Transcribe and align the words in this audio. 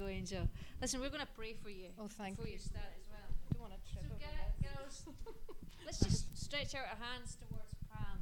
go, 0.00 0.08
Angel. 0.08 0.48
Listen, 0.80 1.00
we're 1.00 1.10
going 1.10 1.20
to 1.20 1.34
pray 1.36 1.52
for 1.52 1.68
you. 1.68 1.88
Oh, 1.98 2.08
thank 2.08 2.36
before 2.36 2.48
you. 2.48 2.54
you 2.54 2.58
start 2.58 2.86
as 2.98 3.06
well. 3.10 3.20
I 3.28 3.52
don't 3.52 3.62
want 3.62 3.74
to 3.74 3.92
trip 3.92 4.04
So, 4.08 4.14
over 4.14 4.18
get, 4.18 4.74
girls, 4.74 5.04
let's 5.84 6.00
just 6.00 6.42
stretch 6.42 6.74
out 6.74 6.86
our 6.90 7.06
hands 7.06 7.36
towards 7.36 7.74
Pam. 7.92 8.18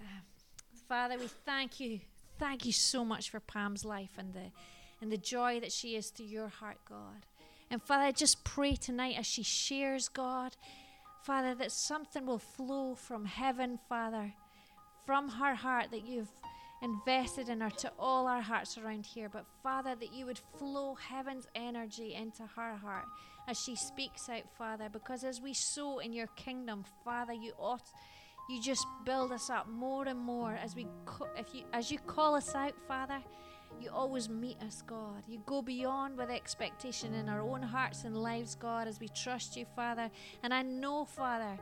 Uh, 0.00 0.04
Father, 0.88 1.18
we 1.18 1.26
thank 1.44 1.78
you. 1.78 2.00
Thank 2.38 2.64
you 2.64 2.72
so 2.72 3.04
much 3.04 3.28
for 3.28 3.38
Pam's 3.38 3.84
life 3.84 4.12
and 4.16 4.32
the 4.32 4.50
and 5.02 5.12
the 5.12 5.18
joy 5.18 5.60
that 5.60 5.72
she 5.72 5.96
is 5.96 6.10
to 6.12 6.22
your 6.22 6.48
heart, 6.48 6.78
God. 6.88 7.26
And 7.70 7.82
Father, 7.82 8.04
I 8.04 8.12
just 8.12 8.44
pray 8.44 8.76
tonight 8.76 9.16
as 9.18 9.26
she 9.26 9.42
shares, 9.42 10.08
God, 10.08 10.56
Father, 11.24 11.54
that 11.56 11.72
something 11.72 12.24
will 12.24 12.38
flow 12.38 12.94
from 12.94 13.24
heaven, 13.24 13.78
Father, 13.88 14.32
from 15.04 15.28
her 15.28 15.56
heart 15.56 15.90
that 15.90 16.06
you've 16.06 16.30
invested 16.82 17.48
in 17.48 17.60
her 17.60 17.70
to 17.70 17.92
all 17.98 18.26
our 18.26 18.42
hearts 18.42 18.76
around 18.76 19.06
here. 19.06 19.28
But 19.28 19.46
Father, 19.62 19.94
that 19.94 20.12
you 20.12 20.26
would 20.26 20.40
flow 20.58 20.94
heaven's 20.94 21.46
energy 21.54 22.14
into 22.14 22.42
her 22.56 22.74
heart 22.76 23.06
as 23.48 23.58
she 23.58 23.74
speaks 23.74 24.28
out, 24.28 24.44
Father, 24.58 24.88
because 24.92 25.24
as 25.24 25.40
we 25.40 25.54
sow 25.54 25.98
in 25.98 26.12
your 26.12 26.28
kingdom, 26.28 26.84
Father, 27.04 27.32
you 27.32 27.52
ought 27.58 27.88
you 28.48 28.60
just 28.60 28.86
build 29.04 29.30
us 29.32 29.50
up 29.50 29.68
more 29.68 30.06
and 30.06 30.18
more 30.18 30.58
as 30.62 30.74
we 30.74 30.86
if 31.36 31.54
you 31.54 31.62
as 31.72 31.90
you 31.90 31.98
call 31.98 32.34
us 32.34 32.54
out, 32.54 32.74
Father. 32.88 33.20
You 33.80 33.90
always 33.90 34.28
meet 34.28 34.60
us, 34.62 34.82
God. 34.86 35.22
You 35.26 35.40
go 35.46 35.62
beyond 35.62 36.18
with 36.18 36.28
expectation 36.28 37.14
in 37.14 37.28
our 37.28 37.40
own 37.40 37.62
hearts 37.62 38.04
and 38.04 38.14
lives, 38.16 38.54
God, 38.54 38.86
as 38.86 39.00
we 39.00 39.08
trust 39.08 39.56
you, 39.56 39.64
Father. 39.74 40.10
And 40.42 40.52
I 40.52 40.60
know, 40.62 41.06
Father, 41.06 41.58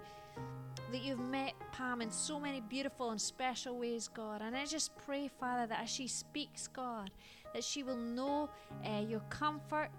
that 0.91 1.03
you've 1.03 1.21
met 1.21 1.55
Pam 1.73 2.03
in 2.03 2.11
so 2.11 2.41
many 2.41 2.61
beautiful 2.61 3.11
and 3.11 3.21
special 3.21 3.79
ways, 3.79 4.09
God. 4.09 4.43
And 4.43 4.57
I 4.57 4.67
just 4.67 4.97
pray, 4.97 5.29
Father, 5.29 5.67
that 5.67 5.83
as 5.83 5.91
she 5.91 6.09
speaks, 6.09 6.67
God, 6.67 7.11
that 7.55 7.65
she 7.65 7.83
will 7.83 7.97
know 7.97 8.49
uh, 8.85 9.01
your 9.01 9.21
comfort 9.31 9.91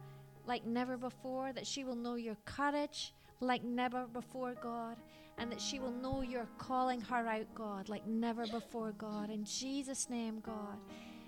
like 0.45 0.65
never 0.65 0.97
before, 0.97 1.53
that 1.53 1.67
she 1.67 1.83
will 1.83 1.95
know 1.95 2.15
your 2.15 2.37
courage 2.45 3.13
like 3.39 3.63
never 3.63 4.05
before, 4.07 4.53
God, 4.61 4.97
and 5.37 5.51
that 5.51 5.61
she 5.61 5.79
will 5.79 5.91
know 5.91 6.21
you're 6.21 6.47
calling 6.57 7.01
her 7.01 7.27
out, 7.27 7.47
God, 7.55 7.89
like 7.89 8.05
never 8.05 8.45
before, 8.47 8.91
God. 8.91 9.29
In 9.29 9.43
Jesus' 9.43 10.09
name, 10.09 10.39
God. 10.41 10.77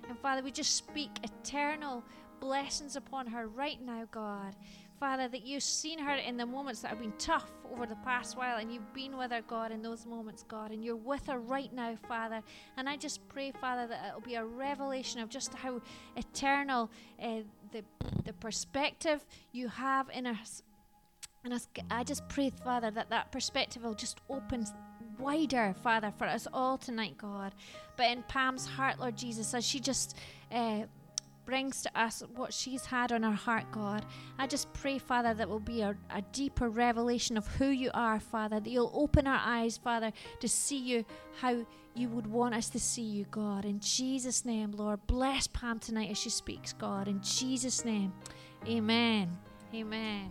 And 0.08 0.20
Father, 0.20 0.44
we 0.44 0.52
just 0.52 0.76
speak 0.76 1.10
eternal 1.24 2.04
blessings 2.40 2.96
upon 2.96 3.28
her 3.28 3.48
right 3.48 3.82
now, 3.82 4.06
God. 4.12 4.56
Father, 5.04 5.28
that 5.28 5.46
you've 5.46 5.64
seen 5.64 6.00
her 6.00 6.14
in 6.14 6.38
the 6.38 6.46
moments 6.46 6.80
that 6.80 6.88
have 6.88 7.00
been 7.02 7.12
tough 7.18 7.52
over 7.70 7.86
the 7.86 7.98
past 8.06 8.38
while, 8.38 8.60
and 8.60 8.74
you've 8.74 8.94
been 8.94 9.18
with 9.18 9.32
her, 9.32 9.42
God, 9.42 9.74
in 9.74 9.82
those 9.82 10.06
moments, 10.06 10.46
God, 10.48 10.72
and 10.72 10.82
you're 10.82 10.96
with 10.96 11.28
her 11.28 11.40
right 11.40 11.74
now, 11.74 11.98
Father. 12.08 12.42
And 12.78 12.88
I 12.88 12.96
just 12.96 13.20
pray, 13.28 13.52
Father, 13.52 13.86
that 13.86 14.06
it'll 14.08 14.22
be 14.22 14.36
a 14.36 14.46
revelation 14.46 15.20
of 15.20 15.28
just 15.28 15.54
how 15.56 15.82
eternal 16.16 16.90
uh, 17.22 17.40
the 17.74 17.84
the 18.24 18.32
perspective 18.32 19.26
you 19.52 19.68
have 19.68 20.10
in 20.10 20.26
us. 20.26 20.64
And 21.44 21.54
I 21.92 22.06
just 22.06 22.26
pray, 22.30 22.50
Father, 22.64 22.90
that 22.92 23.10
that 23.10 23.30
perspective 23.34 23.84
will 23.84 23.96
just 23.96 24.22
open 24.30 24.66
wider, 25.20 25.76
Father, 25.84 26.14
for 26.18 26.28
us 26.28 26.48
all 26.54 26.78
tonight, 26.78 27.18
God. 27.18 27.54
But 27.98 28.06
in 28.10 28.24
Pam's 28.30 28.66
heart, 28.66 29.02
Lord 29.02 29.18
Jesus, 29.18 29.54
as 29.54 29.66
she 29.66 29.82
just 29.82 30.18
uh, 30.50 30.84
brings 31.46 31.82
to 31.84 32.00
us 32.00 32.24
what 32.36 32.54
she's 32.54 32.86
had 32.86 33.12
on 33.12 33.24
her 33.24 33.32
heart, 33.32 33.72
God. 33.72 34.06
I 34.38 34.48
just 34.48 34.72
pray, 34.74 34.98
Father, 34.98 35.34
that 35.34 35.50
will 35.50 35.60
be 35.60 35.82
a, 35.82 35.96
a 36.10 36.22
deeper 36.32 36.70
revelation 36.70 37.38
of 37.38 37.48
who 37.48 37.68
you 37.68 37.92
are, 37.94 38.20
Father, 38.20 38.60
that 38.60 38.70
you'll 38.70 38.92
open 38.94 39.28
our 39.28 39.42
eyes, 39.44 39.78
Father, 39.78 40.12
to 40.40 40.48
see 40.48 40.78
you 40.78 41.06
how 41.40 41.66
you 41.96 42.10
would 42.10 42.28
want 42.28 42.56
us 42.56 42.70
to 42.70 42.80
see 42.80 43.04
you, 43.04 43.26
God. 43.30 43.66
In 43.66 43.80
Jesus' 43.80 44.46
name, 44.46 44.72
Lord, 44.72 45.06
bless 45.08 45.48
Pam 45.48 45.80
tonight 45.80 46.12
as 46.12 46.18
she 46.18 46.30
speaks, 46.30 46.74
God. 46.74 47.08
In 47.08 47.22
Jesus' 47.22 47.86
name, 47.86 48.14
amen. 48.68 49.38
Amen. 49.74 50.30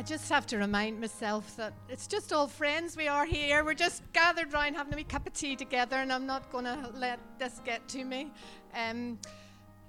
I 0.00 0.02
just 0.02 0.30
have 0.30 0.46
to 0.46 0.56
remind 0.56 0.98
myself 0.98 1.54
that 1.58 1.74
it's 1.90 2.06
just 2.06 2.32
all 2.32 2.46
friends 2.46 2.96
we 2.96 3.06
are 3.06 3.26
here. 3.26 3.62
We're 3.62 3.74
just 3.74 4.02
gathered 4.14 4.50
round 4.50 4.74
having 4.74 4.94
a 4.94 4.96
wee 4.96 5.04
cup 5.04 5.26
of 5.26 5.34
tea 5.34 5.56
together, 5.56 5.96
and 5.96 6.10
I'm 6.10 6.24
not 6.24 6.50
going 6.50 6.64
to 6.64 6.90
let 6.94 7.20
this 7.38 7.60
get 7.66 7.86
to 7.88 8.02
me. 8.02 8.32
Um, 8.74 9.18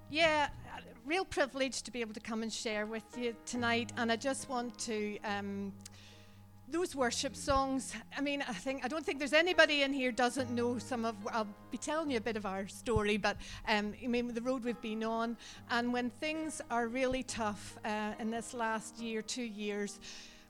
yeah, 0.09 0.49
real 1.05 1.23
privilege 1.23 1.81
to 1.83 1.91
be 1.91 2.01
able 2.01 2.13
to 2.13 2.19
come 2.19 2.43
and 2.43 2.51
share 2.51 2.85
with 2.85 3.05
you 3.17 3.33
tonight, 3.45 3.93
and 3.95 4.11
I 4.11 4.17
just 4.17 4.49
want 4.49 4.77
to. 4.79 5.17
Um, 5.23 5.71
those 6.71 6.95
worship 6.95 7.35
songs. 7.35 7.93
I 8.17 8.21
mean, 8.21 8.43
I 8.47 8.53
think 8.53 8.83
I 8.83 8.87
don't 8.87 9.05
think 9.05 9.19
there's 9.19 9.33
anybody 9.33 9.83
in 9.83 9.93
here 9.93 10.11
doesn't 10.11 10.49
know 10.49 10.77
some 10.77 11.05
of. 11.05 11.15
I'll 11.31 11.47
be 11.69 11.77
telling 11.77 12.09
you 12.09 12.17
a 12.17 12.21
bit 12.21 12.37
of 12.37 12.45
our 12.45 12.67
story, 12.67 13.17
but 13.17 13.37
um, 13.67 13.93
I 14.03 14.07
mean 14.07 14.33
the 14.33 14.41
road 14.41 14.63
we've 14.63 14.81
been 14.81 15.03
on, 15.03 15.37
and 15.69 15.91
when 15.93 16.09
things 16.09 16.61
are 16.71 16.87
really 16.87 17.23
tough 17.23 17.77
uh, 17.85 18.13
in 18.19 18.31
this 18.31 18.53
last 18.53 18.99
year, 18.99 19.21
two 19.21 19.43
years. 19.43 19.99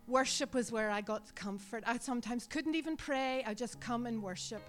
Worship 0.07 0.55
was 0.55 0.71
where 0.71 0.89
I 0.89 0.99
got 0.99 1.33
comfort. 1.35 1.83
I 1.87 1.97
sometimes 1.99 2.45
couldn't 2.45 2.75
even 2.75 2.97
pray. 2.97 3.45
I 3.45 3.53
just 3.53 3.79
come 3.79 4.07
and 4.07 4.21
worship, 4.21 4.61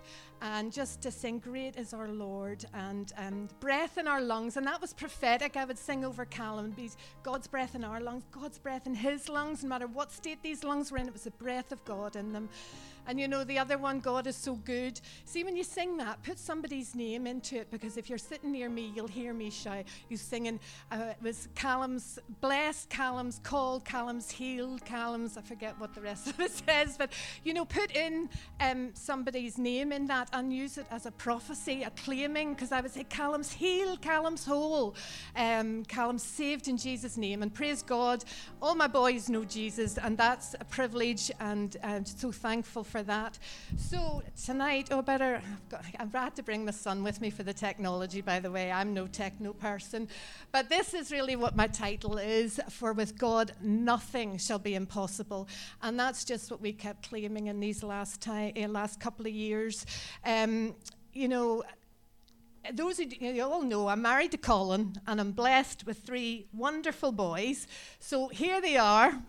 and 0.42 0.72
just 0.72 1.00
to 1.03 1.10
sing, 1.10 1.38
"Great 1.38 1.76
is 1.76 1.94
our 1.94 2.08
Lord," 2.08 2.64
and 2.75 3.12
um, 3.16 3.48
breath 3.60 3.97
in 3.97 4.08
our 4.08 4.20
lungs, 4.20 4.56
and 4.56 4.66
that 4.66 4.80
was 4.80 4.92
prophetic. 4.92 5.56
I 5.56 5.64
would 5.64 5.78
sing 5.78 6.04
over 6.04 6.25
Callum, 6.25 6.70
be 6.72 6.91
God's 7.22 7.47
breath 7.47 7.75
in 7.75 7.84
our 7.84 8.00
lungs, 8.00 8.25
God's 8.32 8.58
breath 8.58 8.86
in 8.86 8.94
His 8.94 9.28
lungs. 9.28 9.62
No 9.62 9.69
matter 9.69 9.86
what 9.86 10.10
state 10.10 10.42
these 10.42 10.64
lungs 10.64 10.91
were 10.91 10.98
in, 10.98 11.06
it 11.06 11.12
was 11.12 11.25
the 11.25 11.30
breath 11.30 11.70
of 11.70 11.84
God 11.84 12.16
in 12.16 12.32
them. 12.32 12.48
And 13.06 13.19
you 13.19 13.26
know 13.26 13.42
the 13.42 13.58
other 13.58 13.78
one, 13.78 13.98
God 13.98 14.26
is 14.26 14.36
so 14.36 14.54
good. 14.54 15.00
See, 15.25 15.42
when 15.42 15.56
you 15.56 15.64
sing 15.64 15.97
that, 15.97 16.22
put 16.22 16.38
somebody's 16.38 16.94
name 16.94 17.26
into 17.26 17.56
it 17.56 17.70
because 17.70 17.97
if 17.97 18.09
you're 18.09 18.19
sitting 18.19 18.53
near 18.53 18.69
me, 18.69 18.92
you'll 18.94 19.09
hear 19.09 19.34
me 19.34 19.50
shout. 19.50 19.84
You 20.09 20.16
singing. 20.16 20.60
Uh, 20.91 21.06
it 21.10 21.16
was 21.20 21.48
Callum's 21.54 22.20
blessed, 22.41 22.91
Callum's 22.91 23.41
called, 23.42 23.84
Callum's 23.84 24.30
healed, 24.30 24.84
Callum's. 24.84 25.36
I 25.36 25.41
forget 25.41 25.78
what 25.80 25.94
the 25.94 26.00
rest 26.00 26.28
of 26.28 26.38
it 26.38 26.50
says, 26.66 26.97
but 26.97 27.12
you 27.42 27.54
know, 27.54 27.64
put 27.64 27.94
in 27.97 28.28
um, 28.60 28.91
somebody's 28.94 29.59
name 29.59 29.91
in 29.91 30.06
that 30.06 30.31
and 30.32 30.53
use 30.53 30.78
it 30.78 30.87
as 30.91 31.06
a 31.06 31.10
prophecy, 31.10 31.82
a 31.82 31.91
claiming. 31.91 32.54
Because 32.54 32.72
I 32.72 32.81
would 32.81 32.91
say 32.91 33.04
Callum's 33.04 33.53
healed, 33.53 34.00
Callum's 34.03 34.44
whole, 34.44 34.94
um, 35.37 35.84
Callum's 35.84 36.22
saved 36.22 36.69
in 36.69 36.76
Jesus' 36.76 37.16
name. 37.16 37.43
And 37.43 37.53
praise 37.53 37.82
God, 37.82 38.25
all 38.60 38.75
my 38.75 38.87
boys 38.87 39.28
know 39.28 39.44
Jesus, 39.44 39.98
and 39.98 40.16
that's 40.16 40.54
a 40.60 40.65
privilege, 40.65 41.31
and 41.41 41.76
I'm 41.82 42.04
so 42.04 42.32
thankful 42.32 42.84
for 42.84 43.03
that. 43.03 43.38
So 43.76 44.22
tonight, 44.44 44.88
oh, 44.91 45.03
better, 45.03 45.37
I've, 45.37 45.69
got, 45.69 45.84
I've 45.98 46.12
had 46.12 46.37
to 46.37 46.42
bring 46.42 46.65
my 46.65 46.71
son 46.71 47.03
with 47.03 47.21
me 47.21 47.31
for 47.31 47.42
the 47.42 47.53
technology, 47.53 48.21
by 48.21 48.41
the 48.41 48.50
way. 48.50 48.71
I'm 48.71 48.94
no 48.94 49.06
techno 49.06 49.53
person. 49.53 50.09
But 50.50 50.69
this 50.69 50.94
is 50.94 51.10
really 51.10 51.37
what 51.37 51.56
my 51.56 51.66
title 51.66 52.19
is 52.19 52.60
For 52.71 52.92
with 52.92 53.19
God, 53.19 53.53
nothing 53.62 54.38
shall 54.38 54.59
be 54.59 54.75
impossible. 54.75 55.48
And 55.82 55.98
that's 55.98 56.25
just 56.25 56.50
what 56.50 56.60
we 56.60 56.72
kept 56.72 57.09
claiming 57.09 57.47
in 57.47 57.60
these 57.60 57.82
last, 57.82 58.21
time, 58.21 58.53
uh, 58.56 58.69
last 58.69 59.00
couple 59.00 59.26
of 59.26 59.32
years. 59.32 59.87
Um, 60.25 60.75
you 61.12 61.28
know, 61.28 61.65
those 62.72 62.99
who 62.99 63.05
you 63.05 63.43
all 63.43 63.62
know, 63.62 63.88
I'm 63.88 64.03
married 64.03 64.31
to 64.33 64.38
Colin 64.38 64.94
and 65.06 65.21
I'm 65.21 65.33
blessed 65.33 65.84
with 65.84 65.99
three 65.99 66.47
wonderful 66.53 67.12
boys. 67.12 67.66
So 67.99 68.28
here 68.28 68.60
they 68.60 68.77
are. 68.77 69.21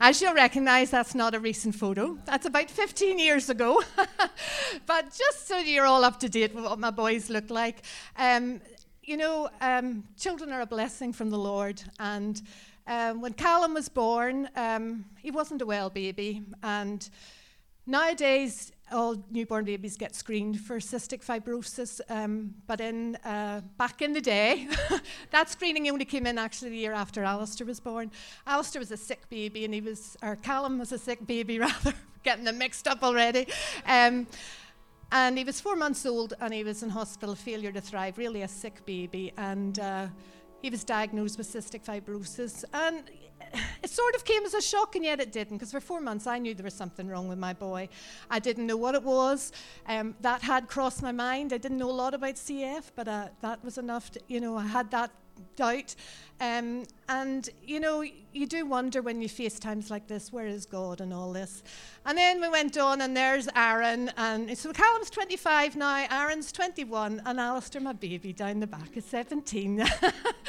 As 0.00 0.20
you'll 0.20 0.34
recognize, 0.34 0.90
that's 0.90 1.14
not 1.14 1.34
a 1.34 1.40
recent 1.40 1.74
photo. 1.74 2.18
That's 2.24 2.46
about 2.46 2.70
15 2.70 3.18
years 3.18 3.50
ago. 3.50 3.82
but 4.86 5.04
just 5.06 5.46
so 5.46 5.58
you're 5.58 5.86
all 5.86 6.04
up 6.04 6.20
to 6.20 6.28
date 6.28 6.54
with 6.54 6.64
what 6.64 6.78
my 6.78 6.90
boys 6.90 7.30
look 7.30 7.50
like, 7.50 7.82
um, 8.16 8.60
you 9.02 9.16
know, 9.16 9.48
um, 9.60 10.04
children 10.16 10.52
are 10.52 10.60
a 10.60 10.66
blessing 10.66 11.12
from 11.12 11.30
the 11.30 11.38
Lord. 11.38 11.82
And 11.98 12.40
um, 12.86 13.20
when 13.20 13.32
Callum 13.32 13.74
was 13.74 13.88
born, 13.88 14.48
um, 14.56 15.04
he 15.20 15.30
wasn't 15.30 15.62
a 15.62 15.66
well 15.66 15.90
baby. 15.90 16.42
And 16.62 17.08
nowadays, 17.86 18.71
all 18.92 19.16
newborn 19.30 19.64
babies 19.64 19.96
get 19.96 20.14
screened 20.14 20.60
for 20.60 20.78
cystic 20.78 21.24
fibrosis, 21.24 22.00
um, 22.08 22.54
but 22.66 22.80
in 22.80 23.16
uh, 23.24 23.60
back 23.78 24.02
in 24.02 24.12
the 24.12 24.20
day, 24.20 24.68
that 25.30 25.50
screening 25.50 25.88
only 25.90 26.04
came 26.04 26.26
in 26.26 26.38
actually 26.38 26.70
the 26.70 26.76
year 26.76 26.92
after 26.92 27.24
Alistair 27.24 27.66
was 27.66 27.80
born. 27.80 28.10
Alistair 28.46 28.80
was 28.80 28.90
a 28.90 28.96
sick 28.96 29.28
baby, 29.28 29.64
and 29.64 29.74
he 29.74 29.80
was, 29.80 30.16
or 30.22 30.36
Callum 30.36 30.78
was 30.78 30.92
a 30.92 30.98
sick 30.98 31.26
baby 31.26 31.58
rather, 31.66 31.94
getting 32.22 32.44
them 32.44 32.58
mixed 32.58 32.86
up 32.86 33.02
already. 33.02 33.46
Um, 33.86 34.26
and 35.10 35.36
he 35.36 35.44
was 35.44 35.60
four 35.60 35.76
months 35.76 36.06
old, 36.06 36.34
and 36.40 36.54
he 36.54 36.64
was 36.64 36.82
in 36.82 36.90
hospital, 36.90 37.34
failure 37.34 37.72
to 37.72 37.80
thrive, 37.80 38.18
really 38.18 38.42
a 38.42 38.48
sick 38.48 38.84
baby, 38.86 39.32
and. 39.36 39.78
Uh, 39.78 40.06
he 40.62 40.70
was 40.70 40.84
diagnosed 40.84 41.36
with 41.38 41.52
cystic 41.52 41.84
fibrosis, 41.84 42.64
and 42.72 43.02
it 43.82 43.90
sort 43.90 44.14
of 44.14 44.24
came 44.24 44.44
as 44.44 44.54
a 44.54 44.62
shock, 44.62 44.94
and 44.96 45.04
yet 45.04 45.20
it 45.20 45.32
didn't, 45.32 45.58
because 45.58 45.72
for 45.72 45.80
four 45.80 46.00
months 46.00 46.26
I 46.26 46.38
knew 46.38 46.54
there 46.54 46.64
was 46.64 46.74
something 46.74 47.08
wrong 47.08 47.28
with 47.28 47.38
my 47.38 47.52
boy. 47.52 47.88
I 48.30 48.38
didn't 48.38 48.66
know 48.66 48.76
what 48.76 48.94
it 48.94 49.02
was. 49.02 49.52
Um, 49.86 50.14
that 50.20 50.42
had 50.42 50.68
crossed 50.68 51.02
my 51.02 51.12
mind. 51.12 51.52
I 51.52 51.58
didn't 51.58 51.78
know 51.78 51.90
a 51.90 51.92
lot 51.92 52.14
about 52.14 52.36
CF, 52.36 52.92
but 52.94 53.08
uh, 53.08 53.28
that 53.40 53.62
was 53.64 53.76
enough. 53.76 54.12
To, 54.12 54.20
you 54.28 54.40
know, 54.40 54.56
I 54.56 54.66
had 54.66 54.90
that 54.92 55.10
doubt. 55.56 55.94
Um, 56.40 56.84
and, 57.08 57.48
you 57.64 57.78
know, 57.78 58.02
you 58.32 58.46
do 58.46 58.66
wonder 58.66 59.00
when 59.00 59.22
you 59.22 59.28
face 59.28 59.60
times 59.60 59.92
like 59.92 60.08
this, 60.08 60.32
where 60.32 60.46
is 60.46 60.66
God 60.66 61.00
and 61.00 61.14
all 61.14 61.32
this? 61.32 61.62
And 62.04 62.18
then 62.18 62.40
we 62.40 62.48
went 62.48 62.76
on, 62.76 63.00
and 63.00 63.16
there's 63.16 63.48
Aaron. 63.54 64.10
And 64.16 64.58
so 64.58 64.72
Callum's 64.72 65.08
25 65.10 65.76
now, 65.76 66.04
Aaron's 66.10 66.50
21, 66.50 67.22
and 67.24 67.38
Alistair, 67.38 67.80
my 67.80 67.92
baby, 67.92 68.32
down 68.32 68.58
the 68.58 68.66
back 68.66 68.96
is 68.96 69.04
17. 69.04 69.84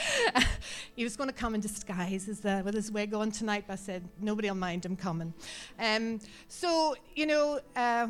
he 0.96 1.04
was 1.04 1.16
going 1.16 1.30
to 1.30 1.36
come 1.36 1.54
in 1.54 1.62
disguise 1.62 2.28
as 2.28 2.40
the, 2.40 2.64
with 2.66 2.74
his 2.74 2.92
wig 2.92 3.14
on 3.14 3.30
tonight, 3.30 3.66
but 3.68 3.74
I 3.74 3.78
said, 3.78 4.04
nobody 4.20 4.48
will 4.48 4.56
mind 4.56 4.86
him 4.86 4.96
coming. 4.96 5.32
Um, 5.78 6.20
so, 6.48 6.96
you 7.16 7.28
know, 7.28 7.60
uh, 7.76 8.08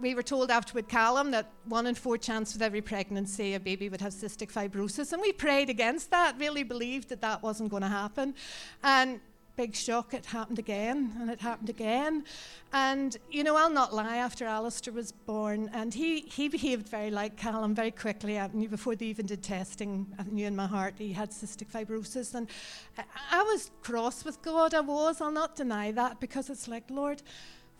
we 0.00 0.14
were 0.14 0.22
told 0.22 0.50
after 0.50 0.74
with 0.74 0.88
Callum 0.88 1.30
that 1.32 1.50
one 1.64 1.86
in 1.86 1.94
four 1.94 2.18
chance 2.18 2.52
with 2.52 2.62
every 2.62 2.80
pregnancy 2.80 3.54
a 3.54 3.60
baby 3.60 3.88
would 3.88 4.00
have 4.00 4.12
cystic 4.12 4.52
fibrosis, 4.52 5.12
and 5.12 5.20
we 5.20 5.32
prayed 5.32 5.70
against 5.70 6.10
that. 6.10 6.36
Really 6.38 6.62
believed 6.62 7.08
that 7.10 7.20
that 7.20 7.42
wasn't 7.42 7.70
going 7.70 7.82
to 7.82 7.88
happen, 7.88 8.34
and 8.82 9.20
big 9.60 9.76
shock, 9.76 10.14
it 10.14 10.24
happened 10.24 10.58
again, 10.58 11.12
and 11.20 11.30
it 11.30 11.38
happened 11.40 11.68
again. 11.68 12.24
And 12.72 13.16
you 13.30 13.44
know, 13.44 13.56
I'll 13.56 13.68
not 13.68 13.92
lie. 13.92 14.16
After 14.16 14.46
Alistair 14.46 14.94
was 14.94 15.12
born, 15.12 15.70
and 15.74 15.92
he 15.92 16.20
he 16.20 16.48
behaved 16.48 16.88
very 16.88 17.10
like 17.10 17.36
Callum 17.36 17.74
very 17.74 17.90
quickly. 17.90 18.38
I 18.38 18.48
knew 18.52 18.68
before 18.68 18.94
they 18.96 19.06
even 19.06 19.26
did 19.26 19.42
testing. 19.42 20.06
I 20.18 20.22
knew 20.22 20.46
in 20.46 20.56
my 20.56 20.66
heart 20.66 20.94
he 20.98 21.12
had 21.12 21.30
cystic 21.30 21.70
fibrosis, 21.70 22.34
and 22.34 22.48
I, 22.96 23.04
I 23.32 23.42
was 23.42 23.70
cross 23.82 24.24
with 24.24 24.40
God. 24.40 24.72
I 24.72 24.80
was. 24.80 25.20
I'll 25.20 25.30
not 25.30 25.56
deny 25.56 25.92
that 25.92 26.20
because 26.20 26.48
it's 26.48 26.66
like, 26.66 26.84
Lord 26.90 27.22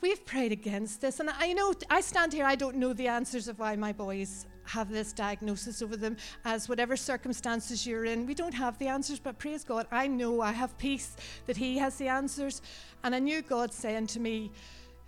we've 0.00 0.24
prayed 0.24 0.52
against 0.52 1.00
this. 1.00 1.20
And 1.20 1.30
I 1.30 1.52
know 1.52 1.74
I 1.88 2.00
stand 2.00 2.32
here, 2.32 2.44
I 2.44 2.56
don't 2.56 2.76
know 2.76 2.92
the 2.92 3.08
answers 3.08 3.48
of 3.48 3.58
why 3.58 3.76
my 3.76 3.92
boys 3.92 4.46
have 4.64 4.90
this 4.90 5.12
diagnosis 5.12 5.82
over 5.82 5.96
them, 5.96 6.16
as 6.44 6.68
whatever 6.68 6.96
circumstances 6.96 7.86
you're 7.86 8.04
in, 8.04 8.26
we 8.26 8.34
don't 8.34 8.54
have 8.54 8.78
the 8.78 8.86
answers, 8.86 9.18
but 9.18 9.38
praise 9.38 9.64
God, 9.64 9.86
I 9.90 10.06
know 10.06 10.40
I 10.40 10.52
have 10.52 10.76
peace 10.78 11.16
that 11.46 11.56
He 11.56 11.78
has 11.78 11.96
the 11.96 12.08
answers. 12.08 12.62
And 13.02 13.14
I 13.14 13.18
knew 13.18 13.42
God 13.42 13.72
saying 13.72 14.06
to 14.08 14.20
me, 14.20 14.52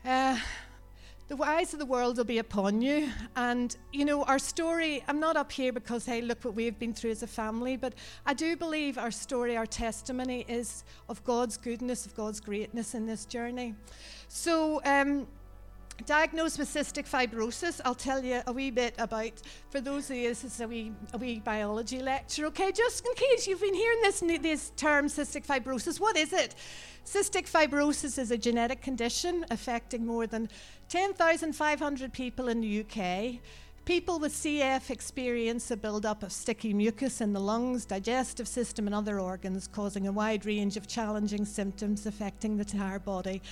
uh, 0.05 0.37
the 1.29 1.43
eyes 1.43 1.73
of 1.73 1.79
the 1.79 1.87
world 1.87 2.17
will 2.17 2.25
be 2.25 2.39
upon 2.39 2.83
you. 2.83 3.09
And, 3.37 3.75
you 3.93 4.05
know, 4.05 4.25
our 4.25 4.39
story, 4.39 5.03
I'm 5.09 5.21
not 5.21 5.37
up 5.37 5.51
here 5.51 5.73
because, 5.73 6.05
hey, 6.05 6.21
look 6.21 6.45
what 6.45 6.55
we've 6.55 6.79
been 6.79 6.93
through 6.93 7.13
as 7.13 7.23
a 7.23 7.27
family, 7.27 7.77
but 7.77 7.95
I 8.27 8.35
do 8.35 8.57
believe 8.57 8.99
our 8.99 9.11
story, 9.11 9.57
our 9.57 9.67
testimony 9.67 10.45
is 10.49 10.85
of 11.09 11.23
God's 11.25 11.57
goodness, 11.57 12.07
of 12.07 12.15
God's 12.15 12.41
greatness 12.41 12.95
in 12.95 13.07
this 13.07 13.25
journey. 13.25 13.75
So, 14.29 14.83
um, 14.85 15.27
diagnosed 16.07 16.59
with 16.59 16.69
cystic 16.69 17.09
fibrosis, 17.09 17.81
I'll 17.85 17.95
tell 17.95 18.25
you 18.25 18.43
a 18.47 18.53
wee 18.53 18.71
bit 18.71 18.95
about, 18.99 19.33
for 19.71 19.81
those 19.81 20.11
of 20.11 20.17
you, 20.17 20.29
this 20.29 20.45
is 20.45 20.61
a 20.61 20.69
wee, 20.69 20.93
a 21.13 21.19
wee 21.19 21.41
biology 21.41 22.01
lecture, 22.01 22.47
okay? 22.47 22.73
Just 22.73 23.07
in 23.07 23.15
case 23.15 23.47
you've 23.47 23.61
been 23.61 23.75
hearing 23.75 24.01
this, 24.03 24.21
this 24.41 24.73
term 24.77 25.07
cystic 25.07 25.47
fibrosis, 25.47 26.01
what 26.01 26.17
is 26.17 26.33
it? 26.33 26.55
Cystic 27.05 27.51
fibrosis 27.51 28.19
is 28.19 28.31
a 28.31 28.39
genetic 28.39 28.81
condition 28.81 29.45
affecting 29.51 30.07
more 30.07 30.27
than 30.27 30.49
10,500 30.89 32.13
people 32.13 32.49
in 32.49 32.61
the 32.61 32.81
UK. 32.81 33.41
People 33.85 34.21
with 34.21 34.33
CF 34.33 34.91
experience 34.91 35.73
a 35.73 35.77
buildup 35.77 36.23
of 36.23 36.31
sticky 36.31 36.73
mucus 36.73 37.21
in 37.21 37.33
the 37.33 37.41
lungs, 37.41 37.85
digestive 37.85 38.47
system, 38.47 38.87
and 38.87 38.95
other 38.95 39.19
organs, 39.19 39.67
causing 39.67 40.07
a 40.07 40.13
wide 40.13 40.47
range 40.47 40.77
of 40.77 40.87
challenging 40.87 41.45
symptoms 41.45 42.07
affecting 42.07 42.57
the 42.57 42.63
entire 42.63 43.01
body. 43.01 43.43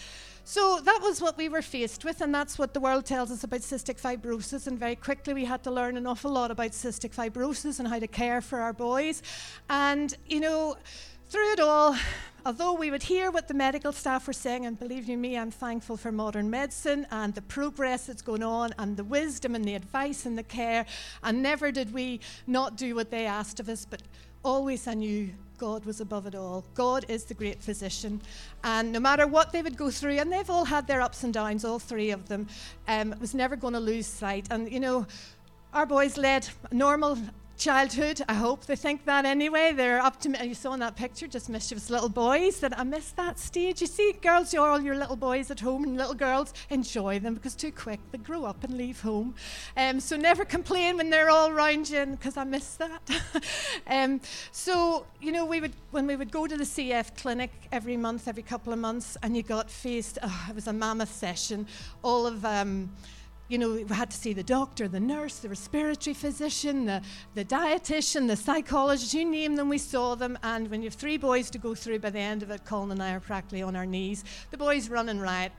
So 0.44 0.80
that 0.84 1.00
was 1.02 1.20
what 1.20 1.36
we 1.36 1.48
were 1.48 1.62
faced 1.62 2.04
with, 2.04 2.20
and 2.20 2.34
that's 2.34 2.58
what 2.58 2.74
the 2.74 2.80
world 2.80 3.04
tells 3.04 3.30
us 3.30 3.44
about 3.44 3.60
cystic 3.60 4.00
fibrosis. 4.00 4.66
And 4.66 4.78
very 4.78 4.96
quickly, 4.96 5.32
we 5.34 5.44
had 5.44 5.62
to 5.64 5.70
learn 5.70 5.96
an 5.96 6.06
awful 6.06 6.30
lot 6.30 6.50
about 6.50 6.72
cystic 6.72 7.14
fibrosis 7.14 7.78
and 7.78 7.86
how 7.86 7.98
to 7.98 8.08
care 8.08 8.40
for 8.40 8.58
our 8.58 8.72
boys. 8.72 9.22
And, 9.68 10.16
you 10.26 10.40
know, 10.40 10.76
through 11.28 11.52
it 11.52 11.60
all, 11.60 11.94
although 12.44 12.72
we 12.72 12.90
would 12.90 13.04
hear 13.04 13.30
what 13.30 13.46
the 13.46 13.54
medical 13.54 13.92
staff 13.92 14.26
were 14.26 14.32
saying, 14.32 14.66
and 14.66 14.76
believe 14.76 15.08
you 15.08 15.16
me, 15.16 15.38
I'm 15.38 15.52
thankful 15.52 15.96
for 15.96 16.10
modern 16.10 16.50
medicine 16.50 17.06
and 17.12 17.32
the 17.32 17.42
progress 17.42 18.06
that's 18.06 18.22
going 18.22 18.42
on, 18.42 18.74
and 18.78 18.96
the 18.96 19.04
wisdom 19.04 19.54
and 19.54 19.64
the 19.64 19.74
advice 19.74 20.26
and 20.26 20.36
the 20.36 20.42
care, 20.42 20.86
and 21.22 21.40
never 21.42 21.70
did 21.70 21.92
we 21.94 22.18
not 22.48 22.76
do 22.76 22.96
what 22.96 23.12
they 23.12 23.26
asked 23.26 23.60
of 23.60 23.68
us, 23.68 23.84
but 23.84 24.02
always 24.42 24.88
I 24.88 24.94
knew 24.94 25.30
God 25.60 25.84
was 25.84 26.00
above 26.00 26.24
it 26.24 26.34
all. 26.34 26.64
God 26.74 27.04
is 27.08 27.24
the 27.24 27.34
great 27.34 27.60
physician. 27.60 28.22
And 28.64 28.92
no 28.92 28.98
matter 28.98 29.26
what 29.26 29.52
they 29.52 29.60
would 29.60 29.76
go 29.76 29.90
through, 29.90 30.16
and 30.16 30.32
they've 30.32 30.48
all 30.48 30.64
had 30.64 30.86
their 30.86 31.02
ups 31.02 31.22
and 31.22 31.34
downs, 31.34 31.66
all 31.66 31.78
three 31.78 32.12
of 32.12 32.28
them, 32.28 32.48
um, 32.88 33.14
was 33.20 33.34
never 33.34 33.56
going 33.56 33.74
to 33.74 33.80
lose 33.80 34.06
sight. 34.06 34.46
And, 34.50 34.72
you 34.72 34.80
know, 34.80 35.06
our 35.74 35.84
boys 35.84 36.16
led 36.16 36.48
normal 36.72 37.18
childhood. 37.60 38.22
I 38.26 38.32
hope 38.32 38.64
they 38.64 38.74
think 38.74 39.04
that 39.04 39.26
anyway. 39.26 39.72
They're 39.72 40.00
up 40.00 40.18
to, 40.20 40.46
you 40.46 40.54
saw 40.54 40.72
in 40.72 40.80
that 40.80 40.96
picture, 40.96 41.26
just 41.26 41.50
mischievous 41.50 41.90
little 41.90 42.08
boys. 42.08 42.58
That 42.60 42.76
I 42.78 42.84
miss 42.84 43.10
that 43.12 43.38
stage. 43.38 43.82
You 43.82 43.86
see, 43.86 44.12
girls, 44.22 44.54
you're 44.54 44.66
all 44.66 44.80
your 44.80 44.96
little 44.96 45.14
boys 45.14 45.50
at 45.50 45.60
home, 45.60 45.84
and 45.84 45.94
little 45.94 46.14
girls 46.14 46.54
enjoy 46.70 47.18
them 47.18 47.34
because 47.34 47.54
too 47.54 47.70
quick 47.70 48.00
they 48.12 48.18
grow 48.18 48.46
up 48.46 48.64
and 48.64 48.78
leave 48.78 49.02
home. 49.02 49.34
Um, 49.76 50.00
so 50.00 50.16
never 50.16 50.46
complain 50.46 50.96
when 50.96 51.10
they're 51.10 51.28
all 51.28 51.52
round 51.52 51.90
you, 51.90 52.06
because 52.06 52.38
I 52.38 52.44
miss 52.44 52.76
that. 52.76 53.10
um, 53.86 54.22
so 54.52 55.04
you 55.20 55.30
know, 55.30 55.44
we 55.44 55.60
would 55.60 55.74
when 55.90 56.06
we 56.06 56.16
would 56.16 56.32
go 56.32 56.46
to 56.46 56.56
the 56.56 56.64
CF 56.64 57.14
clinic 57.20 57.52
every 57.72 57.98
month, 57.98 58.26
every 58.26 58.42
couple 58.42 58.72
of 58.72 58.78
months, 58.78 59.18
and 59.22 59.36
you 59.36 59.42
got 59.42 59.70
faced. 59.70 60.18
Oh, 60.22 60.46
it 60.48 60.54
was 60.54 60.66
a 60.66 60.72
mammoth 60.72 61.12
session. 61.12 61.66
All 62.02 62.26
of 62.26 62.42
um, 62.46 62.90
you 63.50 63.58
know, 63.58 63.72
we 63.72 63.84
had 63.94 64.10
to 64.10 64.16
see 64.16 64.32
the 64.32 64.44
doctor, 64.44 64.86
the 64.86 65.00
nurse, 65.00 65.40
the 65.40 65.48
respiratory 65.48 66.14
physician, 66.14 66.86
the, 66.86 67.02
the 67.34 67.44
dietitian, 67.44 68.28
the 68.28 68.36
psychologist, 68.36 69.12
you 69.12 69.24
name 69.24 69.56
them, 69.56 69.68
we 69.68 69.76
saw 69.76 70.14
them. 70.14 70.38
And 70.44 70.70
when 70.70 70.82
you 70.82 70.86
have 70.86 70.94
three 70.94 71.18
boys 71.18 71.50
to 71.50 71.58
go 71.58 71.74
through 71.74 71.98
by 71.98 72.10
the 72.10 72.20
end 72.20 72.44
of 72.44 72.50
it, 72.50 72.64
Colin 72.64 72.92
and 72.92 73.02
I 73.02 73.12
are 73.12 73.20
practically 73.20 73.62
on 73.62 73.74
our 73.74 73.86
knees. 73.86 74.22
The 74.52 74.56
boys 74.56 74.88
running 74.88 75.18
riot, 75.18 75.50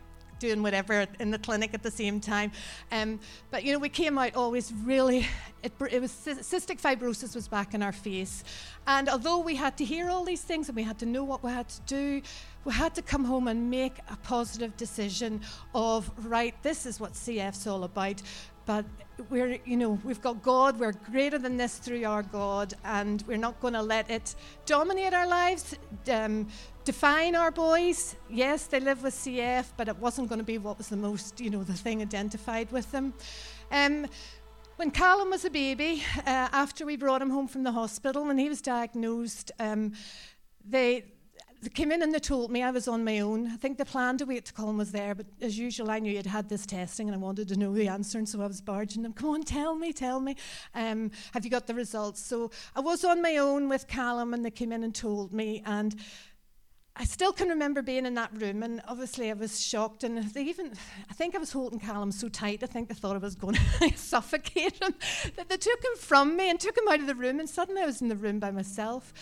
doing 0.41 0.61
whatever 0.61 1.07
in 1.19 1.31
the 1.31 1.39
clinic 1.39 1.73
at 1.73 1.83
the 1.83 1.91
same 1.91 2.19
time. 2.19 2.51
Um, 2.91 3.19
but 3.51 3.63
you 3.63 3.71
know, 3.71 3.79
we 3.79 3.89
came 3.89 4.17
out 4.17 4.35
always 4.35 4.73
really. 4.83 5.27
It, 5.63 5.71
it, 5.91 6.01
was 6.01 6.11
cystic 6.11 6.81
fibrosis 6.81 7.35
was 7.35 7.47
back 7.47 7.75
in 7.75 7.83
our 7.83 7.91
face, 7.91 8.43
and 8.88 9.07
although 9.07 9.38
we 9.38 9.55
had 9.55 9.77
to 9.77 9.85
hear 9.85 10.09
all 10.09 10.23
these 10.23 10.41
things 10.41 10.67
and 10.67 10.75
we 10.75 10.81
had 10.81 10.97
to 10.99 11.05
know 11.05 11.23
what 11.23 11.43
we 11.43 11.51
had 11.51 11.69
to 11.69 11.81
do, 11.81 12.21
we 12.65 12.73
had 12.73 12.95
to 12.95 13.01
come 13.01 13.23
home 13.25 13.47
and 13.47 13.69
make 13.69 13.99
a 14.09 14.15
positive 14.17 14.75
decision 14.77 15.41
of 15.73 16.11
right 16.25 16.55
this 16.63 16.85
is 16.85 16.99
what 16.99 17.13
cf's 17.13 17.65
all 17.65 17.83
about 17.83 18.21
but 18.65 18.85
we're 19.29 19.59
you 19.65 19.77
know 19.77 19.99
we've 20.03 20.21
got 20.21 20.41
god 20.41 20.79
we're 20.79 20.91
greater 20.91 21.37
than 21.37 21.57
this 21.57 21.77
through 21.77 22.03
our 22.05 22.23
god 22.23 22.73
and 22.83 23.23
we're 23.27 23.37
not 23.37 23.59
going 23.59 23.73
to 23.73 23.81
let 23.81 24.09
it 24.09 24.35
dominate 24.65 25.13
our 25.13 25.27
lives 25.27 25.75
um, 26.11 26.47
define 26.83 27.35
our 27.35 27.51
boys. 27.51 28.15
Yes 28.29 28.65
they 28.65 28.79
live 28.79 29.03
with 29.03 29.13
cf 29.13 29.67
but 29.77 29.87
it 29.87 29.97
wasn't 29.97 30.29
going 30.29 30.39
to 30.39 30.45
be 30.45 30.57
what 30.57 30.77
was 30.77 30.89
the 30.89 30.97
most 30.97 31.39
you 31.39 31.49
know 31.49 31.63
the 31.63 31.73
thing 31.73 32.01
identified 32.01 32.71
with 32.71 32.91
them. 32.91 33.13
Um, 33.71 34.07
when 34.77 34.89
Callum 34.89 35.29
was 35.29 35.45
a 35.45 35.51
baby, 35.51 36.03
uh, 36.25 36.50
after 36.51 36.88
we 36.88 36.97
brought 36.97 37.21
him 37.21 37.29
home 37.29 37.47
from 37.47 37.62
the 37.62 37.71
hospital 37.71 38.31
and 38.31 38.39
he 38.39 38.50
was 38.50 38.62
diagnosed, 38.62 39.51
um, 39.59 39.93
they 40.67 41.05
they 41.62 41.70
came 41.70 41.91
in 41.91 42.01
and 42.01 42.13
they 42.13 42.20
told 42.20 42.50
me 42.50 42.63
I 42.63 42.72
was 42.72 42.88
on 42.88 43.03
my 43.03 43.20
own. 43.20 43.48
I 43.48 43.56
think 43.56 43.77
the 43.77 43.86
plan 43.86 44.18
to 44.18 44.25
wait 44.25 44.46
to 44.46 44.53
Colin 44.53 44.77
was 44.77 44.91
there, 44.91 45.13
but 45.13 45.27
as 45.41 45.60
usual, 45.60 45.91
I 45.91 46.00
knew 46.00 46.12
you'd 46.12 46.25
had 46.25 46.50
this 46.50 46.65
testing 46.65 47.08
and 47.08 47.15
I 47.15 47.20
wanted 47.20 47.48
to 47.50 47.56
know 47.56 47.74
the 47.74 47.88
answer, 47.88 48.18
and 48.18 48.27
so 48.27 48.41
I 48.41 48.48
was 48.48 48.62
barging 48.62 49.03
them. 49.03 49.13
Come 49.13 49.30
on, 49.30 49.44
tell 49.44 49.75
me, 49.75 49.94
tell 49.94 50.20
me. 50.20 50.36
Um, 50.74 51.12
have 51.34 51.46
you 51.46 51.51
got 51.51 51.68
the 51.68 51.75
results? 51.75 52.20
So 52.20 52.50
I 52.75 52.80
was 52.80 53.06
on 53.06 53.22
my 53.22 53.38
own 53.38 53.70
with 53.70 53.88
Callum, 53.88 54.34
and 54.34 54.44
they 54.44 54.50
came 54.51 54.72
in 54.72 54.84
and 54.84 54.94
told 54.96 55.34
me, 55.34 55.62
and 55.65 55.96
I 56.96 57.06
still 57.06 57.32
can 57.32 57.48
remember 57.48 57.82
being 57.82 58.06
in 58.06 58.15
that 58.15 58.32
room, 58.34 58.63
and 58.63 58.82
obviously 58.88 59.30
I 59.30 59.34
was 59.34 59.63
shocked. 59.63 60.03
And 60.03 60.18
they 60.34 60.44
even, 60.44 60.74
I 61.10 61.13
think 61.13 61.36
I 61.36 61.38
was 61.38 61.51
holding 61.51 61.80
Callum 61.80 62.12
so 62.12 62.27
tight, 62.27 62.63
I 62.63 62.65
think 62.65 62.89
they 62.89 62.96
thought 62.96 63.15
I 63.15 63.20
was 63.20 63.36
going 63.36 63.56
to 63.80 63.98
suffocate 63.98 64.82
him, 64.82 64.96
that 65.36 65.48
they 65.48 65.58
took 65.58 65.84
him 65.84 65.96
from 65.98 66.36
me 66.36 66.50
and 66.50 66.60
took 66.60 66.77
him 66.77 66.88
out 66.89 67.00
of 67.00 67.08
the 67.08 67.15
room, 67.15 67.39
and 67.39 67.50
suddenly 67.50 67.82
I 67.82 67.86
was 67.86 68.01
in 68.01 68.10
the 68.10 68.15
room 68.15 68.39
by 68.39 68.51
myself. 68.51 69.13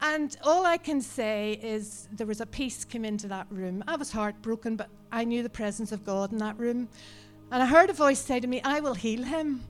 And 0.00 0.36
all 0.44 0.64
I 0.64 0.76
can 0.76 1.00
say 1.00 1.58
is 1.62 2.08
there 2.12 2.26
was 2.26 2.40
a 2.40 2.46
peace 2.46 2.84
came 2.84 3.04
into 3.04 3.26
that 3.28 3.46
room. 3.50 3.82
I 3.88 3.96
was 3.96 4.12
heartbroken, 4.12 4.76
but 4.76 4.88
I 5.10 5.24
knew 5.24 5.42
the 5.42 5.50
presence 5.50 5.90
of 5.90 6.04
God 6.04 6.32
in 6.32 6.38
that 6.38 6.58
room. 6.58 6.88
And 7.50 7.62
I 7.62 7.66
heard 7.66 7.90
a 7.90 7.94
voice 7.94 8.20
say 8.20 8.38
to 8.40 8.46
me, 8.46 8.60
I 8.62 8.80
will 8.80 8.94
heal 8.94 9.22
him. 9.22 9.62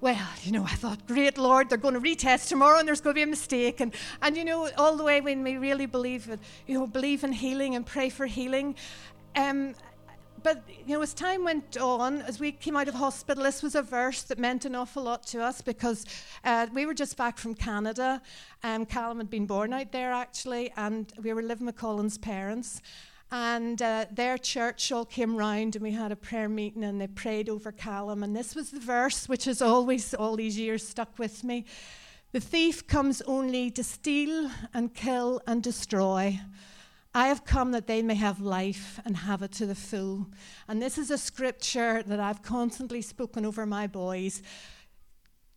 Well, 0.00 0.28
you 0.42 0.52
know, 0.52 0.64
I 0.64 0.74
thought, 0.74 1.06
great 1.06 1.38
Lord, 1.38 1.68
they're 1.68 1.78
going 1.78 1.94
to 1.94 2.00
retest 2.00 2.48
tomorrow 2.48 2.78
and 2.78 2.86
there's 2.86 3.00
going 3.00 3.14
to 3.14 3.18
be 3.18 3.22
a 3.22 3.26
mistake. 3.26 3.80
And, 3.80 3.94
and 4.20 4.36
you 4.36 4.44
know, 4.44 4.68
all 4.76 4.96
the 4.96 5.04
way 5.04 5.20
when 5.20 5.42
we 5.42 5.56
really 5.56 5.86
believe 5.86 6.28
it, 6.28 6.40
you 6.66 6.78
know, 6.78 6.86
believe 6.86 7.24
in 7.24 7.32
healing 7.32 7.76
and 7.76 7.86
pray 7.86 8.08
for 8.08 8.26
healing. 8.26 8.74
Um, 9.36 9.74
but 10.42 10.62
you 10.86 10.94
know, 10.94 11.02
as 11.02 11.14
time 11.14 11.44
went 11.44 11.76
on, 11.76 12.22
as 12.22 12.40
we 12.40 12.52
came 12.52 12.76
out 12.76 12.88
of 12.88 12.94
hospital, 12.94 13.44
this 13.44 13.62
was 13.62 13.74
a 13.74 13.82
verse 13.82 14.22
that 14.24 14.38
meant 14.38 14.64
an 14.64 14.74
awful 14.74 15.02
lot 15.02 15.26
to 15.28 15.42
us 15.42 15.60
because 15.60 16.04
uh, 16.44 16.66
we 16.72 16.86
were 16.86 16.94
just 16.94 17.16
back 17.16 17.38
from 17.38 17.54
Canada. 17.54 18.20
Um, 18.62 18.86
Callum 18.86 19.18
had 19.18 19.30
been 19.30 19.46
born 19.46 19.72
out 19.72 19.92
there 19.92 20.12
actually, 20.12 20.72
and 20.76 21.12
we 21.22 21.32
were 21.32 21.42
living 21.42 21.66
with 21.66 21.76
Colin's 21.76 22.18
parents. 22.18 22.80
And 23.30 23.80
uh, 23.80 24.04
their 24.10 24.36
church 24.36 24.92
all 24.92 25.06
came 25.06 25.36
round, 25.36 25.74
and 25.74 25.82
we 25.82 25.92
had 25.92 26.12
a 26.12 26.16
prayer 26.16 26.50
meeting, 26.50 26.84
and 26.84 27.00
they 27.00 27.06
prayed 27.06 27.48
over 27.48 27.72
Callum. 27.72 28.22
And 28.22 28.36
this 28.36 28.54
was 28.54 28.70
the 28.70 28.80
verse 28.80 29.26
which 29.26 29.46
has 29.46 29.62
always, 29.62 30.12
all 30.12 30.36
these 30.36 30.58
years, 30.58 30.86
stuck 30.86 31.18
with 31.18 31.42
me. 31.42 31.64
The 32.32 32.40
thief 32.40 32.86
comes 32.86 33.22
only 33.22 33.70
to 33.70 33.82
steal 33.82 34.50
and 34.74 34.92
kill 34.92 35.40
and 35.46 35.62
destroy. 35.62 36.40
I 37.14 37.28
have 37.28 37.44
come 37.44 37.72
that 37.72 37.86
they 37.86 38.02
may 38.02 38.14
have 38.14 38.40
life 38.40 38.98
and 39.04 39.16
have 39.18 39.42
it 39.42 39.52
to 39.52 39.66
the 39.66 39.74
full. 39.74 40.28
And 40.66 40.80
this 40.80 40.96
is 40.96 41.10
a 41.10 41.18
scripture 41.18 42.02
that 42.02 42.20
I've 42.20 42.42
constantly 42.42 43.02
spoken 43.02 43.44
over 43.44 43.66
my 43.66 43.86
boys. 43.86 44.42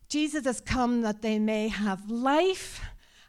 Jesus 0.10 0.46
has 0.46 0.60
come 0.60 1.02
that 1.02 1.22
they 1.22 1.40
may 1.40 1.70
have 1.70 2.10
life 2.10 2.82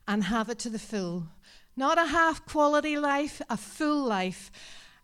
and 0.09 0.25
have 0.25 0.49
it 0.49 0.59
to 0.61 0.71
the 0.71 0.79
full. 0.79 1.29
Not 1.77 1.99
a 1.99 2.07
half 2.07 2.45
quality 2.47 2.97
life, 2.97 3.41
a 3.49 3.57
full 3.57 4.05
life. 4.05 4.51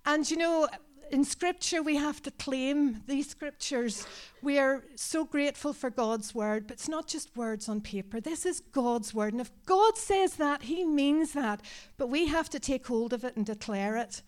And 0.04 0.28
you 0.28 0.36
know, 0.36 0.68
in 1.12 1.24
Scripture, 1.24 1.82
we 1.82 1.96
have 1.96 2.22
to 2.22 2.30
claim 2.30 3.02
these 3.06 3.28
Scriptures. 3.28 4.06
We 4.40 4.58
are 4.58 4.82
so 4.94 5.26
grateful 5.26 5.74
for 5.74 5.90
God's 5.90 6.34
Word, 6.34 6.66
but 6.66 6.78
it's 6.78 6.88
not 6.88 7.06
just 7.06 7.36
words 7.36 7.68
on 7.68 7.82
paper. 7.82 8.18
This 8.18 8.46
is 8.46 8.60
God's 8.60 9.12
Word. 9.12 9.34
And 9.34 9.40
if 9.40 9.50
God 9.66 9.98
says 9.98 10.36
that, 10.36 10.62
He 10.62 10.84
means 10.84 11.34
that. 11.34 11.60
But 11.98 12.08
we 12.08 12.28
have 12.28 12.48
to 12.50 12.58
take 12.58 12.86
hold 12.86 13.12
of 13.12 13.24
it 13.24 13.36
and 13.36 13.44
declare 13.44 13.98
it. 13.98 14.22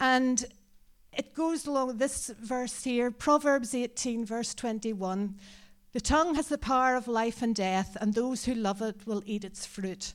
And 0.00 0.44
it 1.16 1.34
goes 1.34 1.66
along 1.66 1.98
this 1.98 2.32
verse 2.40 2.82
here 2.82 3.12
Proverbs 3.12 3.72
18, 3.72 4.26
verse 4.26 4.54
21. 4.54 5.36
The 5.92 6.00
tongue 6.00 6.34
has 6.34 6.48
the 6.48 6.58
power 6.58 6.96
of 6.96 7.06
life 7.06 7.42
and 7.42 7.54
death, 7.54 7.96
and 8.00 8.12
those 8.12 8.44
who 8.44 8.54
love 8.54 8.82
it 8.82 9.06
will 9.06 9.22
eat 9.24 9.44
its 9.44 9.66
fruit. 9.66 10.14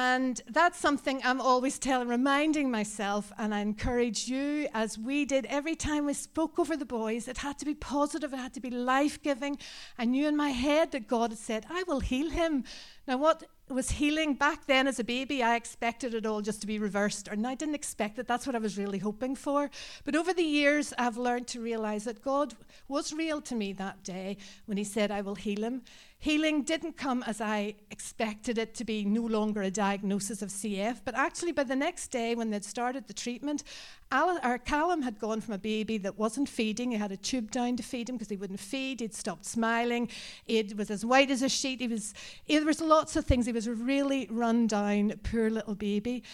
And 0.00 0.40
that's 0.46 0.78
something 0.78 1.20
I'm 1.24 1.40
always 1.40 1.76
telling, 1.76 2.06
reminding 2.06 2.70
myself, 2.70 3.32
and 3.36 3.52
I 3.52 3.58
encourage 3.62 4.28
you, 4.28 4.68
as 4.72 4.96
we 4.96 5.24
did 5.24 5.44
every 5.46 5.74
time 5.74 6.06
we 6.06 6.14
spoke 6.14 6.56
over 6.60 6.76
the 6.76 6.84
boys, 6.84 7.26
it 7.26 7.38
had 7.38 7.58
to 7.58 7.64
be 7.64 7.74
positive, 7.74 8.32
it 8.32 8.36
had 8.36 8.54
to 8.54 8.60
be 8.60 8.70
life 8.70 9.20
giving. 9.20 9.58
I 9.98 10.04
knew 10.04 10.28
in 10.28 10.36
my 10.36 10.50
head 10.50 10.92
that 10.92 11.08
God 11.08 11.30
had 11.30 11.38
said, 11.40 11.66
I 11.68 11.82
will 11.88 11.98
heal 11.98 12.30
him. 12.30 12.62
Now, 13.08 13.16
what 13.16 13.42
was 13.68 13.90
healing 13.90 14.34
back 14.34 14.66
then 14.66 14.86
as 14.86 15.00
a 15.00 15.04
baby, 15.04 15.42
I 15.42 15.56
expected 15.56 16.14
it 16.14 16.26
all 16.26 16.42
just 16.42 16.60
to 16.60 16.68
be 16.68 16.78
reversed, 16.78 17.26
and 17.26 17.44
I 17.44 17.56
didn't 17.56 17.74
expect 17.74 18.20
it. 18.20 18.28
That's 18.28 18.46
what 18.46 18.54
I 18.54 18.60
was 18.60 18.78
really 18.78 18.98
hoping 18.98 19.34
for. 19.34 19.68
But 20.04 20.14
over 20.14 20.32
the 20.32 20.44
years, 20.44 20.94
I've 20.96 21.16
learned 21.16 21.48
to 21.48 21.60
realize 21.60 22.04
that 22.04 22.22
God 22.22 22.54
was 22.86 23.12
real 23.12 23.40
to 23.40 23.56
me 23.56 23.72
that 23.72 24.04
day 24.04 24.36
when 24.66 24.78
He 24.78 24.84
said, 24.84 25.10
I 25.10 25.22
will 25.22 25.34
heal 25.34 25.64
him. 25.64 25.82
Healing 26.20 26.62
didn't 26.62 26.96
come 26.96 27.22
as 27.28 27.40
I 27.40 27.76
expected 27.92 28.58
it 28.58 28.74
to 28.74 28.84
be 28.84 29.04
no 29.04 29.22
longer 29.22 29.62
a 29.62 29.70
diagnosis 29.70 30.42
of 30.42 30.48
CF, 30.48 31.02
but 31.04 31.14
actually 31.14 31.52
by 31.52 31.62
the 31.62 31.76
next 31.76 32.08
day 32.08 32.34
when 32.34 32.50
they'd 32.50 32.64
started 32.64 33.06
the 33.06 33.14
treatment, 33.14 33.62
our 34.10 34.58
Callum 34.58 35.02
had 35.02 35.20
gone 35.20 35.40
from 35.40 35.54
a 35.54 35.58
baby 35.58 35.96
that 35.98 36.18
wasn't 36.18 36.48
feeding, 36.48 36.90
he 36.90 36.96
had 36.96 37.12
a 37.12 37.16
tube 37.16 37.52
down 37.52 37.76
to 37.76 37.84
feed 37.84 38.08
him 38.08 38.16
because 38.16 38.30
he 38.30 38.36
wouldn't 38.36 38.58
feed, 38.58 38.98
he'd 38.98 39.14
stopped 39.14 39.44
smiling, 39.44 40.08
he 40.44 40.60
was 40.76 40.90
as 40.90 41.04
white 41.04 41.30
as 41.30 41.42
a 41.42 41.48
sheet, 41.48 41.80
he 41.80 41.86
was, 41.86 42.14
he, 42.44 42.56
there 42.56 42.66
was 42.66 42.80
lots 42.80 43.14
of 43.14 43.24
things, 43.24 43.46
he 43.46 43.52
was 43.52 43.68
a 43.68 43.74
really 43.74 44.26
run 44.28 44.66
down, 44.66 45.12
poor 45.22 45.48
little 45.48 45.76
baby. 45.76 46.24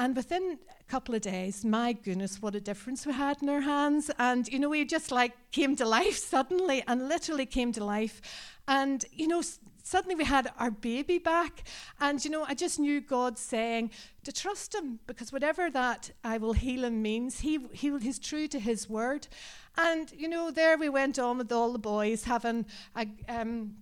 And 0.00 0.16
within 0.16 0.58
a 0.80 0.84
couple 0.90 1.14
of 1.14 1.20
days, 1.20 1.62
my 1.62 1.92
goodness, 1.92 2.40
what 2.40 2.54
a 2.54 2.60
difference 2.60 3.04
we 3.04 3.12
had 3.12 3.42
in 3.42 3.50
our 3.50 3.60
hands. 3.60 4.10
And, 4.18 4.48
you 4.48 4.58
know, 4.58 4.70
we 4.70 4.86
just 4.86 5.12
like 5.12 5.34
came 5.52 5.76
to 5.76 5.84
life 5.84 6.16
suddenly 6.34 6.82
and 6.86 7.06
literally 7.06 7.44
came 7.44 7.70
to 7.72 7.84
life. 7.84 8.22
And, 8.66 9.04
you 9.12 9.28
know, 9.28 9.42
suddenly 9.82 10.14
we 10.14 10.24
had 10.24 10.50
our 10.58 10.70
baby 10.70 11.18
back. 11.18 11.64
And, 12.00 12.24
you 12.24 12.30
know, 12.30 12.46
I 12.48 12.54
just 12.54 12.80
knew 12.80 13.02
God 13.02 13.36
saying 13.36 13.90
to 14.24 14.32
trust 14.32 14.74
him 14.74 15.00
because 15.06 15.34
whatever 15.34 15.70
that 15.70 16.12
I 16.24 16.38
will 16.38 16.54
heal 16.54 16.86
him 16.86 17.02
means, 17.02 17.40
he, 17.40 17.58
he, 17.70 17.98
he's 17.98 18.18
true 18.18 18.48
to 18.48 18.58
his 18.58 18.88
word. 18.88 19.28
And, 19.76 20.10
you 20.16 20.30
know, 20.30 20.50
there 20.50 20.78
we 20.78 20.88
went 20.88 21.18
on 21.18 21.36
with 21.36 21.52
all 21.52 21.74
the 21.74 21.78
boys 21.78 22.24
having 22.24 22.64
a. 22.96 23.06
Um, 23.28 23.74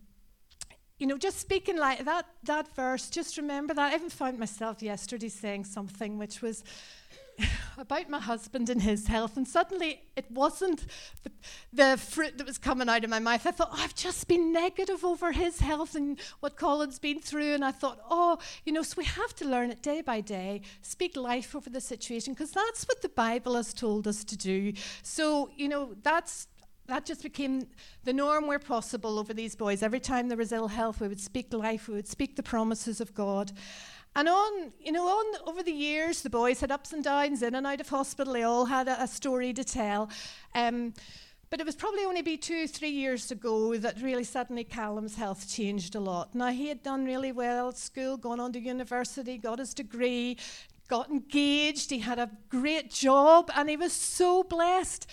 you 0.99 1.07
know, 1.07 1.17
just 1.17 1.39
speaking 1.39 1.77
like 1.77 2.05
that, 2.05 2.27
that 2.45 2.75
verse, 2.75 3.09
just 3.09 3.37
remember 3.37 3.75
that. 3.75 3.93
I 3.93 3.95
even 3.95 4.11
found 4.11 4.39
myself 4.39 4.83
yesterday 4.83 5.29
saying 5.29 5.65
something 5.65 6.19
which 6.19 6.43
was 6.43 6.65
about 7.79 8.11
my 8.11 8.19
husband 8.19 8.69
and 8.69 8.83
his 8.83 9.07
health, 9.07 9.37
and 9.37 9.47
suddenly 9.47 10.03
it 10.17 10.31
wasn't 10.31 10.85
the, 11.23 11.31
the, 11.73 11.97
fruit 11.97 12.37
that 12.39 12.47
was 12.47 12.59
coming 12.59 12.89
out 12.89 13.05
of 13.05 13.11
my 13.11 13.19
mouth. 13.19 13.47
I 13.47 13.51
thought, 13.51 13.71
oh, 13.73 13.81
I've 13.81 13.95
just 13.95 14.27
been 14.29 14.53
negative 14.53 15.05
over 15.05 15.33
his 15.33 15.61
health 15.61 15.95
and 15.95 16.19
what 16.41 16.57
Colin's 16.57 16.99
been 16.99 17.21
through, 17.21 17.55
and 17.55 17.65
I 17.65 17.71
thought, 17.71 18.01
oh, 18.11 18.39
you 18.65 18.73
know, 18.73 18.83
so 18.83 18.95
we 18.99 19.05
have 19.05 19.35
to 19.37 19.45
learn 19.47 19.71
it 19.71 19.83
day 19.83 20.01
by 20.01 20.21
day, 20.21 20.63
speak 20.83 21.17
life 21.17 21.55
over 21.55 21.71
the 21.71 21.81
situation, 21.81 22.35
because 22.35 22.51
that's 22.51 22.85
what 22.85 23.03
the 23.03 23.09
Bible 23.09 23.55
has 23.55 23.73
told 23.73 24.09
us 24.09 24.25
to 24.25 24.37
do. 24.37 24.73
So, 25.03 25.51
you 25.57 25.69
know, 25.69 25.95
that's 26.03 26.49
that 26.89 27.05
just 27.05 27.23
became 27.23 27.69
the 28.05 28.13
norm 28.13 28.47
where 28.47 28.59
possible 28.59 29.19
over 29.19 29.33
these 29.33 29.55
boys. 29.55 29.83
Every 29.83 30.01
time 30.01 30.29
there 30.29 30.39
was 30.39 30.53
ill 30.53 30.69
health, 30.69 31.01
we 31.01 31.09
would 31.09 31.21
speak 31.21 31.53
life, 31.53 31.87
we 31.87 31.95
would 31.95 32.09
speak 32.09 32.37
the 32.37 32.43
promises 32.43 33.01
of 33.01 33.15
God. 33.15 33.53
And 34.17 34.29
on, 34.29 34.73
you 34.81 34.91
know, 34.91 35.07
on 35.07 35.37
over 35.47 35.63
the 35.63 35.73
years, 35.73 36.23
the 36.23 36.31
boys 36.31 36.61
had 36.61 36.73
ups 36.73 36.93
and 36.93 37.05
downs, 37.05 37.43
in 37.43 37.55
and 37.55 37.67
out 37.67 37.81
of 37.81 37.89
hospital. 37.89 38.33
They 38.33 38.43
all 38.43 38.65
had 38.65 38.89
a, 38.89 39.03
a 39.03 39.07
story 39.07 39.53
to 39.53 39.63
tell. 39.63 40.11
Um, 40.55 40.95
but 41.51 41.61
it 41.61 41.67
was 41.67 41.77
probably 41.77 42.05
only 42.05 42.23
be 42.23 42.37
two, 42.37 42.67
three 42.67 42.91
years 42.91 43.31
ago 43.31 43.77
that 43.77 44.03
really 44.03 44.25
suddenly 44.25 44.65
Callum's 44.65 45.15
health 45.15 45.49
changed 45.49 45.95
a 45.95 46.01
lot. 46.01 46.35
Now, 46.35 46.49
he 46.49 46.69
had 46.69 46.83
done 46.83 47.05
really 47.05 47.33
well 47.33 47.69
at 47.69 47.79
school, 47.79 48.17
gone 48.17 48.41
on 48.41 48.53
to 48.53 48.61
university, 48.61 49.39
got 49.39 49.59
his 49.59 49.73
degree, 49.73 50.37
got 50.89 51.11
engaged, 51.11 51.91
he 51.91 52.01
had 52.01 52.19
a 52.19 52.31
great 52.49 52.91
job, 52.91 53.51
and 53.55 53.71
he 53.71 53.77
was 53.77 53.93
so 53.93 54.43
blessed. 54.43 55.09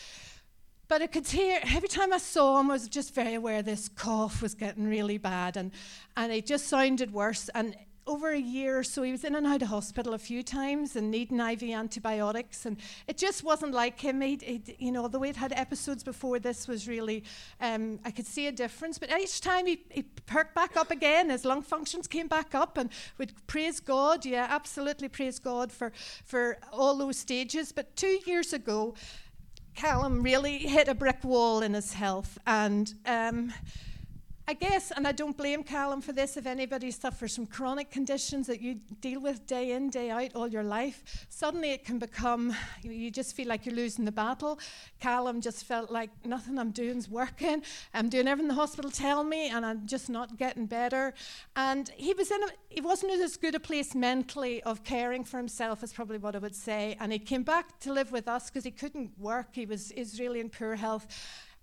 But 0.87 1.01
I 1.01 1.07
could 1.07 1.27
hear 1.27 1.59
every 1.63 1.87
time 1.87 2.13
I 2.13 2.19
saw 2.19 2.59
him, 2.59 2.69
I 2.69 2.73
was 2.73 2.87
just 2.87 3.15
very 3.15 3.33
aware 3.33 3.63
this 3.63 3.89
cough 3.89 4.41
was 4.41 4.53
getting 4.53 4.87
really 4.87 5.17
bad, 5.17 5.57
and, 5.57 5.71
and 6.15 6.31
it 6.31 6.45
just 6.45 6.67
sounded 6.67 7.11
worse. 7.11 7.49
And 7.55 7.75
over 8.07 8.29
a 8.31 8.39
year 8.39 8.77
or 8.77 8.83
so, 8.83 9.01
he 9.01 9.11
was 9.11 9.23
in 9.23 9.33
and 9.33 9.47
out 9.47 9.63
of 9.63 9.69
hospital 9.69 10.13
a 10.13 10.17
few 10.19 10.43
times 10.43 10.95
and 10.95 11.09
needing 11.09 11.39
IV 11.39 11.63
antibiotics, 11.63 12.67
and 12.67 12.77
it 13.07 13.17
just 13.17 13.43
wasn't 13.43 13.73
like 13.73 13.99
him. 13.99 14.21
He'd, 14.21 14.43
he'd, 14.43 14.75
you 14.77 14.91
know, 14.91 15.07
the 15.07 15.17
way 15.17 15.29
he'd 15.29 15.37
had 15.37 15.53
episodes 15.53 16.03
before 16.03 16.37
this 16.37 16.67
was 16.67 16.87
really, 16.87 17.23
um, 17.59 17.99
I 18.05 18.11
could 18.11 18.27
see 18.27 18.45
a 18.45 18.51
difference. 18.51 18.99
But 18.99 19.11
each 19.19 19.41
time 19.41 19.65
he, 19.65 19.81
he 19.89 20.03
perked 20.03 20.53
back 20.53 20.77
up 20.77 20.91
again, 20.91 21.31
his 21.31 21.45
lung 21.45 21.63
functions 21.63 22.07
came 22.07 22.27
back 22.27 22.53
up, 22.53 22.77
and 22.77 22.91
we'd 23.17 23.33
praise 23.47 23.79
God. 23.79 24.23
Yeah, 24.23 24.45
absolutely 24.49 25.09
praise 25.09 25.39
God 25.39 25.71
for 25.71 25.91
for 26.25 26.57
all 26.71 26.95
those 26.95 27.17
stages. 27.17 27.71
But 27.71 27.95
two 27.95 28.19
years 28.27 28.53
ago. 28.53 28.93
Callum 29.75 30.23
really 30.23 30.59
hit 30.59 30.87
a 30.87 30.95
brick 30.95 31.23
wall 31.23 31.61
in 31.61 31.73
his 31.73 31.93
health, 31.93 32.37
and 32.47 32.93
um, 33.05 33.53
I 34.47 34.53
guess, 34.53 34.91
and 34.91 35.07
I 35.07 35.11
don't 35.11 35.35
blame 35.35 35.63
Callum 35.63 36.01
for 36.01 36.13
this, 36.13 36.37
if 36.37 36.45
anybody 36.45 36.91
suffers 36.91 37.35
from 37.35 37.47
chronic 37.47 37.89
conditions 37.89 38.45
that 38.45 38.61
you 38.61 38.75
deal 39.01 39.19
with 39.19 39.47
day 39.47 39.71
in, 39.71 39.89
day 39.89 40.11
out 40.11 40.35
all 40.35 40.47
your 40.47 40.63
life, 40.63 41.25
suddenly 41.29 41.71
it 41.71 41.83
can 41.83 41.97
become, 41.97 42.53
you 42.83 43.09
just 43.09 43.35
feel 43.35 43.47
like 43.47 43.65
you're 43.65 43.73
losing 43.73 44.05
the 44.05 44.11
battle. 44.11 44.59
Callum 44.99 45.41
just 45.41 45.65
felt 45.65 45.89
like 45.89 46.11
nothing 46.23 46.59
I'm 46.59 46.69
doing 46.69 46.97
is 46.97 47.09
working. 47.09 47.63
I'm 47.95 48.07
doing 48.07 48.27
everything 48.27 48.49
the 48.49 48.53
hospital 48.53 48.91
tell 48.91 49.23
me, 49.23 49.49
and 49.49 49.65
I'm 49.65 49.87
just 49.87 50.11
not 50.11 50.37
getting 50.37 50.67
better. 50.67 51.15
And 51.55 51.89
he 51.97 52.13
was 52.13 52.29
in 52.29 52.43
a, 52.43 52.47
he 52.69 52.81
wasn't 52.81 53.13
in 53.13 53.21
as 53.21 53.37
good 53.37 53.55
a 53.55 53.59
place 53.59 53.95
mentally 53.95 54.61
of 54.61 54.83
caring 54.83 55.23
for 55.23 55.37
himself, 55.37 55.83
is 55.83 55.91
probably 55.91 56.19
what 56.19 56.35
I 56.35 56.39
would 56.39 56.55
say. 56.55 56.95
And 56.99 57.11
he 57.11 57.17
came 57.17 57.41
back 57.41 57.79
to 57.79 57.91
live 57.91 58.11
with 58.11 58.27
us 58.27 58.51
because 58.51 58.63
he 58.63 58.69
couldn't 58.69 59.17
work. 59.17 59.47
He 59.53 59.65
was, 59.65 59.89
is 59.93 60.19
really 60.19 60.39
in 60.39 60.51
poor 60.51 60.75
health. 60.75 61.07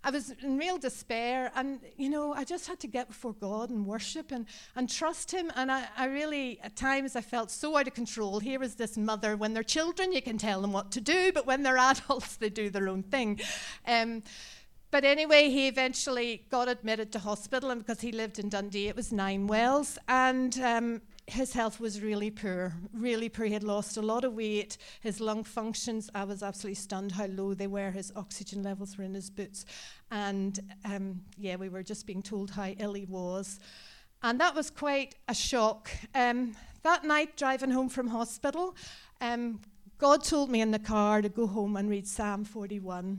I 0.04 0.10
was 0.10 0.30
in 0.42 0.58
real 0.58 0.78
despair, 0.78 1.52
and 1.54 1.80
you 1.96 2.08
know, 2.08 2.32
I 2.32 2.44
just 2.44 2.66
had 2.66 2.80
to 2.80 2.88
get 2.88 3.08
before 3.08 3.34
God 3.34 3.70
and 3.70 3.86
worship 3.86 4.32
and, 4.32 4.46
and 4.74 4.90
trust 4.90 5.30
Him. 5.30 5.52
And 5.54 5.70
I, 5.70 5.86
I 5.96 6.06
really, 6.06 6.58
at 6.62 6.74
times, 6.74 7.14
I 7.14 7.20
felt 7.20 7.50
so 7.50 7.76
out 7.76 7.86
of 7.86 7.94
control. 7.94 8.40
Here 8.40 8.58
was 8.58 8.74
this 8.74 8.96
mother, 8.96 9.36
when 9.36 9.54
they're 9.54 9.62
children, 9.62 10.12
you 10.12 10.20
can 10.20 10.38
tell 10.38 10.60
them 10.60 10.72
what 10.72 10.90
to 10.92 11.00
do, 11.00 11.30
but 11.32 11.46
when 11.46 11.62
they're 11.62 11.78
adults, 11.90 12.36
they 12.36 12.50
do 12.50 12.68
their 12.68 12.88
own 12.88 13.02
thing. 13.04 13.40
Um, 13.86 14.22
but 14.90 15.04
anyway, 15.04 15.48
he 15.48 15.68
eventually 15.68 16.44
got 16.50 16.68
admitted 16.68 17.12
to 17.12 17.18
hospital, 17.18 17.70
and 17.70 17.80
because 17.80 18.00
he 18.00 18.12
lived 18.12 18.38
in 18.38 18.48
Dundee, 18.48 18.88
it 18.88 18.96
was 18.96 19.10
Ninewells, 19.10 19.98
And 20.08 20.58
um, 20.60 21.00
his 21.32 21.52
health 21.54 21.80
was 21.80 22.02
really 22.02 22.30
poor, 22.30 22.74
really 22.92 23.28
poor. 23.28 23.46
He 23.46 23.52
had 23.52 23.64
lost 23.64 23.96
a 23.96 24.02
lot 24.02 24.24
of 24.24 24.34
weight. 24.34 24.76
His 25.00 25.18
lung 25.18 25.44
functions, 25.44 26.10
I 26.14 26.24
was 26.24 26.42
absolutely 26.42 26.74
stunned 26.74 27.12
how 27.12 27.26
low 27.26 27.54
they 27.54 27.66
were. 27.66 27.90
His 27.90 28.12
oxygen 28.14 28.62
levels 28.62 28.98
were 28.98 29.04
in 29.04 29.14
his 29.14 29.30
boots. 29.30 29.64
And 30.10 30.60
um, 30.84 31.22
yeah, 31.38 31.56
we 31.56 31.70
were 31.70 31.82
just 31.82 32.06
being 32.06 32.22
told 32.22 32.50
how 32.50 32.66
ill 32.78 32.92
he 32.92 33.06
was. 33.06 33.58
And 34.22 34.38
that 34.40 34.54
was 34.54 34.70
quite 34.70 35.14
a 35.26 35.34
shock. 35.34 35.90
Um, 36.14 36.54
that 36.82 37.04
night, 37.04 37.36
driving 37.36 37.70
home 37.70 37.88
from 37.88 38.08
hospital, 38.08 38.76
um, 39.20 39.60
God 39.98 40.22
told 40.22 40.50
me 40.50 40.60
in 40.60 40.70
the 40.70 40.78
car 40.78 41.22
to 41.22 41.28
go 41.28 41.46
home 41.46 41.76
and 41.76 41.88
read 41.88 42.06
Psalm 42.06 42.44
41. 42.44 43.18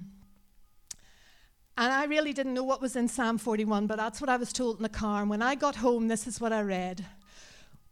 And 1.75 1.91
I 1.91 2.05
really 2.05 2.33
didn't 2.33 2.53
know 2.53 2.63
what 2.63 2.79
was 2.79 2.95
in 2.95 3.07
Psalm 3.07 3.39
41, 3.39 3.87
but 3.87 3.97
that's 3.97 4.21
what 4.21 4.29
I 4.29 4.37
was 4.37 4.53
told 4.53 4.77
in 4.77 4.83
the 4.83 4.89
car. 4.89 5.21
And 5.21 5.29
when 5.29 5.41
I 5.41 5.55
got 5.55 5.77
home, 5.77 6.07
this 6.07 6.27
is 6.27 6.39
what 6.39 6.53
I 6.53 6.61
read. 6.61 7.03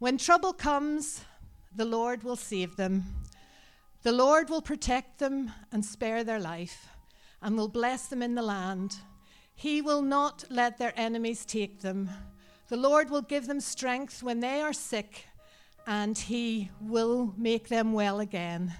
When 0.02 0.18
trouble 0.18 0.54
comes, 0.54 1.26
the 1.76 1.86
Lord 1.86 2.24
will 2.24 2.36
save 2.36 2.76
them. 2.76 3.04
The 4.02 4.12
Lord 4.12 4.50
will 4.50 4.64
protect 4.64 5.20
them 5.20 5.52
and 5.72 5.86
spare 5.86 6.24
their 6.24 6.40
life, 6.40 6.88
and 7.40 7.56
will 7.56 7.68
bless 7.68 8.08
them 8.08 8.24
in 8.24 8.34
the 8.34 8.42
land. 8.42 8.96
He 9.54 9.80
will 9.80 10.02
not 10.02 10.44
let 10.50 10.80
their 10.80 10.92
enemies 10.96 11.46
take 11.46 11.82
them. 11.82 12.10
The 12.70 12.78
Lord 12.78 13.12
will 13.12 13.22
give 13.22 13.46
them 13.46 13.60
strength 13.60 14.24
when 14.24 14.40
they 14.40 14.60
are 14.60 14.74
sick, 14.74 15.28
and 15.86 16.18
He 16.18 16.72
will 16.82 17.36
make 17.38 17.68
them 17.68 17.94
well 17.94 18.20
again. 18.20 18.74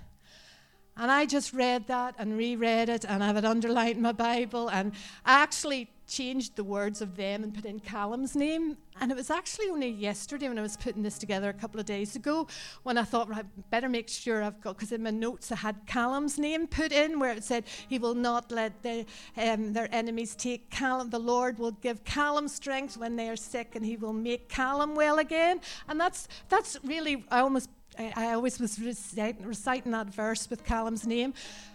And 0.98 1.12
I 1.12 1.28
just 1.28 1.54
read 1.54 1.86
that 1.86 2.16
and 2.18 2.36
reread 2.36 2.90
it, 2.90 3.06
and 3.06 3.24
I 3.24 3.28
have 3.28 3.38
it 3.38 3.46
underlined 3.46 3.98
in 3.98 4.02
my 4.02 4.12
Bible. 4.12 4.70
And 4.70 4.94
I 5.24 5.44
actually 5.44 5.92
changed 6.12 6.58
the 6.58 6.64
words 6.64 7.02
of 7.02 7.16
them 7.16 7.44
and 7.44 7.54
put 7.54 7.66
in 7.66 7.80
Callum's 7.80 8.36
name. 8.36 8.78
And 9.00 9.12
it 9.12 9.16
was 9.16 9.32
actually 9.32 9.70
only 9.70 9.90
yesterday 9.90 10.50
when 10.50 10.60
I 10.60 10.62
was 10.62 10.76
putting 10.76 11.02
this 11.02 11.18
together 11.18 11.50
a 11.50 11.54
couple 11.54 11.80
of 11.80 11.86
days 11.86 12.16
ago 12.16 12.48
when 12.84 12.98
I 12.98 13.04
thought, 13.04 13.30
right, 13.30 13.46
better 13.70 13.88
make 13.88 14.10
sure 14.10 14.44
I've 14.44 14.60
got, 14.60 14.76
because 14.76 14.92
in 14.92 15.02
my 15.02 15.10
notes 15.10 15.52
I 15.52 15.56
had 15.56 15.88
Callum's 15.88 16.38
name 16.38 16.68
put 16.68 16.92
in 16.92 17.18
where 17.18 17.32
it 17.32 17.44
said, 17.46 17.64
He 17.88 17.98
will 17.98 18.14
not 18.14 18.52
let 18.52 18.84
the, 18.84 19.06
um, 19.38 19.72
their 19.72 19.88
enemies 19.94 20.36
take 20.36 20.70
Callum. 20.70 21.10
The 21.10 21.20
Lord 21.20 21.58
will 21.58 21.72
give 21.72 22.04
Callum 22.04 22.50
strength 22.50 22.98
when 22.98 23.16
they 23.16 23.30
are 23.30 23.38
sick, 23.38 23.76
and 23.76 23.86
He 23.86 23.96
will 23.96 24.14
make 24.14 24.50
Callum 24.50 24.94
well 24.96 25.18
again. 25.18 25.62
And 25.88 26.00
that's, 26.00 26.28
that's 26.50 26.78
really, 26.84 27.24
I 27.32 27.40
almost 27.40 27.70
I, 27.98 28.34
always 28.34 28.60
was 28.60 28.80
reciting, 28.80 29.46
reciting 29.46 29.92
that 29.92 30.08
verse 30.08 30.50
with 30.50 30.64
Callum's 30.66 31.06
name. 31.06 31.34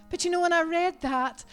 But 0.09 0.25
you 0.25 0.31
know, 0.31 0.41
when 0.41 0.53
I 0.53 0.63
read 0.63 1.01
that, 1.01 1.43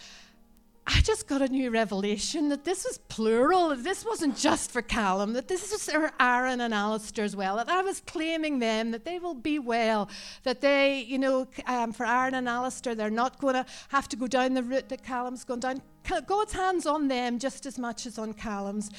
I 0.87 1.01
just 1.01 1.27
got 1.27 1.41
a 1.41 1.47
new 1.47 1.71
revelation 1.71 2.49
that 2.49 2.63
this 2.63 2.85
was 2.85 2.99
plural, 2.99 3.69
that 3.69 3.83
this 3.83 4.05
wasn't 4.05 4.37
just 4.37 4.69
for 4.69 4.83
Callum, 4.83 5.33
that 5.33 5.47
this 5.47 5.71
is 5.71 5.89
for 5.89 6.11
Aaron 6.19 6.61
and 6.61 6.75
Alistair 6.75 7.25
as 7.25 7.35
well, 7.35 7.55
that 7.55 7.69
I 7.69 7.81
was 7.81 8.01
claiming 8.01 8.59
them, 8.59 8.91
that 8.91 9.03
they 9.03 9.17
will 9.17 9.33
be 9.33 9.57
well, 9.57 10.07
that 10.43 10.61
they, 10.61 11.01
you 11.01 11.17
know, 11.17 11.47
um, 11.65 11.91
for 11.91 12.05
Aaron 12.05 12.35
and 12.35 12.47
Alistair, 12.47 12.93
they're 12.93 13.09
not 13.09 13.39
going 13.39 13.55
to 13.55 13.65
have 13.89 14.07
to 14.09 14.15
go 14.15 14.27
down 14.27 14.53
the 14.53 14.61
route 14.61 14.89
that 14.89 15.03
Callum's 15.03 15.43
gone 15.43 15.59
down. 15.59 15.81
God's 16.27 16.53
hands 16.53 16.85
on 16.85 17.07
them 17.07 17.39
just 17.39 17.65
as 17.65 17.79
much 17.79 18.05
as 18.05 18.19
on 18.19 18.33
Callum's. 18.33 18.91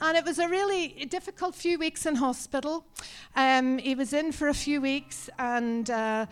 And 0.00 0.16
it 0.16 0.24
was 0.24 0.38
a 0.38 0.48
really 0.48 1.06
difficult 1.10 1.56
few 1.56 1.76
weeks 1.76 2.06
in 2.06 2.14
hospital. 2.14 2.86
Um, 3.34 3.78
he 3.78 3.96
was 3.96 4.12
in 4.12 4.30
for 4.30 4.46
a 4.46 4.54
few 4.54 4.80
weeks 4.80 5.28
and. 5.40 5.90
Uh, 5.90 6.26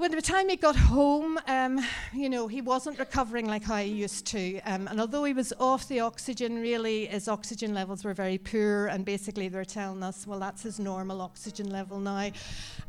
when 0.00 0.12
the 0.12 0.22
time 0.22 0.48
he 0.48 0.56
got 0.56 0.74
home, 0.74 1.38
um, 1.46 1.78
you 2.14 2.30
know, 2.30 2.48
he 2.48 2.62
wasn't 2.62 2.98
recovering 2.98 3.46
like 3.46 3.62
how 3.62 3.76
he 3.76 3.90
used 3.90 4.24
to. 4.24 4.58
Um, 4.60 4.88
and 4.88 4.98
although 4.98 5.24
he 5.24 5.34
was 5.34 5.52
off 5.60 5.88
the 5.88 6.00
oxygen, 6.00 6.58
really, 6.58 7.04
his 7.04 7.28
oxygen 7.28 7.74
levels 7.74 8.02
were 8.02 8.14
very 8.14 8.38
poor. 8.38 8.86
And 8.86 9.04
basically, 9.04 9.48
they're 9.48 9.62
telling 9.62 10.02
us, 10.02 10.26
well, 10.26 10.38
that's 10.38 10.62
his 10.62 10.80
normal 10.80 11.20
oxygen 11.20 11.68
level 11.68 12.00
now. 12.00 12.30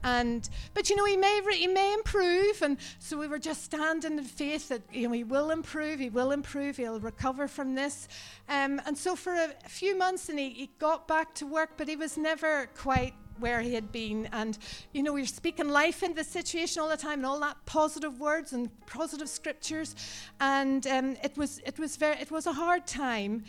And 0.06 0.50
but 0.74 0.90
you 0.90 0.96
know, 0.96 1.04
he 1.04 1.18
may 1.18 1.42
re- 1.46 1.58
he 1.58 1.68
may 1.68 1.94
improve. 1.94 2.62
And 2.62 2.78
so 3.00 3.18
we 3.18 3.28
were 3.28 3.40
just 3.40 3.66
standing 3.66 4.18
in 4.18 4.24
faith 4.24 4.70
that 4.70 4.82
you 4.94 5.10
know 5.10 5.14
he 5.14 5.26
will 5.26 5.52
improve. 5.52 6.00
He 6.00 6.10
will 6.10 6.32
improve. 6.32 6.78
He'll 6.78 7.02
recover 7.02 7.50
from 7.50 7.76
this. 7.76 8.08
Um, 8.48 8.82
and 8.86 8.98
so 8.98 9.18
for 9.18 9.34
a, 9.34 9.50
few 9.68 9.98
months, 9.98 10.30
and 10.30 10.40
he, 10.40 10.52
he 10.52 10.70
got 10.80 11.10
back 11.10 11.36
to 11.36 11.46
work, 11.46 11.72
but 11.76 11.90
he 11.90 11.98
was 11.98 12.18
never 12.18 12.70
quite 12.78 13.14
where 13.42 13.62
he 13.62 13.74
had 13.74 13.92
been. 13.92 14.30
And, 14.32 14.58
you 14.94 15.04
know, 15.04 15.14
we 15.14 15.24
are 15.24 15.26
speaking 15.26 15.68
life 15.68 16.04
in 16.04 16.14
the 16.14 16.24
situation 16.24 16.82
all 16.82 16.90
the 16.90 16.98
time 16.98 17.20
and 17.20 17.26
all 17.26 17.40
that 17.42 17.58
positive 17.66 18.20
words 18.20 18.54
and 18.54 18.70
positive 18.86 19.28
scriptures. 19.28 19.96
And 20.40 20.86
um, 20.88 21.18
it, 21.24 21.36
was, 21.38 21.60
it, 21.66 21.78
was 21.78 21.98
very, 21.98 22.18
it 22.18 22.32
was 22.32 22.48
a 22.48 22.54
hard 22.54 22.88
time. 22.88 23.44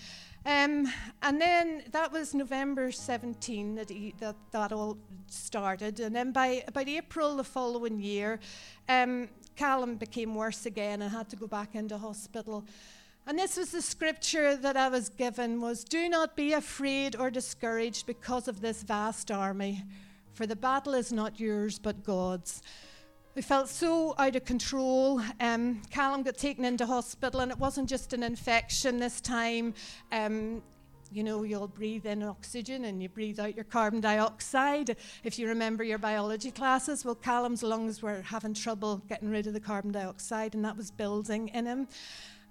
Um, 0.44 0.92
and 1.22 1.40
then 1.40 1.84
that 1.92 2.10
was 2.10 2.34
November 2.34 2.90
17 2.90 3.76
that, 3.76 3.90
he, 3.90 4.12
that 4.18 4.34
that 4.50 4.72
all 4.72 4.98
started. 5.28 6.00
And 6.00 6.16
then 6.16 6.32
by 6.32 6.64
about 6.66 6.88
April 6.88 7.36
the 7.36 7.44
following 7.44 8.00
year, 8.00 8.40
um, 8.88 9.28
Callum 9.54 9.96
became 9.96 10.34
worse 10.34 10.66
again 10.66 11.02
and 11.02 11.12
had 11.12 11.28
to 11.28 11.36
go 11.36 11.46
back 11.46 11.76
into 11.76 11.96
hospital. 11.96 12.64
And 13.24 13.38
this 13.38 13.56
was 13.56 13.70
the 13.70 13.82
scripture 13.82 14.56
that 14.56 14.76
I 14.76 14.88
was 14.88 15.08
given 15.08 15.60
was 15.60 15.84
do 15.84 16.08
not 16.08 16.34
be 16.34 16.54
afraid 16.54 17.14
or 17.14 17.30
discouraged 17.30 18.04
because 18.04 18.48
of 18.48 18.60
this 18.60 18.82
vast 18.82 19.30
army, 19.30 19.84
for 20.34 20.44
the 20.44 20.56
battle 20.56 20.94
is 20.94 21.12
not 21.12 21.38
yours 21.38 21.78
but 21.78 22.02
God's. 22.02 22.62
We 23.36 23.40
felt 23.40 23.68
so 23.68 24.14
out 24.18 24.34
of 24.34 24.44
control. 24.44 25.22
Um, 25.40 25.82
Callum 25.90 26.22
got 26.22 26.36
taken 26.36 26.64
into 26.64 26.84
hospital, 26.84 27.40
and 27.40 27.50
it 27.50 27.58
wasn't 27.58 27.88
just 27.88 28.12
an 28.12 28.22
infection 28.24 28.98
this 28.98 29.20
time. 29.20 29.72
Um, 30.10 30.62
you 31.12 31.22
know, 31.22 31.42
you'll 31.44 31.68
breathe 31.68 32.06
in 32.06 32.22
oxygen 32.22 32.86
and 32.86 33.02
you 33.02 33.08
breathe 33.08 33.38
out 33.38 33.54
your 33.54 33.64
carbon 33.64 34.00
dioxide. 34.00 34.96
If 35.24 35.38
you 35.38 35.46
remember 35.46 35.84
your 35.84 35.98
biology 35.98 36.50
classes, 36.50 37.04
well, 37.04 37.14
Callum's 37.14 37.62
lungs 37.62 38.02
were 38.02 38.22
having 38.22 38.54
trouble 38.54 39.02
getting 39.08 39.30
rid 39.30 39.46
of 39.46 39.52
the 39.52 39.60
carbon 39.60 39.92
dioxide, 39.92 40.54
and 40.54 40.64
that 40.64 40.76
was 40.76 40.90
building 40.90 41.48
in 41.48 41.66
him. 41.66 41.86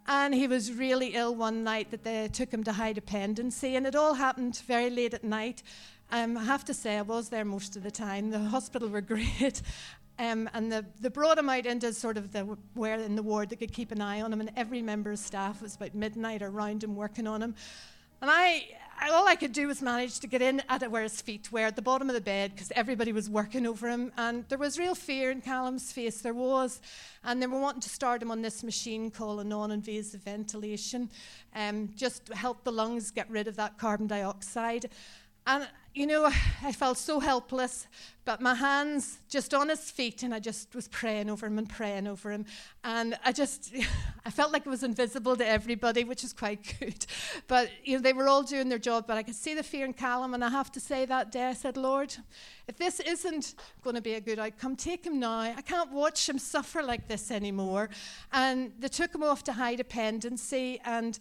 And 0.08 0.34
he 0.34 0.48
was 0.48 0.74
really 0.74 1.10
ill 1.10 1.36
one 1.36 1.64
night 1.64 1.92
that 1.92 2.04
they 2.04 2.28
took 2.28 2.52
him 2.52 2.64
to 2.64 2.74
high 2.74 2.94
dependency, 2.94 3.76
and 3.76 3.86
it 3.86 3.96
all 3.96 4.16
happened 4.16 4.62
very 4.68 4.90
late 4.90 5.14
at 5.14 5.24
night. 5.24 5.64
Um, 6.12 6.38
I 6.38 6.44
have 6.44 6.66
to 6.66 6.74
say, 6.74 6.98
I 6.98 7.04
was 7.04 7.30
there 7.30 7.46
most 7.46 7.76
of 7.76 7.84
the 7.84 7.92
time. 7.92 8.32
The 8.32 8.40
hospital 8.40 8.90
were 8.90 9.02
great. 9.14 9.62
Um, 10.20 10.50
and 10.54 10.72
the, 10.72 10.86
they 11.00 11.10
brought 11.10 11.38
him 11.38 11.50
out 11.50 11.66
into 11.66 11.94
sort 11.94 12.18
of 12.18 12.32
the 12.32 12.42
where 12.74 13.00
in 13.00 13.16
the 13.16 13.24
ward 13.24 13.50
they 13.50 13.56
could 13.56 13.74
keep 13.74 13.92
an 13.92 14.02
eye 14.02 14.22
on 14.22 14.32
him, 14.32 14.42
and 14.42 14.52
every 14.56 14.82
member 14.82 15.12
of 15.12 15.20
staff 15.20 15.62
was 15.62 15.76
about 15.76 15.96
midnight 15.96 16.42
around 16.42 16.84
him 16.84 16.96
working 16.96 17.28
on 17.28 17.42
him. 17.42 17.56
And 18.22 18.30
I, 18.30 18.68
all 19.10 19.28
I 19.28 19.36
could 19.36 19.52
do 19.52 19.68
was 19.68 19.82
manage 19.82 20.20
to 20.20 20.28
get 20.28 20.42
in 20.42 20.62
at 20.70 20.90
where 20.92 21.04
his 21.04 21.22
feet 21.22 21.52
were, 21.52 21.62
at 21.62 21.76
the 21.76 21.82
bottom 21.82 22.10
of 22.10 22.14
the 22.14 22.22
bed, 22.22 22.52
because 22.54 22.72
everybody 22.76 23.12
was 23.12 23.30
working 23.30 23.66
over 23.66 23.90
him. 23.90 24.12
And 24.18 24.48
there 24.50 24.58
was 24.58 24.78
real 24.78 24.94
fear 24.94 25.32
in 25.32 25.42
Callum's 25.42 25.92
face, 25.92 26.22
there 26.22 26.34
was. 26.34 26.82
And 27.24 27.42
they 27.42 27.48
were 27.48 27.60
wanting 27.60 27.82
to 27.82 27.90
start 27.90 28.22
him 28.22 28.30
on 28.30 28.42
this 28.42 28.64
machine 28.64 29.10
called 29.10 29.40
a 29.40 29.44
non 29.44 29.72
invasive 29.72 30.22
ventilation, 30.22 31.10
um, 31.56 31.90
just 31.96 32.28
to 32.28 32.36
help 32.36 32.64
the 32.64 32.72
lungs 32.72 33.12
get 33.12 33.30
rid 33.30 33.48
of 33.48 33.56
that 33.56 33.78
carbon 33.78 34.08
dioxide. 34.08 34.90
And 35.48 35.68
you 35.94 36.08
know, 36.08 36.26
I 36.64 36.72
felt 36.72 36.98
so 36.98 37.20
helpless, 37.20 37.88
but 38.24 38.40
my 38.40 38.54
hands 38.54 39.20
just 39.30 39.54
on 39.54 39.70
his 39.70 39.90
feet, 39.90 40.22
and 40.24 40.34
I 40.34 40.40
just 40.40 40.76
was 40.76 40.88
praying 40.88 41.30
over 41.30 41.48
him 41.48 41.58
and 41.58 41.68
praying 41.68 42.08
over 42.08 42.32
him. 42.32 42.46
And 42.84 43.18
I 43.26 43.32
just, 43.32 43.74
I 44.26 44.30
felt 44.30 44.52
like 44.52 44.66
it 44.66 44.70
was 44.70 44.84
invisible 44.84 45.36
to 45.38 45.48
everybody, 45.48 46.04
which 46.04 46.24
is 46.24 46.34
quite 46.34 46.76
good. 46.80 47.06
But, 47.48 47.70
you 47.84 47.98
know, 47.98 48.02
they 48.02 48.14
were 48.14 48.28
all 48.28 48.44
doing 48.44 48.70
their 48.70 48.80
job, 48.80 49.06
but 49.08 49.18
I 49.18 49.24
could 49.24 49.36
see 49.36 49.54
the 49.54 49.64
fear 49.64 49.86
in 49.86 49.94
Callum, 49.94 50.34
and 50.34 50.44
I 50.44 50.50
have 50.50 50.72
to 50.74 50.80
say 50.80 51.06
that 51.06 51.32
day, 51.32 51.46
I 51.46 51.54
said, 51.54 51.78
Lord, 51.78 52.16
if 52.68 52.78
this 52.78 53.00
isn't 53.00 53.56
going 53.84 53.96
to 53.96 54.02
be 54.02 54.14
a 54.14 54.22
good 54.22 54.40
outcome, 54.40 54.76
take 54.76 55.06
him 55.06 55.20
now. 55.20 55.40
I 55.40 55.62
can't 55.62 55.92
watch 55.92 56.30
him 56.30 56.38
suffer 56.38 56.84
like 56.84 57.08
this 57.08 57.32
anymore. 57.32 57.90
And 58.32 58.72
they 58.80 58.88
took 58.88 59.14
him 59.14 59.24
off 59.24 59.44
to 59.46 59.54
high 59.54 59.76
dependency, 59.76 60.80
and, 60.86 61.18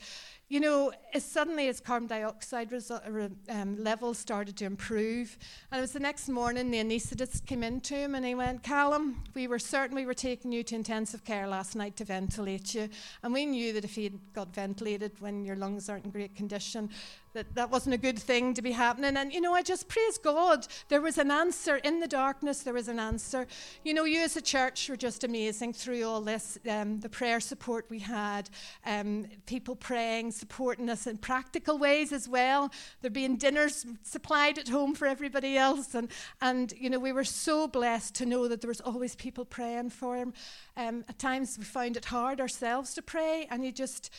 you 0.49 0.61
know, 0.61 0.93
as 1.15 1.25
suddenly 1.25 1.69
as 1.69 1.81
carbon 1.81 2.09
dioxide 2.09 2.71
resu- 2.71 3.33
um, 3.49 3.83
levels 3.83 4.19
started 4.19 4.60
to 4.61 4.67
improve. 4.67 5.39
And 5.71 5.79
it 5.79 5.83
was 5.83 5.93
the 5.93 6.01
next 6.01 6.29
morning, 6.29 6.71
the 6.71 6.79
anaesthetist 6.79 7.47
came 7.47 7.63
in 7.63 7.81
to 7.83 7.95
him 7.95 8.15
and 8.15 8.25
he 8.27 8.35
went, 8.35 8.63
Callum, 8.63 9.25
we 9.35 9.49
were 9.49 9.59
certain 9.59 9.97
we 9.97 10.05
were 10.05 10.15
taking 10.15 10.53
you 10.53 10.63
to 10.65 10.75
intensive 10.75 11.25
care 11.25 11.49
last 11.49 11.75
night 11.75 11.97
to 11.97 12.05
ventilate 12.05 12.75
you. 12.75 12.91
And 13.23 13.33
we 13.33 13.47
knew 13.47 13.73
that 13.73 13.85
if 13.85 13.97
had 14.05 14.19
got 14.35 14.55
ventilated 14.55 15.13
when 15.19 15.47
your 15.47 15.57
lungs 15.57 15.89
aren't 15.89 16.05
in 16.05 16.11
great 16.11 16.37
condition, 16.37 16.91
that 17.33 17.55
that 17.55 17.71
wasn't 17.71 17.95
a 17.95 17.99
good 17.99 18.19
thing 18.19 18.55
to 18.55 18.63
be 18.63 18.73
happening. 18.73 19.17
And, 19.17 19.33
you 19.33 19.41
know, 19.41 19.55
I 19.55 19.63
just 19.63 19.89
praise 19.89 20.19
God. 20.19 20.67
There 20.89 21.01
was 21.01 21.19
an 21.19 21.31
answer 21.31 21.77
in 21.77 22.01
the 22.01 22.09
darkness, 22.09 22.63
there 22.63 22.75
was 22.75 22.89
an 22.89 22.99
answer. 22.99 23.47
You 23.85 23.95
know, 23.95 24.05
you 24.05 24.21
as 24.21 24.37
a 24.37 24.43
church 24.43 24.89
were 24.89 24.97
just 24.97 25.25
amazing 25.25 25.73
through 25.73 26.05
all 26.05 26.21
this. 26.21 26.59
Um, 26.69 27.01
the 27.01 27.09
prayer 27.09 27.41
support 27.41 27.87
we 27.89 28.01
had, 28.01 28.51
um, 28.85 29.27
people 29.47 29.77
praying, 29.77 30.33
supporting 30.33 30.89
us 30.89 31.07
in 31.07 31.19
practical 31.19 31.79
ways 31.79 32.13
as 32.13 32.29
well. 32.29 32.71
There 33.03 33.11
being 33.11 33.37
dinners 33.37 33.87
supplied 34.03 34.59
at 34.59 34.69
home 34.69 34.95
for 34.95 35.07
everybody 35.07 35.57
else. 35.57 35.95
And, 35.95 36.11
and 36.41 36.73
you 36.77 36.91
know, 36.91 36.99
we 36.99 37.13
were 37.13 37.25
so 37.25 37.69
blessed 37.69 38.15
to 38.17 38.27
know 38.27 38.49
that 38.49 38.61
there 38.61 38.69
was 38.69 38.81
always 38.81 39.15
people 39.15 39.45
praying 39.45 39.91
for 39.91 40.17
him. 40.17 40.33
Um, 40.77 41.05
at 41.09 41.19
times 41.19 41.59
we 41.59 41.65
found 41.65 41.97
it 41.97 42.07
hard 42.07 42.41
ourselves 42.41 42.95
to 42.95 43.03
pray, 43.03 43.47
and 43.51 43.65
you 43.65 43.73
just 43.73 44.11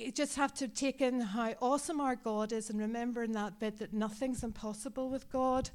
you 0.00 0.10
just 0.10 0.36
have 0.36 0.54
to 0.54 0.68
take 0.68 1.00
in 1.00 1.20
how 1.20 1.54
awesome 1.60 2.00
our 2.00 2.16
God 2.16 2.52
is 2.52 2.70
and 2.70 2.80
remember 2.80 3.22
in 3.22 3.32
that 3.32 3.58
bit 3.58 3.78
that 3.78 3.92
nothing's 3.92 4.42
impossible 4.42 5.10
with 5.10 5.30
God. 5.30 5.70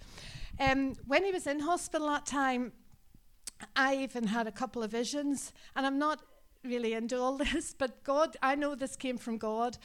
Um, 0.59 0.95
when 1.05 1.23
he 1.23 1.31
was 1.31 1.45
in 1.45 1.59
hospital 1.59 2.07
that 2.07 2.25
time, 2.25 2.71
I 3.75 3.97
even 3.97 4.27
had 4.27 4.47
a 4.47 4.51
couple 4.51 4.83
of 4.83 4.91
visions, 4.91 5.53
and 5.75 5.85
I'm 5.85 5.99
not 5.99 6.21
really 6.63 6.93
into 6.93 7.19
all 7.19 7.37
this, 7.53 7.75
but 7.77 8.03
God, 8.03 8.35
I 8.41 8.55
know 8.55 8.75
this 8.75 8.95
came 8.95 9.17
from 9.17 9.37
God. 9.37 9.77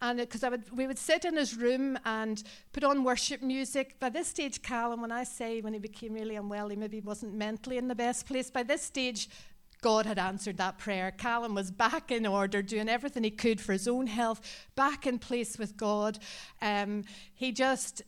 And 0.00 0.18
because 0.18 0.42
I 0.42 0.48
would, 0.48 0.76
we 0.76 0.88
would 0.88 0.98
sit 0.98 1.24
in 1.24 1.36
his 1.36 1.56
room 1.56 1.96
and 2.04 2.42
put 2.72 2.82
on 2.82 3.04
worship 3.04 3.40
music. 3.40 4.00
By 4.00 4.08
this 4.08 4.26
stage, 4.26 4.60
Callum, 4.60 5.00
when 5.00 5.12
I 5.12 5.22
say 5.22 5.60
when 5.60 5.74
he 5.74 5.78
became 5.78 6.14
really 6.14 6.34
unwell, 6.34 6.70
he 6.70 6.76
maybe 6.76 7.00
wasn't 7.00 7.34
mentally 7.34 7.78
in 7.78 7.86
the 7.86 7.94
best 7.94 8.26
place. 8.26 8.50
By 8.50 8.64
this 8.64 8.82
stage, 8.82 9.28
God 9.82 10.06
had 10.06 10.18
answered 10.18 10.56
that 10.56 10.78
prayer. 10.78 11.10
Callum 11.10 11.54
was 11.54 11.70
back 11.70 12.10
in 12.10 12.24
order, 12.24 12.62
doing 12.62 12.88
everything 12.88 13.24
he 13.24 13.30
could 13.30 13.60
for 13.60 13.72
his 13.72 13.86
own 13.86 14.06
health, 14.06 14.40
back 14.74 15.06
in 15.06 15.18
place 15.18 15.58
with 15.58 15.76
God. 15.76 16.18
Um, 16.62 17.04
he 17.34 17.52
just 17.52 18.00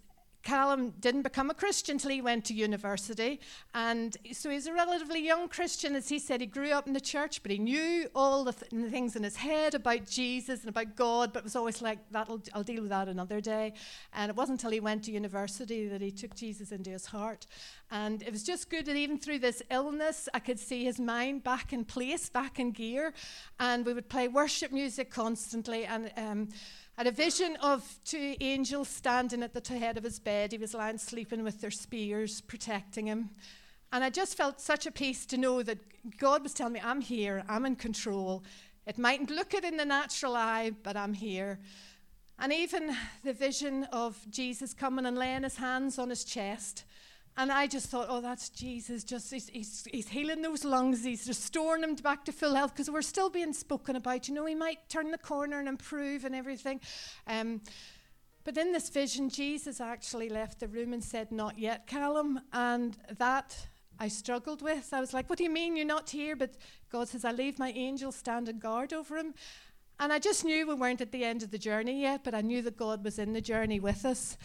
Callum 0.44 0.90
didn't 1.00 1.22
become 1.22 1.48
a 1.48 1.54
Christian 1.54 1.94
until 1.94 2.10
he 2.10 2.20
went 2.20 2.44
to 2.44 2.54
university. 2.54 3.40
And 3.74 4.16
so 4.32 4.50
he's 4.50 4.66
a 4.66 4.72
relatively 4.74 5.24
young 5.24 5.48
Christian. 5.48 5.96
As 5.96 6.08
he 6.08 6.18
said, 6.18 6.40
he 6.40 6.46
grew 6.46 6.70
up 6.70 6.86
in 6.86 6.92
the 6.92 7.00
church, 7.00 7.42
but 7.42 7.50
he 7.50 7.58
knew 7.58 8.08
all 8.14 8.44
the, 8.44 8.52
th- 8.52 8.70
the 8.70 8.90
things 8.90 9.16
in 9.16 9.22
his 9.22 9.36
head 9.36 9.74
about 9.74 10.06
Jesus 10.06 10.60
and 10.60 10.68
about 10.68 10.96
God, 10.96 11.32
but 11.32 11.40
it 11.40 11.44
was 11.44 11.56
always 11.56 11.80
like, 11.80 11.98
That'll, 12.10 12.42
I'll 12.52 12.62
deal 12.62 12.82
with 12.82 12.90
that 12.90 13.08
another 13.08 13.40
day. 13.40 13.72
And 14.12 14.30
it 14.30 14.36
wasn't 14.36 14.60
until 14.60 14.70
he 14.70 14.80
went 14.80 15.04
to 15.04 15.12
university 15.12 15.88
that 15.88 16.02
he 16.02 16.10
took 16.10 16.34
Jesus 16.34 16.72
into 16.72 16.90
his 16.90 17.06
heart. 17.06 17.46
And 17.90 18.22
it 18.22 18.30
was 18.30 18.42
just 18.42 18.70
good 18.70 18.86
that 18.86 18.96
even 18.96 19.18
through 19.18 19.38
this 19.38 19.62
illness, 19.70 20.28
I 20.34 20.40
could 20.40 20.58
see 20.58 20.84
his 20.84 21.00
mind 21.00 21.42
back 21.42 21.72
in 21.72 21.84
place, 21.84 22.28
back 22.28 22.60
in 22.60 22.72
gear. 22.72 23.14
And 23.58 23.86
we 23.86 23.94
would 23.94 24.08
play 24.08 24.28
worship 24.28 24.72
music 24.72 25.10
constantly. 25.10 25.86
And 25.86 26.12
um, 26.16 26.48
had 26.96 27.06
a 27.08 27.12
vision 27.12 27.56
of 27.60 27.98
two 28.04 28.36
angels 28.40 28.88
standing 28.88 29.42
at 29.42 29.52
the 29.52 29.78
head 29.78 29.98
of 29.98 30.04
his 30.04 30.18
bed. 30.18 30.52
He 30.52 30.58
was 30.58 30.74
lying 30.74 30.98
sleeping 30.98 31.42
with 31.42 31.60
their 31.60 31.70
spears, 31.70 32.40
protecting 32.40 33.06
him. 33.06 33.30
And 33.92 34.04
I 34.04 34.10
just 34.10 34.36
felt 34.36 34.60
such 34.60 34.86
a 34.86 34.92
peace 34.92 35.26
to 35.26 35.36
know 35.36 35.62
that 35.62 35.78
God 36.18 36.42
was 36.42 36.54
telling 36.54 36.74
me, 36.74 36.80
I'm 36.82 37.00
here, 37.00 37.44
I'm 37.48 37.66
in 37.66 37.76
control. 37.76 38.44
It 38.86 38.98
mightn't 38.98 39.30
look 39.30 39.54
it 39.54 39.64
in 39.64 39.76
the 39.76 39.84
natural 39.84 40.36
eye, 40.36 40.72
but 40.82 40.96
I'm 40.96 41.14
here. 41.14 41.58
And 42.38 42.52
even 42.52 42.96
the 43.24 43.32
vision 43.32 43.84
of 43.92 44.18
Jesus 44.30 44.74
coming 44.74 45.06
and 45.06 45.16
laying 45.16 45.44
his 45.44 45.56
hands 45.56 45.98
on 45.98 46.10
his 46.10 46.24
chest 46.24 46.84
and 47.36 47.50
I 47.50 47.66
just 47.66 47.88
thought, 47.88 48.06
oh, 48.08 48.20
that's 48.20 48.48
Jesus. 48.48 49.02
Just 49.02 49.32
he's, 49.32 49.48
he's, 49.48 49.86
he's 49.90 50.08
healing 50.08 50.42
those 50.42 50.64
lungs. 50.64 51.02
He's 51.02 51.26
restoring 51.26 51.80
them 51.80 51.96
back 51.96 52.24
to 52.26 52.32
full 52.32 52.54
health 52.54 52.72
because 52.72 52.90
we're 52.90 53.02
still 53.02 53.28
being 53.28 53.52
spoken 53.52 53.96
about. 53.96 54.28
You 54.28 54.34
know, 54.34 54.46
he 54.46 54.54
might 54.54 54.88
turn 54.88 55.10
the 55.10 55.18
corner 55.18 55.58
and 55.58 55.68
improve 55.68 56.24
and 56.24 56.34
everything. 56.34 56.80
Um, 57.26 57.60
but 58.44 58.56
in 58.56 58.72
this 58.72 58.88
vision, 58.88 59.30
Jesus 59.30 59.80
actually 59.80 60.28
left 60.28 60.60
the 60.60 60.68
room 60.68 60.92
and 60.92 61.02
said, 61.02 61.32
Not 61.32 61.58
yet, 61.58 61.88
Callum. 61.88 62.40
And 62.52 62.96
that 63.18 63.66
I 63.98 64.08
struggled 64.08 64.62
with. 64.62 64.92
I 64.92 65.00
was 65.00 65.12
like, 65.12 65.28
What 65.28 65.38
do 65.38 65.44
you 65.44 65.50
mean 65.50 65.76
you're 65.76 65.86
not 65.86 66.10
here? 66.10 66.36
But 66.36 66.54
God 66.90 67.08
says, 67.08 67.24
I 67.24 67.32
leave 67.32 67.58
my 67.58 67.70
angel 67.70 68.12
standing 68.12 68.60
guard 68.60 68.92
over 68.92 69.16
him. 69.16 69.34
And 69.98 70.12
I 70.12 70.18
just 70.18 70.44
knew 70.44 70.68
we 70.68 70.74
weren't 70.74 71.00
at 71.00 71.10
the 71.10 71.24
end 71.24 71.42
of 71.42 71.50
the 71.50 71.58
journey 71.58 72.02
yet, 72.02 72.22
but 72.22 72.34
I 72.34 72.42
knew 72.42 72.62
that 72.62 72.76
God 72.76 73.04
was 73.04 73.18
in 73.18 73.32
the 73.32 73.40
journey 73.40 73.80
with 73.80 74.04
us. 74.04 74.36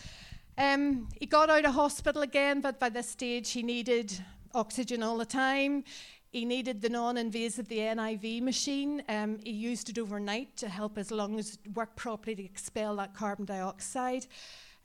Um, 0.59 1.07
he 1.17 1.25
got 1.25 1.49
out 1.49 1.63
of 1.63 1.73
hospital 1.73 2.21
again, 2.21 2.59
but 2.59 2.81
by 2.81 2.89
this 2.89 3.09
stage 3.09 3.51
he 3.51 3.63
needed 3.63 4.21
oxygen 4.53 5.01
all 5.01 5.17
the 5.17 5.25
time. 5.25 5.85
He 6.31 6.43
needed 6.43 6.81
the 6.81 6.89
non 6.89 7.15
invasive, 7.15 7.69
the 7.69 7.77
NIV 7.77 8.41
machine. 8.41 9.01
Um, 9.07 9.39
he 9.45 9.51
used 9.51 9.89
it 9.89 9.97
overnight 9.97 10.57
to 10.57 10.67
help 10.67 10.97
his 10.97 11.11
lungs 11.11 11.57
work 11.73 11.95
properly 11.95 12.35
to 12.35 12.43
expel 12.43 12.97
that 12.97 13.13
carbon 13.15 13.45
dioxide. 13.45 14.25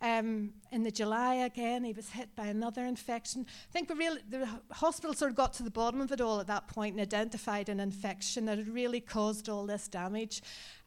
Um, 0.05 0.51
in 0.71 0.83
the 0.83 0.90
July 0.90 1.37
again, 1.37 1.83
he 1.83 1.95
was 1.95 2.11
hit 2.11 2.37
by 2.37 2.49
another 2.49 2.85
infection. 2.85 3.47
I 3.49 3.73
think 3.73 3.88
the, 3.88 3.95
real, 3.95 4.19
the 4.29 4.47
hospital 4.71 5.14
sort 5.14 5.31
of 5.31 5.37
got 5.37 5.55
to 5.55 5.62
the 5.62 5.71
bottom 5.71 6.03
of 6.03 6.12
it 6.12 6.21
all 6.21 6.40
at 6.40 6.47
that 6.49 6.69
point 6.69 6.93
and 6.93 7.01
identified 7.01 7.71
an 7.71 7.81
infection 7.81 8.45
that 8.45 8.59
had 8.59 8.69
really 8.69 9.01
caused 9.01 9.49
all 9.49 9.64
this 9.64 9.88
damage. 9.88 10.43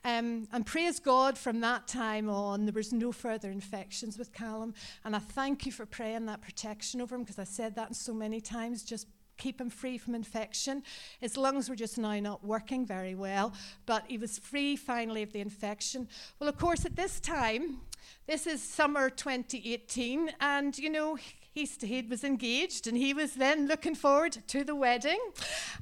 Um, 0.06 0.48
and 0.52 0.68
praise 0.68 1.00
God 1.00 1.36
from 1.36 1.62
that 1.62 1.88
time 1.88 2.30
on, 2.30 2.66
there 2.66 2.74
was 2.74 2.94
no 2.94 3.12
further 3.12 3.50
infections 3.50 4.20
with 4.20 4.32
Callum. 4.34 4.76
And 5.04 5.16
I 5.16 5.20
thank 5.20 5.66
you 5.66 5.72
for 5.72 5.88
praying 5.88 6.28
that 6.28 6.44
protection 6.44 7.02
over 7.02 7.16
him 7.16 7.24
because 7.24 7.40
I 7.40 7.44
said 7.44 7.74
that 7.74 7.96
so 7.96 8.14
many 8.14 8.40
times. 8.40 8.84
Just 8.84 9.08
keep 9.38 9.60
him 9.60 9.72
free 9.72 9.98
from 9.98 10.14
infection. 10.14 10.84
His 11.20 11.38
lungs 11.38 11.70
were 11.70 11.76
just 11.76 11.98
now 11.98 12.20
not 12.20 12.44
working 12.44 12.86
very 12.86 13.16
well, 13.16 13.54
but 13.88 14.04
he 14.08 14.18
was 14.20 14.38
free 14.38 14.76
finally 14.76 15.24
of 15.24 15.32
the 15.32 15.40
infection. 15.40 16.08
Well, 16.40 16.50
of 16.50 16.58
course, 16.58 16.86
at 16.86 16.96
this 16.96 17.20
time, 17.20 17.82
this 18.26 18.48
is 18.48 18.62
summer 18.62 19.10
2018, 19.10 20.32
and 20.40 20.78
you 20.78 20.90
know, 20.90 21.18
he, 21.58 21.88
he 21.88 22.02
was 22.04 22.24
engaged 22.24 22.86
and 22.86 22.96
he 22.96 23.14
was 23.14 23.34
then 23.34 23.68
looking 23.68 23.96
forward 23.96 24.38
to 24.48 24.64
the 24.64 24.76
wedding. 24.76 25.20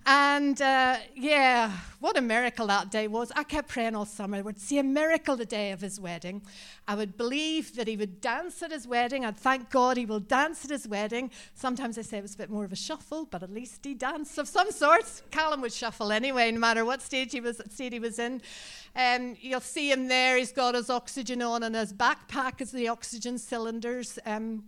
And 0.06 0.62
uh, 0.62 0.98
yeah, 1.14 1.72
what 2.00 2.18
a 2.18 2.22
miracle 2.22 2.68
that 2.68 2.92
day 2.92 3.10
was. 3.10 3.32
I 3.36 3.44
kept 3.44 3.68
praying 3.68 3.94
all 3.94 4.06
summer 4.06 4.38
I 4.38 4.42
would 4.42 4.60
see 4.60 4.78
a 4.80 4.84
miracle 4.84 5.36
the 5.36 5.46
day 5.46 5.72
of 5.72 5.82
his 5.82 6.00
wedding. 6.00 6.42
I 6.88 6.96
would 6.96 7.18
believe 7.18 7.76
that 7.76 7.88
he 7.90 7.98
would 7.98 8.22
dance 8.22 8.64
at 8.64 8.72
his 8.72 8.88
wedding. 8.88 9.26
I'd 9.26 9.36
thank 9.36 9.70
God 9.70 9.98
he 9.98 10.06
will 10.06 10.22
dance 10.22 10.64
at 10.64 10.72
his 10.72 10.88
wedding. 10.88 11.30
Sometimes 11.56 11.98
I 11.98 12.04
say 12.04 12.20
it 12.20 12.22
was 12.22 12.36
a 12.36 12.38
bit 12.38 12.50
more 12.50 12.64
of 12.64 12.72
a 12.72 12.78
shuffle, 12.78 13.26
but 13.26 13.44
at 13.44 13.52
least 13.52 13.84
he 13.84 13.94
danced 13.94 14.38
of 14.38 14.48
some 14.48 14.72
sort. 14.72 15.24
Callum 15.30 15.60
would 15.62 15.74
shuffle 15.74 16.12
anyway, 16.14 16.52
no 16.52 16.60
matter 16.60 16.86
what 16.86 17.02
stage 17.02 17.34
he 17.34 17.42
was, 17.42 17.62
state 17.70 17.92
he 17.92 18.00
was 18.00 18.18
in. 18.18 18.42
Um, 18.96 19.36
you'll 19.42 19.60
see 19.60 19.92
him 19.92 20.08
there. 20.08 20.38
He's 20.38 20.54
got 20.54 20.76
his 20.76 20.90
oxygen 20.90 21.42
on, 21.42 21.64
and 21.64 21.76
his 21.76 21.92
backpack 21.92 22.62
is 22.62 22.72
the 22.72 22.88
oxygen 22.88 23.38
cylinders. 23.38 24.18
Um, 24.26 24.64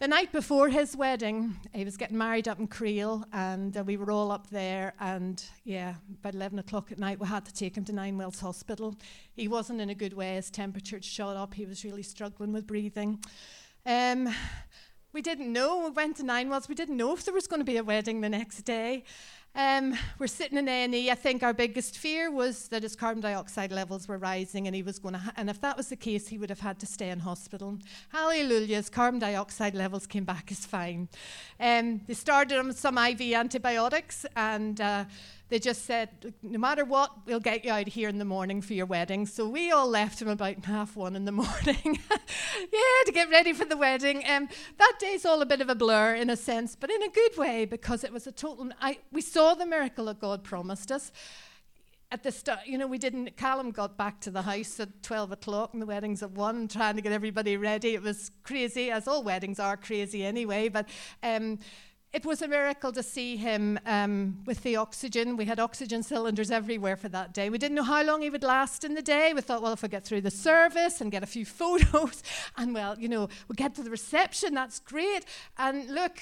the 0.00 0.08
night 0.08 0.32
before 0.32 0.70
his 0.70 0.96
wedding, 0.96 1.54
he 1.74 1.84
was 1.84 1.98
getting 1.98 2.16
married 2.16 2.48
up 2.48 2.58
in 2.58 2.66
Crail, 2.66 3.22
and 3.34 3.76
uh, 3.76 3.84
we 3.84 3.98
were 3.98 4.10
all 4.10 4.32
up 4.32 4.48
there. 4.48 4.94
And 4.98 5.44
yeah, 5.64 5.96
about 6.20 6.34
11 6.34 6.58
o'clock 6.58 6.90
at 6.90 6.98
night, 6.98 7.20
we 7.20 7.26
had 7.26 7.44
to 7.44 7.52
take 7.52 7.76
him 7.76 7.84
to 7.84 7.92
Ninewells 7.92 8.40
Hospital. 8.40 8.96
He 9.36 9.46
wasn't 9.46 9.82
in 9.82 9.90
a 9.90 9.94
good 9.94 10.14
way, 10.14 10.36
his 10.36 10.50
temperature 10.50 10.96
had 10.96 11.04
shot 11.04 11.36
up, 11.36 11.52
he 11.52 11.66
was 11.66 11.84
really 11.84 12.02
struggling 12.02 12.50
with 12.50 12.66
breathing. 12.66 13.22
Um, 13.84 14.34
we 15.12 15.20
didn't 15.20 15.52
know, 15.52 15.84
we 15.84 15.90
went 15.90 16.16
to 16.16 16.22
Ninewells, 16.22 16.66
we 16.66 16.74
didn't 16.74 16.96
know 16.96 17.12
if 17.12 17.26
there 17.26 17.34
was 17.34 17.46
going 17.46 17.60
to 17.60 17.64
be 17.64 17.76
a 17.76 17.84
wedding 17.84 18.22
the 18.22 18.30
next 18.30 18.62
day. 18.62 19.04
Um, 19.54 19.94
we're 20.18 20.28
sitting 20.28 20.58
in 20.58 20.68
A&E. 20.68 21.10
I 21.10 21.14
think 21.14 21.42
our 21.42 21.52
biggest 21.52 21.98
fear 21.98 22.30
was 22.30 22.68
that 22.68 22.84
his 22.84 22.94
carbon 22.94 23.20
dioxide 23.20 23.72
levels 23.72 24.06
were 24.06 24.16
rising, 24.16 24.66
and 24.66 24.76
he 24.76 24.82
was 24.82 24.98
going 24.98 25.14
to. 25.14 25.18
Ha- 25.18 25.32
and 25.36 25.50
if 25.50 25.60
that 25.60 25.76
was 25.76 25.88
the 25.88 25.96
case, 25.96 26.28
he 26.28 26.38
would 26.38 26.50
have 26.50 26.60
had 26.60 26.78
to 26.78 26.86
stay 26.86 27.10
in 27.10 27.18
hospital. 27.18 27.76
Hallelujah! 28.10 28.76
His 28.76 28.88
carbon 28.88 29.18
dioxide 29.18 29.74
levels 29.74 30.06
came 30.06 30.24
back 30.24 30.52
as 30.52 30.64
fine. 30.64 31.08
Um, 31.58 32.00
they 32.06 32.14
started 32.14 32.58
him 32.58 32.72
some 32.72 32.96
IV 32.96 33.20
antibiotics, 33.20 34.24
and. 34.36 34.80
Uh, 34.80 35.04
they 35.50 35.58
just 35.58 35.84
said, 35.84 36.32
no 36.42 36.58
matter 36.58 36.84
what, 36.84 37.26
we'll 37.26 37.40
get 37.40 37.64
you 37.64 37.72
out 37.72 37.88
here 37.88 38.08
in 38.08 38.18
the 38.18 38.24
morning 38.24 38.62
for 38.62 38.72
your 38.72 38.86
wedding. 38.86 39.26
So 39.26 39.48
we 39.48 39.72
all 39.72 39.88
left 39.88 40.22
him 40.22 40.28
about 40.28 40.64
half 40.64 40.96
one 40.96 41.16
in 41.16 41.24
the 41.24 41.32
morning. 41.42 41.98
yeah, 42.08 43.04
to 43.04 43.12
get 43.12 43.28
ready 43.30 43.52
for 43.52 43.64
the 43.64 43.76
wedding. 43.76 44.22
Um, 44.28 44.48
that 44.78 44.92
day's 45.00 45.26
all 45.26 45.42
a 45.42 45.46
bit 45.46 45.60
of 45.60 45.68
a 45.68 45.74
blur 45.74 46.14
in 46.14 46.30
a 46.30 46.36
sense, 46.36 46.76
but 46.76 46.88
in 46.88 47.02
a 47.02 47.08
good 47.08 47.36
way 47.36 47.64
because 47.64 48.04
it 48.04 48.12
was 48.12 48.28
a 48.28 48.32
total. 48.32 48.70
I, 48.80 48.98
we 49.10 49.20
saw 49.20 49.54
the 49.54 49.66
miracle 49.66 50.04
that 50.04 50.20
God 50.20 50.44
promised 50.44 50.92
us. 50.92 51.10
At 52.12 52.24
the 52.24 52.32
start, 52.32 52.66
you 52.66 52.76
know, 52.76 52.88
we 52.88 52.98
didn't. 52.98 53.36
Callum 53.36 53.70
got 53.70 53.96
back 53.96 54.20
to 54.22 54.32
the 54.32 54.42
house 54.42 54.80
at 54.80 55.00
12 55.04 55.30
o'clock 55.30 55.70
and 55.74 55.82
the 55.82 55.86
wedding's 55.86 56.24
at 56.24 56.32
1, 56.32 56.66
trying 56.66 56.96
to 56.96 57.02
get 57.02 57.12
everybody 57.12 57.56
ready. 57.56 57.94
It 57.94 58.02
was 58.02 58.32
crazy, 58.42 58.90
as 58.90 59.06
all 59.06 59.22
weddings 59.22 59.60
are 59.60 59.76
crazy 59.76 60.24
anyway. 60.24 60.68
But 60.68 60.88
um, 61.22 61.60
it 62.12 62.26
was 62.26 62.42
a 62.42 62.48
miracle 62.48 62.90
to 62.92 63.02
see 63.02 63.36
him 63.36 63.78
um, 63.86 64.38
with 64.44 64.62
the 64.64 64.74
oxygen. 64.76 65.36
We 65.36 65.44
had 65.44 65.60
oxygen 65.60 66.02
cylinders 66.02 66.50
everywhere 66.50 66.96
for 66.96 67.08
that 67.08 67.32
day. 67.32 67.50
We 67.50 67.58
didn't 67.58 67.76
know 67.76 67.84
how 67.84 68.02
long 68.02 68.22
he 68.22 68.30
would 68.30 68.42
last 68.42 68.82
in 68.82 68.94
the 68.94 69.02
day. 69.02 69.32
We 69.32 69.40
thought, 69.42 69.62
well, 69.62 69.72
if 69.72 69.82
we 69.82 69.88
get 69.88 70.04
through 70.04 70.22
the 70.22 70.30
service 70.30 71.00
and 71.00 71.12
get 71.12 71.22
a 71.22 71.26
few 71.26 71.44
photos, 71.60 72.22
and 72.56 72.74
well, 72.74 72.98
you 72.98 73.08
know, 73.08 73.28
we 73.48 73.54
get 73.54 73.76
to 73.76 73.82
the 73.82 73.90
reception, 73.90 74.54
that's 74.54 74.80
great. 74.80 75.24
And 75.56 75.88
look, 75.88 76.18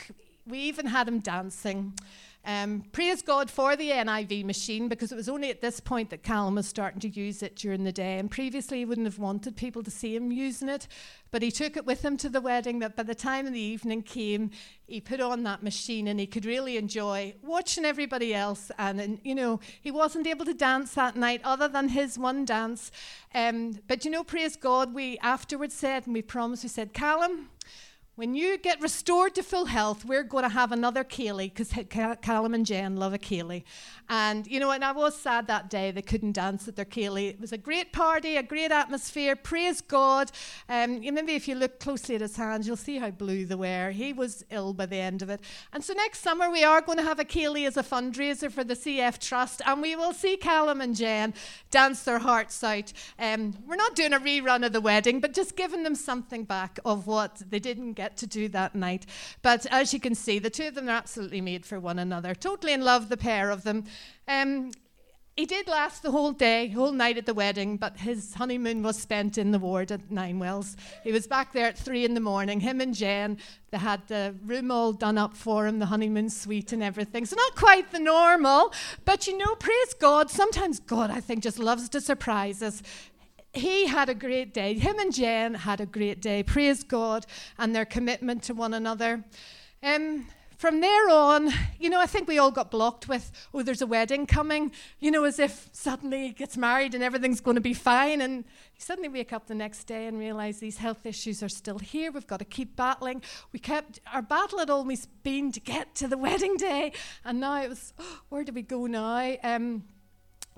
we 0.46 0.58
even 0.60 0.86
had 0.86 1.08
him 1.08 1.20
dancing. 1.20 1.94
Um, 2.48 2.84
praise 2.92 3.20
God 3.20 3.50
for 3.50 3.76
the 3.76 3.90
NIV 3.90 4.42
machine 4.42 4.88
because 4.88 5.12
it 5.12 5.16
was 5.16 5.28
only 5.28 5.50
at 5.50 5.60
this 5.60 5.80
point 5.80 6.08
that 6.08 6.22
Callum 6.22 6.54
was 6.54 6.66
starting 6.66 6.98
to 7.00 7.08
use 7.10 7.42
it 7.42 7.56
during 7.56 7.84
the 7.84 7.92
day. 7.92 8.18
And 8.18 8.30
previously, 8.30 8.78
he 8.78 8.84
wouldn't 8.86 9.06
have 9.06 9.18
wanted 9.18 9.54
people 9.54 9.82
to 9.82 9.90
see 9.90 10.16
him 10.16 10.32
using 10.32 10.70
it. 10.70 10.88
But 11.30 11.42
he 11.42 11.50
took 11.50 11.76
it 11.76 11.84
with 11.84 12.02
him 12.02 12.16
to 12.16 12.30
the 12.30 12.40
wedding. 12.40 12.78
That 12.78 12.96
by 12.96 13.02
the 13.02 13.14
time 13.14 13.52
the 13.52 13.60
evening 13.60 14.00
came, 14.00 14.50
he 14.86 14.98
put 14.98 15.20
on 15.20 15.42
that 15.42 15.62
machine 15.62 16.08
and 16.08 16.18
he 16.18 16.26
could 16.26 16.46
really 16.46 16.78
enjoy 16.78 17.34
watching 17.42 17.84
everybody 17.84 18.34
else. 18.34 18.70
And, 18.78 18.98
and 18.98 19.20
you 19.24 19.34
know, 19.34 19.60
he 19.82 19.90
wasn't 19.90 20.26
able 20.26 20.46
to 20.46 20.54
dance 20.54 20.94
that 20.94 21.16
night 21.16 21.42
other 21.44 21.68
than 21.68 21.90
his 21.90 22.18
one 22.18 22.46
dance. 22.46 22.90
Um, 23.34 23.78
but 23.88 24.06
you 24.06 24.10
know, 24.10 24.24
praise 24.24 24.56
God, 24.56 24.94
we 24.94 25.18
afterwards 25.18 25.74
said 25.74 26.06
and 26.06 26.14
we 26.14 26.22
promised, 26.22 26.62
we 26.62 26.70
said, 26.70 26.94
Callum, 26.94 27.50
when 28.18 28.34
you 28.34 28.58
get 28.58 28.80
restored 28.80 29.32
to 29.36 29.44
full 29.44 29.66
health, 29.66 30.04
we're 30.04 30.24
going 30.24 30.42
to 30.42 30.48
have 30.48 30.72
another 30.72 31.04
ceilidh 31.04 31.54
because 31.54 31.72
Callum 32.20 32.52
and 32.52 32.66
Jen 32.66 32.96
love 32.96 33.14
a 33.14 33.18
ceilidh. 33.18 33.62
And, 34.08 34.46
you 34.46 34.58
know, 34.60 34.70
and 34.70 34.84
I 34.84 34.92
was 34.92 35.16
sad 35.16 35.46
that 35.48 35.68
day 35.68 35.90
they 35.90 36.02
couldn't 36.02 36.32
dance 36.32 36.66
at 36.66 36.76
their 36.76 36.84
ceilidh. 36.84 37.30
It 37.30 37.40
was 37.40 37.52
a 37.52 37.58
great 37.58 37.92
party, 37.92 38.36
a 38.36 38.42
great 38.42 38.72
atmosphere. 38.72 39.36
Praise 39.36 39.80
God. 39.80 40.30
Um, 40.68 41.00
maybe 41.00 41.34
if 41.34 41.46
you 41.46 41.54
look 41.54 41.78
closely 41.78 42.14
at 42.14 42.20
his 42.20 42.36
hands, 42.36 42.66
you'll 42.66 42.76
see 42.76 42.98
how 42.98 43.10
blue 43.10 43.44
they 43.44 43.54
were. 43.54 43.90
He 43.90 44.12
was 44.12 44.44
ill 44.50 44.72
by 44.72 44.86
the 44.86 44.96
end 44.96 45.22
of 45.22 45.30
it. 45.30 45.40
And 45.72 45.84
so 45.84 45.92
next 45.92 46.20
summer, 46.20 46.50
we 46.50 46.64
are 46.64 46.80
going 46.80 46.98
to 46.98 47.04
have 47.04 47.18
a 47.18 47.24
ceilidh 47.24 47.66
as 47.66 47.76
a 47.76 47.82
fundraiser 47.82 48.50
for 48.50 48.64
the 48.64 48.74
CF 48.74 49.18
Trust, 49.18 49.62
and 49.66 49.82
we 49.82 49.96
will 49.96 50.12
see 50.12 50.36
Callum 50.36 50.80
and 50.80 50.96
Jen 50.96 51.34
dance 51.70 52.02
their 52.02 52.18
hearts 52.18 52.62
out. 52.64 52.92
Um, 53.18 53.56
we're 53.66 53.76
not 53.76 53.94
doing 53.94 54.12
a 54.12 54.20
rerun 54.20 54.64
of 54.64 54.72
the 54.72 54.80
wedding, 54.80 55.20
but 55.20 55.34
just 55.34 55.56
giving 55.56 55.82
them 55.82 55.94
something 55.94 56.44
back 56.44 56.78
of 56.84 57.06
what 57.06 57.42
they 57.50 57.58
didn't 57.58 57.94
get 57.94 58.16
to 58.18 58.26
do 58.26 58.48
that 58.48 58.74
night. 58.74 59.06
But 59.42 59.66
as 59.70 59.92
you 59.92 60.00
can 60.00 60.14
see, 60.14 60.38
the 60.38 60.50
two 60.50 60.68
of 60.68 60.74
them 60.74 60.88
are 60.88 60.92
absolutely 60.92 61.40
made 61.40 61.66
for 61.66 61.78
one 61.78 61.98
another. 61.98 62.34
Totally 62.34 62.72
in 62.72 62.82
love, 62.82 63.08
the 63.08 63.16
pair 63.16 63.50
of 63.50 63.64
them. 63.64 63.84
Um, 64.26 64.72
he 65.38 65.46
did 65.46 65.68
last 65.68 66.02
the 66.02 66.10
whole 66.10 66.32
day, 66.32 66.66
whole 66.66 66.90
night 66.90 67.16
at 67.16 67.24
the 67.24 67.32
wedding, 67.32 67.76
but 67.76 67.96
his 67.96 68.34
honeymoon 68.34 68.82
was 68.82 68.98
spent 68.98 69.38
in 69.38 69.52
the 69.52 69.58
ward 69.60 69.92
at 69.92 70.10
Ninewells. 70.10 70.74
He 71.04 71.12
was 71.12 71.28
back 71.28 71.52
there 71.52 71.68
at 71.68 71.78
three 71.78 72.04
in 72.04 72.14
the 72.14 72.20
morning. 72.20 72.58
Him 72.58 72.80
and 72.80 72.92
Jen, 72.92 73.38
they 73.70 73.78
had 73.78 74.04
the 74.08 74.34
room 74.44 74.72
all 74.72 74.92
done 74.92 75.16
up 75.16 75.36
for 75.36 75.68
him, 75.68 75.78
the 75.78 75.86
honeymoon 75.86 76.28
suite 76.28 76.72
and 76.72 76.82
everything. 76.82 77.24
So 77.24 77.36
not 77.36 77.54
quite 77.54 77.92
the 77.92 78.00
normal, 78.00 78.72
but 79.04 79.28
you 79.28 79.38
know, 79.38 79.54
praise 79.54 79.94
God. 80.00 80.28
Sometimes 80.28 80.80
God, 80.80 81.08
I 81.12 81.20
think, 81.20 81.44
just 81.44 81.60
loves 81.60 81.88
to 81.90 82.00
surprise 82.00 82.60
us 82.60 82.82
he 83.54 83.86
had 83.86 84.08
a 84.08 84.14
great 84.14 84.52
day. 84.52 84.74
Him 84.74 84.98
and 84.98 85.12
Jen 85.12 85.54
had 85.54 85.80
a 85.80 85.86
great 85.86 86.20
day. 86.20 86.42
Praise 86.42 86.82
God 86.84 87.26
and 87.58 87.74
their 87.74 87.84
commitment 87.84 88.42
to 88.44 88.54
one 88.54 88.74
another. 88.74 89.24
Um, 89.82 90.26
from 90.58 90.80
there 90.80 91.08
on, 91.08 91.50
you 91.78 91.88
know, 91.88 92.00
I 92.00 92.06
think 92.06 92.26
we 92.26 92.36
all 92.36 92.50
got 92.50 92.72
blocked 92.72 93.06
with, 93.06 93.30
oh, 93.54 93.62
there's 93.62 93.80
a 93.80 93.86
wedding 93.86 94.26
coming, 94.26 94.72
you 94.98 95.12
know, 95.12 95.22
as 95.22 95.38
if 95.38 95.68
suddenly 95.72 96.26
he 96.26 96.32
gets 96.32 96.56
married 96.56 96.96
and 96.96 97.04
everything's 97.04 97.40
going 97.40 97.54
to 97.54 97.60
be 97.60 97.72
fine. 97.72 98.20
And 98.20 98.38
you 98.38 98.80
suddenly 98.80 99.08
wake 99.08 99.32
up 99.32 99.46
the 99.46 99.54
next 99.54 99.84
day 99.84 100.08
and 100.08 100.18
realize 100.18 100.58
these 100.58 100.78
health 100.78 101.06
issues 101.06 101.44
are 101.44 101.48
still 101.48 101.78
here. 101.78 102.10
We've 102.10 102.26
got 102.26 102.40
to 102.40 102.44
keep 102.44 102.74
battling. 102.74 103.22
We 103.52 103.60
kept, 103.60 104.00
our 104.12 104.20
battle 104.20 104.58
had 104.58 104.68
always 104.68 105.06
been 105.06 105.52
to 105.52 105.60
get 105.60 105.94
to 105.94 106.08
the 106.08 106.18
wedding 106.26 106.56
day. 106.56 106.90
And 107.24 107.38
now 107.38 107.62
it 107.62 107.68
was, 107.68 107.92
oh, 107.96 108.22
where 108.28 108.42
do 108.42 108.52
we 108.52 108.62
go 108.62 108.86
now? 108.86 109.36
Um, 109.44 109.84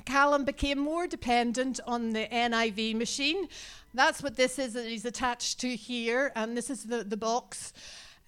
Callum 0.06 0.44
became 0.44 0.78
more 0.78 1.06
dependent 1.06 1.78
on 1.86 2.10
the 2.10 2.26
NIV 2.26 2.94
machine. 2.94 3.48
That's 3.92 4.22
what 4.22 4.34
this 4.34 4.58
is 4.58 4.72
that 4.72 4.86
he's 4.86 5.04
attached 5.04 5.60
to 5.60 5.76
here, 5.76 6.32
and 6.34 6.56
this 6.56 6.70
is 6.70 6.84
the, 6.84 7.04
the 7.04 7.18
box. 7.18 7.74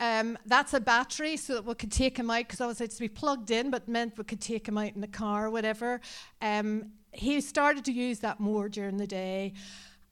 Um, 0.03 0.37
that's 0.47 0.75
a 0.75 0.81
battery 0.81 1.37
so 1.37 1.55
that 1.55 1.65
we 1.65 1.77
could 1.77 1.93
take 1.93 2.17
him 2.17 2.29
out 2.29 2.39
because 2.39 2.61
obviously 2.61 2.87
it's 2.87 2.97
to 2.97 3.03
be 3.03 3.09
plugged 3.09 3.53
in, 3.53 3.71
but 3.71 3.87
meant 3.87 4.19
we 4.19 4.25
could 4.25 4.41
take 4.41 4.67
him 4.67 4.77
out 4.77 4.93
in 4.97 5.01
the 5.01 5.07
car 5.07 5.47
or 5.47 5.51
whatever. 5.51 6.01
Um, 6.41 6.87
he 7.13 7.41
started 7.41 7.85
to 7.85 7.93
use 7.93 8.19
that 8.19 8.41
more 8.41 8.69
during 8.69 8.97
the 8.97 9.07
day 9.07 9.53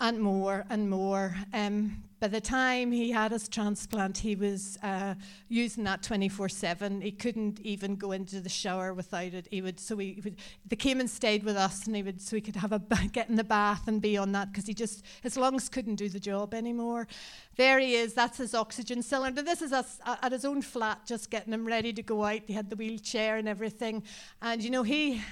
and 0.00 0.18
more 0.18 0.64
and 0.70 0.88
more. 0.88 1.34
Um, 1.52 2.02
by 2.20 2.28
the 2.28 2.40
time 2.40 2.92
he 2.92 3.10
had 3.10 3.32
his 3.32 3.48
transplant, 3.48 4.18
he 4.18 4.36
was 4.36 4.78
uh, 4.82 5.14
using 5.48 5.84
that 5.84 6.02
24 6.02 6.50
7. 6.50 7.00
He 7.00 7.12
couldn't 7.12 7.60
even 7.60 7.96
go 7.96 8.12
into 8.12 8.40
the 8.40 8.48
shower 8.50 8.92
without 8.92 9.32
it. 9.32 9.48
He 9.50 9.62
would, 9.62 9.80
so 9.80 9.96
he 9.96 10.20
would, 10.22 10.36
they 10.66 10.76
came 10.76 11.00
and 11.00 11.08
stayed 11.08 11.44
with 11.44 11.56
us, 11.56 11.86
and 11.86 11.96
he 11.96 12.02
would, 12.02 12.20
so 12.20 12.36
he 12.36 12.42
could 12.42 12.56
have 12.56 12.72
a 12.72 12.78
get 13.12 13.30
in 13.30 13.36
the 13.36 13.44
bath 13.44 13.88
and 13.88 14.02
be 14.02 14.18
on 14.18 14.32
that 14.32 14.52
because 14.52 14.66
he 14.66 14.74
just, 14.74 15.02
his 15.22 15.38
lungs 15.38 15.70
couldn't 15.70 15.94
do 15.94 16.10
the 16.10 16.20
job 16.20 16.52
anymore. 16.52 17.08
There 17.56 17.78
he 17.78 17.94
is, 17.94 18.12
that's 18.12 18.36
his 18.36 18.54
oxygen 18.54 19.02
cylinder. 19.02 19.40
This 19.40 19.62
is 19.62 19.72
us 19.72 19.98
uh, 20.04 20.16
at 20.22 20.32
his 20.32 20.44
own 20.44 20.60
flat, 20.60 21.06
just 21.06 21.30
getting 21.30 21.54
him 21.54 21.66
ready 21.66 21.92
to 21.94 22.02
go 22.02 22.24
out. 22.24 22.42
He 22.46 22.52
had 22.52 22.68
the 22.68 22.76
wheelchair 22.76 23.38
and 23.38 23.48
everything. 23.48 24.02
And, 24.42 24.62
you 24.62 24.70
know, 24.70 24.82
he, 24.82 25.22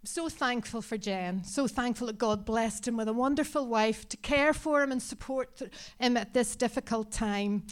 I'm 0.00 0.06
so 0.06 0.28
thankful 0.28 0.80
for 0.80 0.96
Jen. 0.96 1.42
So 1.42 1.66
thankful 1.66 2.06
that 2.06 2.18
God 2.18 2.44
blessed 2.44 2.86
him 2.86 2.96
with 2.96 3.08
a 3.08 3.12
wonderful 3.12 3.66
wife 3.66 4.08
to 4.10 4.16
care 4.18 4.54
for 4.54 4.80
him 4.80 4.92
and 4.92 5.02
support 5.02 5.60
him 5.98 6.16
at 6.16 6.32
this 6.32 6.54
difficult 6.54 7.10
time. 7.10 7.64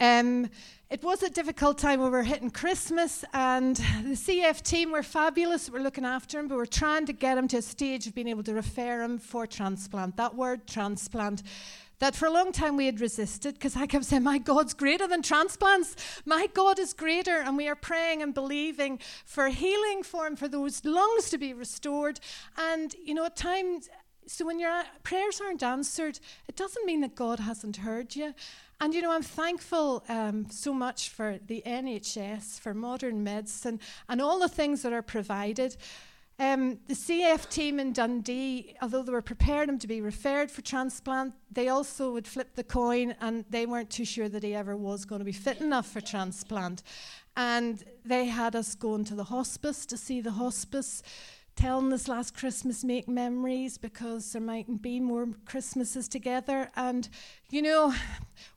Um, 0.00 0.48
it 0.88 1.02
was 1.02 1.22
a 1.22 1.28
difficult 1.28 1.76
time. 1.76 2.00
We 2.00 2.08
were 2.08 2.22
hitting 2.22 2.50
Christmas, 2.50 3.22
and 3.34 3.76
the 3.76 4.16
CF 4.16 4.62
team 4.62 4.92
were 4.92 5.02
fabulous. 5.02 5.68
We're 5.68 5.80
looking 5.80 6.06
after 6.06 6.38
him, 6.38 6.48
but 6.48 6.56
we're 6.56 6.64
trying 6.64 7.04
to 7.04 7.12
get 7.12 7.36
him 7.36 7.46
to 7.48 7.58
a 7.58 7.62
stage 7.62 8.06
of 8.06 8.14
being 8.14 8.28
able 8.28 8.44
to 8.44 8.54
refer 8.54 9.02
him 9.02 9.18
for 9.18 9.46
transplant. 9.46 10.16
That 10.16 10.34
word, 10.34 10.66
transplant 10.66 11.42
that 11.98 12.14
for 12.14 12.26
a 12.26 12.30
long 12.30 12.52
time 12.52 12.76
we 12.76 12.86
had 12.86 13.00
resisted 13.00 13.54
because 13.54 13.76
I 13.76 13.86
kept 13.86 14.04
saying, 14.04 14.22
My 14.22 14.38
God's 14.38 14.74
greater 14.74 15.06
than 15.06 15.22
transplants. 15.22 15.96
My 16.24 16.48
God 16.52 16.78
is 16.78 16.92
greater. 16.92 17.40
And 17.40 17.56
we 17.56 17.68
are 17.68 17.74
praying 17.74 18.22
and 18.22 18.32
believing 18.32 19.00
for 19.24 19.48
healing 19.48 20.02
for 20.02 20.26
him, 20.26 20.36
for 20.36 20.48
those 20.48 20.84
lungs 20.84 21.30
to 21.30 21.38
be 21.38 21.52
restored. 21.52 22.20
And, 22.56 22.94
you 23.04 23.14
know, 23.14 23.24
at 23.24 23.36
times, 23.36 23.88
so 24.26 24.44
when 24.44 24.60
your 24.60 24.82
prayers 25.02 25.40
aren't 25.40 25.62
answered, 25.62 26.20
it 26.48 26.56
doesn't 26.56 26.84
mean 26.84 27.00
that 27.00 27.14
God 27.14 27.40
hasn't 27.40 27.78
heard 27.78 28.14
you. 28.14 28.34
And 28.80 28.94
you 28.94 29.02
know, 29.02 29.10
I'm 29.10 29.22
thankful 29.22 30.04
um, 30.08 30.46
so 30.50 30.72
much 30.72 31.08
for 31.08 31.38
the 31.46 31.62
NHS, 31.66 32.60
for 32.60 32.74
modern 32.74 33.24
medicine, 33.24 33.80
and 34.08 34.22
all 34.22 34.38
the 34.38 34.48
things 34.48 34.82
that 34.82 34.92
are 34.92 35.02
provided. 35.02 35.76
Um, 36.40 36.78
the 36.86 36.94
CF 36.94 37.48
team 37.48 37.80
in 37.80 37.92
Dundee, 37.92 38.76
although 38.80 39.02
they 39.02 39.10
were 39.10 39.20
preparing 39.20 39.68
him 39.68 39.78
to 39.80 39.88
be 39.88 40.00
referred 40.00 40.52
for 40.52 40.62
transplant, 40.62 41.34
they 41.50 41.68
also 41.68 42.12
would 42.12 42.28
flip 42.28 42.54
the 42.54 42.62
coin 42.62 43.16
and 43.20 43.44
they 43.50 43.66
weren't 43.66 43.90
too 43.90 44.04
sure 44.04 44.28
that 44.28 44.44
he 44.44 44.54
ever 44.54 44.76
was 44.76 45.04
going 45.04 45.18
to 45.18 45.24
be 45.24 45.32
fit 45.32 45.60
enough 45.60 45.88
for 45.88 46.00
transplant. 46.00 46.84
And 47.36 47.82
they 48.04 48.26
had 48.26 48.54
us 48.54 48.76
going 48.76 49.04
to 49.06 49.16
the 49.16 49.24
hospice 49.24 49.84
to 49.86 49.96
see 49.96 50.20
the 50.20 50.32
hospice 50.32 51.02
telling 51.58 51.92
us 51.92 52.06
last 52.06 52.36
Christmas 52.36 52.84
make 52.84 53.08
memories 53.08 53.78
because 53.78 54.32
there 54.32 54.40
mightn't 54.40 54.80
be 54.80 55.00
more 55.00 55.26
Christmases 55.44 56.06
together. 56.06 56.70
And, 56.76 57.08
you 57.50 57.62
know, 57.62 57.92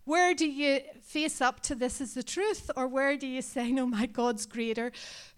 where 0.06 0.36
do 0.36 0.48
you 0.48 0.82
face 1.02 1.42
up 1.42 1.62
to 1.62 1.74
this 1.74 2.00
as 2.00 2.14
the 2.14 2.22
truth 2.22 2.70
or 2.78 2.88
where 2.88 3.18
do 3.18 3.26
you 3.26 3.42
say, 3.42 3.72
no, 3.72 3.88
my 3.88 4.06
God's 4.06 4.46
greater? 4.46 4.92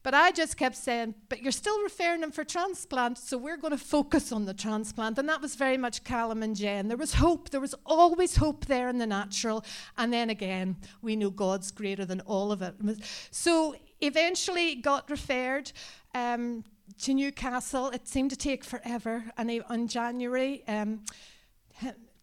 But 0.03 0.13
I 0.13 0.31
just 0.31 0.57
kept 0.57 0.75
saying, 0.75 1.15
but 1.29 1.41
you're 1.41 1.53
still 1.53 1.81
referring 1.81 2.21
him 2.21 2.31
for 2.31 2.43
transplant, 2.43 3.17
so 3.17 3.37
we're 3.37 3.55
going 3.55 3.71
to 3.71 3.77
focus 3.77 4.33
on 4.33 4.43
the 4.43 4.53
transplant. 4.53 5.17
And 5.17 5.29
that 5.29 5.41
was 5.41 5.55
very 5.55 5.77
much 5.77 6.03
Callum 6.03 6.43
and 6.43 6.57
Jen. 6.57 6.89
There 6.89 6.97
was 6.97 7.13
hope. 7.13 7.49
There 7.51 7.61
was 7.61 7.75
always 7.85 8.35
hope 8.35 8.65
there 8.65 8.89
in 8.89 8.97
the 8.97 9.07
natural. 9.07 9.63
And 9.97 10.11
then 10.11 10.29
again, 10.29 10.75
we 11.01 11.15
know 11.15 11.29
God's 11.29 11.71
greater 11.71 12.03
than 12.03 12.19
all 12.21 12.51
of 12.51 12.61
it. 12.61 12.75
So 13.31 13.75
eventually 14.01 14.75
got 14.75 15.09
referred. 15.09 15.71
Um, 16.13 16.65
to 16.99 17.13
Newcastle. 17.13 17.89
It 17.89 18.07
seemed 18.07 18.29
to 18.31 18.37
take 18.37 18.63
forever. 18.63 19.25
And 19.37 19.49
in 19.49 19.87
January, 19.87 20.63
um, 20.67 21.01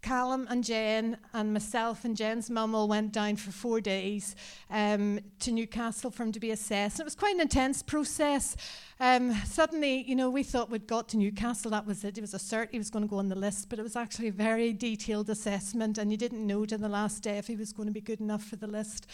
Callum 0.02 0.46
and 0.48 0.64
Jen 0.64 1.18
and 1.34 1.52
myself 1.52 2.04
and 2.04 2.16
Jen's 2.16 2.48
mum 2.48 2.74
all 2.74 2.88
went 2.88 3.12
down 3.12 3.36
for 3.36 3.50
four 3.50 3.80
days 3.80 4.34
um, 4.70 5.20
to 5.40 5.52
Newcastle 5.52 6.10
for 6.10 6.22
him 6.22 6.32
to 6.32 6.40
be 6.40 6.50
assessed. 6.50 6.96
And 6.96 7.02
it 7.02 7.04
was 7.04 7.14
quite 7.14 7.34
an 7.34 7.42
intense 7.42 7.82
process. 7.82 8.56
Um, 8.98 9.34
suddenly, 9.44 10.02
you 10.08 10.16
know, 10.16 10.30
we 10.30 10.42
thought 10.42 10.70
we'd 10.70 10.86
got 10.86 11.08
to 11.10 11.18
Newcastle, 11.18 11.70
that 11.72 11.86
was 11.86 12.02
it. 12.04 12.16
It 12.16 12.22
was 12.22 12.34
a 12.34 12.38
cert, 12.38 12.70
he 12.70 12.78
was 12.78 12.90
going 12.90 13.04
to 13.04 13.08
go 13.08 13.18
on 13.18 13.28
the 13.28 13.34
list, 13.34 13.68
but 13.68 13.78
it 13.78 13.82
was 13.82 13.96
actually 13.96 14.28
a 14.28 14.32
very 14.32 14.72
detailed 14.72 15.28
assessment, 15.30 15.98
and 15.98 16.10
you 16.10 16.16
didn't 16.16 16.46
know 16.46 16.64
to 16.66 16.78
the 16.78 16.88
last 16.88 17.22
day 17.22 17.38
if 17.38 17.46
he 17.46 17.56
was 17.56 17.72
going 17.72 17.86
to 17.86 17.92
be 17.92 18.00
good 18.00 18.20
enough 18.20 18.44
for 18.44 18.56
the 18.56 18.66
list. 18.66 19.06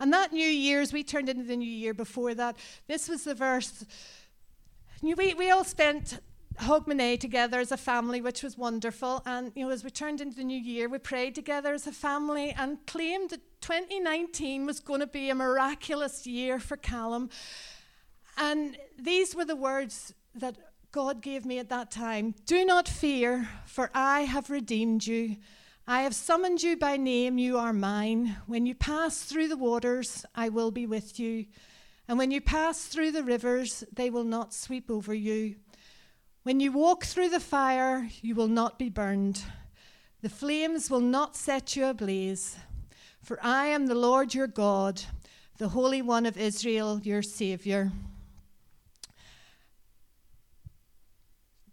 And 0.00 0.12
that 0.12 0.32
New 0.32 0.46
Year's, 0.46 0.92
we 0.92 1.04
turned 1.04 1.28
into 1.28 1.44
the 1.44 1.56
New 1.56 1.64
Year 1.70 1.94
before 1.94 2.34
that. 2.34 2.56
This 2.86 3.08
was 3.08 3.24
the 3.24 3.34
verse 3.34 3.84
we, 5.02 5.34
we 5.34 5.50
all 5.50 5.64
spent 5.64 6.20
Hogmanay 6.60 7.18
together 7.18 7.58
as 7.58 7.72
a 7.72 7.76
family, 7.76 8.20
which 8.20 8.42
was 8.42 8.56
wonderful. 8.56 9.22
And 9.26 9.52
you 9.54 9.64
know, 9.64 9.72
as 9.72 9.82
we 9.82 9.90
turned 9.90 10.20
into 10.20 10.36
the 10.36 10.44
new 10.44 10.58
year, 10.58 10.88
we 10.88 10.98
prayed 10.98 11.34
together 11.34 11.74
as 11.74 11.86
a 11.86 11.92
family 11.92 12.54
and 12.56 12.84
claimed 12.86 13.30
that 13.30 13.40
2019 13.62 14.66
was 14.66 14.80
going 14.80 15.00
to 15.00 15.06
be 15.06 15.30
a 15.30 15.34
miraculous 15.34 16.26
year 16.26 16.58
for 16.58 16.76
Callum. 16.76 17.30
And 18.36 18.76
these 18.98 19.34
were 19.34 19.44
the 19.44 19.56
words 19.56 20.14
that 20.34 20.56
God 20.92 21.20
gave 21.20 21.44
me 21.44 21.58
at 21.58 21.68
that 21.70 21.90
time 21.90 22.34
Do 22.46 22.64
not 22.64 22.88
fear, 22.88 23.48
for 23.66 23.90
I 23.94 24.20
have 24.20 24.50
redeemed 24.50 25.06
you. 25.06 25.36
I 25.86 26.02
have 26.02 26.14
summoned 26.14 26.62
you 26.62 26.76
by 26.76 26.96
name, 26.96 27.38
you 27.38 27.58
are 27.58 27.72
mine. 27.72 28.36
When 28.46 28.66
you 28.66 28.74
pass 28.74 29.24
through 29.24 29.48
the 29.48 29.56
waters, 29.56 30.24
I 30.32 30.48
will 30.48 30.70
be 30.70 30.86
with 30.86 31.18
you. 31.18 31.46
And 32.08 32.18
when 32.18 32.30
you 32.30 32.40
pass 32.40 32.84
through 32.86 33.12
the 33.12 33.22
rivers, 33.22 33.84
they 33.92 34.10
will 34.10 34.24
not 34.24 34.52
sweep 34.52 34.90
over 34.90 35.14
you. 35.14 35.56
When 36.42 36.58
you 36.58 36.72
walk 36.72 37.04
through 37.04 37.28
the 37.28 37.40
fire, 37.40 38.08
you 38.20 38.34
will 38.34 38.48
not 38.48 38.78
be 38.78 38.88
burned. 38.88 39.42
The 40.22 40.28
flames 40.28 40.90
will 40.90 41.00
not 41.00 41.36
set 41.36 41.76
you 41.76 41.86
ablaze. 41.86 42.56
For 43.22 43.38
I 43.42 43.66
am 43.66 43.86
the 43.86 43.94
Lord 43.94 44.34
your 44.34 44.48
God, 44.48 45.02
the 45.58 45.68
Holy 45.68 46.02
One 46.02 46.26
of 46.26 46.36
Israel, 46.36 47.00
your 47.04 47.22
Saviour. 47.22 47.92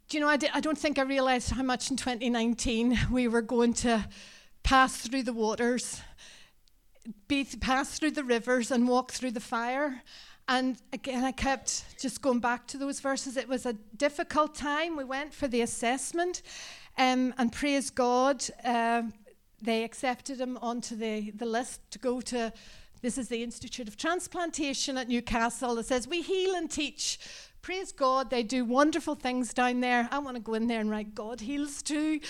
Do 0.10 0.18
you 0.18 0.24
know, 0.24 0.30
I, 0.30 0.38
don't 0.38 0.78
think 0.78 0.98
I 0.98 1.04
realized 1.04 1.52
how 1.52 1.62
much 1.62 1.92
in 1.92 1.98
2019 1.98 3.00
we 3.12 3.28
were 3.28 3.44
going 3.44 3.74
to 3.76 4.08
pass 4.64 4.98
through 4.98 5.24
the 5.24 5.34
waters 5.34 6.02
be, 7.28 7.46
pass 7.46 7.98
through 7.98 8.12
the 8.12 8.24
rivers 8.24 8.72
and 8.72 8.88
walk 8.88 9.12
through 9.12 9.32
the 9.32 9.40
fire. 9.40 10.04
And 10.48 10.78
again, 10.94 11.24
I 11.24 11.32
kept 11.32 11.86
just 12.00 12.22
going 12.22 12.40
back 12.40 12.66
to 12.68 12.78
those 12.78 13.00
verses. 13.00 13.38
It 13.38 13.48
was 13.48 13.66
a 13.66 13.74
difficult 13.96 14.56
time. 14.56 14.96
We 14.96 15.04
went 15.04 15.34
for 15.34 15.48
the 15.48 15.62
assessment, 15.62 16.42
um, 16.98 17.34
and 17.38 17.52
praise 17.52 17.90
God, 17.90 18.44
uh, 18.66 19.04
they 19.62 19.84
accepted 19.84 20.40
him 20.40 20.58
onto 20.62 20.96
the, 20.96 21.32
the 21.32 21.46
list 21.46 21.82
to 21.92 22.00
go 22.00 22.20
to. 22.22 22.52
This 23.02 23.18
is 23.18 23.30
the 23.30 23.44
Institute 23.44 23.88
of 23.88 23.96
Transplantation 23.96 24.98
at 24.98 25.08
Newcastle. 25.08 25.78
It 25.78 25.86
says, 25.86 26.08
We 26.08 26.22
heal 26.22 26.56
and 26.56 26.70
teach. 26.70 27.20
Praise 27.62 27.92
God, 27.92 28.30
they 28.30 28.42
do 28.42 28.66
wonderful 28.66 29.16
things 29.16 29.54
down 29.54 29.82
there. 29.82 30.08
I 30.12 30.20
want 30.20 30.36
to 30.36 30.42
go 30.42 30.54
in 30.54 30.68
there 30.68 30.80
and 30.80 30.90
write 30.90 31.14
God 31.14 31.42
heals 31.42 31.82
too. 31.82 32.22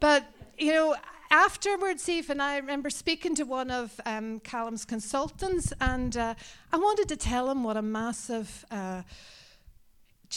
But, 0.00 0.24
you 0.58 0.72
know, 0.72 0.96
afterwards, 1.30 2.08
even, 2.08 2.40
I 2.40 2.56
remember 2.56 2.90
speaking 2.90 3.34
to 3.36 3.44
one 3.44 3.70
of 3.70 4.00
um, 4.06 4.40
Callum's 4.40 4.84
consultants, 4.84 5.72
and 5.80 6.16
uh, 6.16 6.34
I 6.72 6.76
wanted 6.76 7.08
to 7.08 7.16
tell 7.16 7.50
him 7.50 7.64
what 7.64 7.76
a 7.76 7.82
massive 7.82 8.64
uh, 8.70 9.02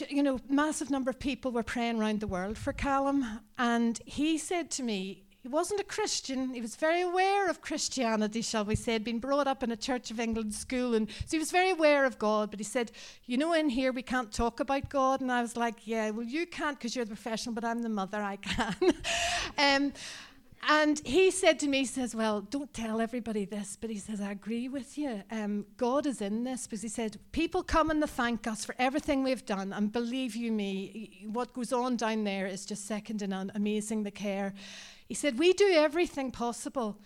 you 0.07 0.23
know, 0.23 0.39
massive 0.47 0.91
number 0.91 1.09
of 1.09 1.19
people 1.19 1.51
were 1.51 1.63
praying 1.63 1.99
around 1.99 2.19
the 2.19 2.27
world 2.27 2.57
for 2.57 2.73
Callum, 2.73 3.41
and 3.57 3.99
he 4.05 4.37
said 4.37 4.69
to 4.71 4.83
me, 4.83 5.23
he 5.41 5.47
wasn't 5.47 5.79
a 5.79 5.85
Christian. 5.85 6.53
He 6.53 6.59
was 6.59 6.75
very 6.75 7.01
aware 7.01 7.49
of 7.49 7.61
Christianity, 7.61 8.41
shall 8.41 8.65
we 8.65 8.75
say, 8.75 8.91
had 8.91 9.05
been 9.05 9.19
brought 9.19 9.47
up 9.47 9.63
in 9.63 9.71
a 9.71 9.77
Church 9.77 10.11
of 10.11 10.19
England 10.19 10.53
school. 10.53 10.95
And 10.95 11.09
so 11.09 11.31
he 11.31 11.39
was 11.39 11.49
very 11.49 11.69
aware 11.69 12.03
of 12.03 12.19
God. 12.19 12.51
But 12.51 12.59
he 12.59 12.65
said, 12.65 12.91
You 13.25 13.37
know, 13.37 13.53
in 13.53 13.69
here 13.69 13.93
we 13.93 14.01
can't 14.01 14.33
talk 14.33 14.59
about 14.59 14.89
God. 14.89 15.21
And 15.21 15.31
I 15.31 15.41
was 15.41 15.55
like, 15.55 15.87
Yeah, 15.87 16.09
well, 16.09 16.25
you 16.25 16.45
can't 16.45 16.77
because 16.77 16.93
you're 16.93 17.05
the 17.05 17.15
professional, 17.15 17.55
but 17.55 17.63
I'm 17.63 17.81
the 17.81 17.87
mother. 17.87 18.21
I 18.21 18.35
can. 18.35 18.75
um, 19.57 19.93
and 20.67 20.99
he 21.05 21.31
said 21.31 21.59
to 21.59 21.67
me, 21.67 21.79
he 21.79 21.85
says, 21.85 22.13
Well, 22.13 22.41
don't 22.41 22.73
tell 22.73 22.99
everybody 22.99 23.45
this, 23.45 23.77
but 23.79 23.89
he 23.89 23.97
says, 23.97 24.19
I 24.19 24.31
agree 24.31 24.67
with 24.67 24.97
you. 24.97 25.23
Um, 25.31 25.65
God 25.77 26.05
is 26.05 26.21
in 26.21 26.43
this 26.43 26.67
because 26.67 26.81
he 26.81 26.89
said, 26.89 27.17
People 27.31 27.63
come 27.63 27.89
and 27.89 28.03
they 28.03 28.07
thank 28.07 28.45
us 28.45 28.65
for 28.65 28.75
everything 28.77 29.23
we've 29.23 29.45
done. 29.45 29.71
And 29.71 29.91
believe 29.91 30.35
you 30.35 30.51
me, 30.51 31.25
what 31.31 31.53
goes 31.53 31.71
on 31.71 31.95
down 31.95 32.25
there 32.25 32.45
is 32.45 32.65
just 32.65 32.85
second 32.85 33.19
to 33.19 33.27
none, 33.27 33.51
amazing 33.55 34.03
the 34.03 34.11
care. 34.11 34.53
He 35.07 35.13
said, 35.13 35.39
We 35.39 35.53
do 35.53 35.69
everything 35.71 36.31
possible, 36.31 36.99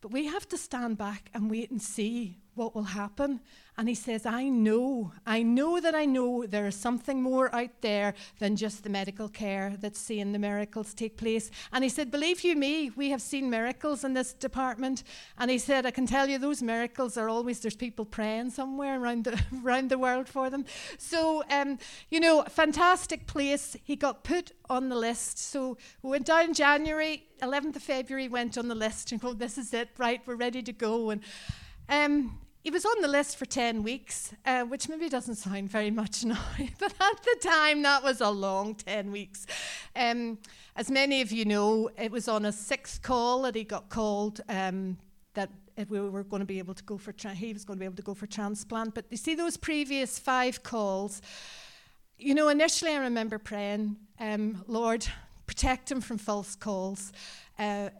but 0.00 0.12
we 0.12 0.26
have 0.26 0.48
to 0.48 0.56
stand 0.56 0.96
back 0.96 1.30
and 1.34 1.50
wait 1.50 1.70
and 1.70 1.82
see 1.82 2.38
what 2.60 2.74
will 2.74 2.82
happen. 2.82 3.40
And 3.78 3.88
he 3.88 3.94
says, 3.94 4.26
I 4.26 4.50
know, 4.50 5.12
I 5.26 5.42
know 5.42 5.80
that 5.80 5.94
I 5.94 6.04
know 6.04 6.44
there 6.44 6.66
is 6.66 6.74
something 6.74 7.22
more 7.22 7.52
out 7.54 7.80
there 7.80 8.12
than 8.38 8.54
just 8.54 8.84
the 8.84 8.90
medical 8.90 9.30
care 9.30 9.76
that's 9.80 9.98
seeing 9.98 10.32
the 10.32 10.38
miracles 10.38 10.92
take 10.92 11.16
place. 11.16 11.50
And 11.72 11.82
he 11.82 11.88
said, 11.88 12.10
Believe 12.10 12.44
you 12.44 12.54
me, 12.54 12.90
we 12.90 13.08
have 13.08 13.22
seen 13.22 13.48
miracles 13.48 14.04
in 14.04 14.12
this 14.12 14.34
department. 14.34 15.04
And 15.38 15.50
he 15.50 15.56
said, 15.56 15.86
I 15.86 15.90
can 15.90 16.06
tell 16.06 16.28
you 16.28 16.38
those 16.38 16.62
miracles 16.62 17.16
are 17.16 17.30
always, 17.30 17.60
there's 17.60 17.74
people 17.74 18.04
praying 18.04 18.50
somewhere 18.50 19.00
around 19.00 19.24
the, 19.24 19.42
around 19.64 19.88
the 19.88 19.98
world 19.98 20.28
for 20.28 20.50
them. 20.50 20.66
So, 20.98 21.42
um, 21.48 21.78
you 22.10 22.20
know, 22.20 22.42
fantastic 22.42 23.26
place. 23.26 23.74
He 23.82 23.96
got 23.96 24.22
put 24.22 24.52
on 24.68 24.90
the 24.90 24.96
list. 24.96 25.38
So 25.38 25.78
we 26.02 26.10
went 26.10 26.26
down 26.26 26.44
in 26.44 26.52
January, 26.52 27.24
11th 27.40 27.76
of 27.76 27.82
February, 27.82 28.28
went 28.28 28.58
on 28.58 28.68
the 28.68 28.74
list 28.74 29.12
and 29.12 29.20
go, 29.22 29.32
This 29.32 29.56
is 29.56 29.72
it, 29.72 29.88
right, 29.96 30.20
we're 30.26 30.34
ready 30.34 30.62
to 30.62 30.72
go. 30.74 31.08
And 31.08 31.22
um, 31.90 32.38
he 32.62 32.70
was 32.70 32.84
on 32.84 33.00
the 33.00 33.08
list 33.08 33.36
for 33.36 33.46
10 33.46 33.82
weeks, 33.82 34.34
uh, 34.44 34.64
which 34.64 34.88
maybe 34.88 35.08
doesn't 35.08 35.36
sound 35.36 35.70
very 35.70 35.90
much 35.90 36.24
now, 36.24 36.38
but 36.78 36.92
at 37.00 37.22
the 37.22 37.36
time 37.42 37.82
that 37.82 38.02
was 38.02 38.20
a 38.20 38.30
long 38.30 38.74
10 38.74 39.10
weeks. 39.10 39.46
Um, 39.96 40.38
as 40.76 40.90
many 40.90 41.22
of 41.22 41.32
you 41.32 41.44
know, 41.44 41.90
it 41.98 42.10
was 42.10 42.28
on 42.28 42.44
a 42.44 42.52
sixth 42.52 43.02
call 43.02 43.42
that 43.42 43.54
he 43.54 43.64
got 43.64 43.88
called 43.88 44.40
um, 44.48 44.98
that 45.34 45.50
we 45.88 46.00
were 46.00 46.24
going 46.24 46.40
to 46.40 46.46
be 46.46 46.58
able 46.58 46.74
to 46.74 46.84
go 46.84 46.98
for, 46.98 47.12
tra- 47.12 47.34
he 47.34 47.52
was 47.52 47.64
going 47.64 47.78
to 47.78 47.80
be 47.80 47.86
able 47.86 47.96
to 47.96 48.02
go 48.02 48.14
for 48.14 48.26
transplant. 48.26 48.94
But 48.94 49.06
you 49.10 49.16
see, 49.16 49.34
those 49.34 49.56
previous 49.56 50.18
five 50.18 50.62
calls, 50.62 51.22
you 52.18 52.34
know, 52.34 52.48
initially 52.48 52.92
I 52.92 52.98
remember 52.98 53.38
praying, 53.38 53.96
um, 54.18 54.62
Lord, 54.66 55.06
protect 55.46 55.90
him 55.90 56.00
from 56.00 56.18
false 56.18 56.54
calls. 56.54 57.12
Uh, 57.58 57.90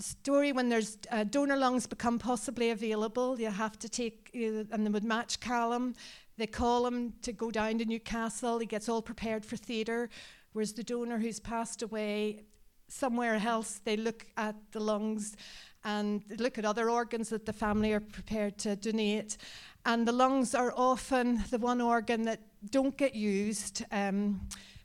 story 0.00 0.52
when 0.52 0.68
there's 0.68 0.98
uh, 1.10 1.24
donor 1.24 1.56
lungs 1.56 1.86
become 1.86 2.18
possibly 2.18 2.70
available, 2.70 3.38
you 3.40 3.50
have 3.50 3.78
to 3.78 3.88
take, 3.88 4.30
uh, 4.34 4.64
and 4.72 4.86
they 4.86 4.90
would 4.90 5.04
match 5.04 5.40
Callum. 5.40 5.94
They 6.36 6.46
call 6.46 6.86
him 6.86 7.14
to 7.22 7.32
go 7.32 7.50
down 7.50 7.78
to 7.78 7.84
Newcastle. 7.84 8.58
He 8.58 8.66
gets 8.66 8.88
all 8.88 9.02
prepared 9.02 9.44
for 9.44 9.56
theatre. 9.56 10.08
Whereas 10.52 10.72
the 10.72 10.82
donor 10.82 11.18
who's 11.18 11.40
passed 11.40 11.82
away 11.82 12.44
somewhere 12.88 13.34
else, 13.34 13.80
they 13.84 13.96
look 13.96 14.26
at 14.36 14.56
the 14.72 14.80
lungs 14.80 15.36
and 15.84 16.22
look 16.38 16.58
at 16.58 16.64
other 16.64 16.90
organs 16.90 17.28
that 17.28 17.46
the 17.46 17.52
family 17.52 17.92
are 17.92 18.00
prepared 18.00 18.58
to 18.58 18.76
donate. 18.76 19.36
And 19.84 20.06
the 20.06 20.12
lungs 20.12 20.54
are 20.54 20.72
often 20.76 21.44
the 21.50 21.58
one 21.58 21.80
organ 21.80 22.22
that 22.24 22.40
don't 22.70 22.96
get 22.96 23.14
used. 23.14 23.84
Um, 23.92 24.40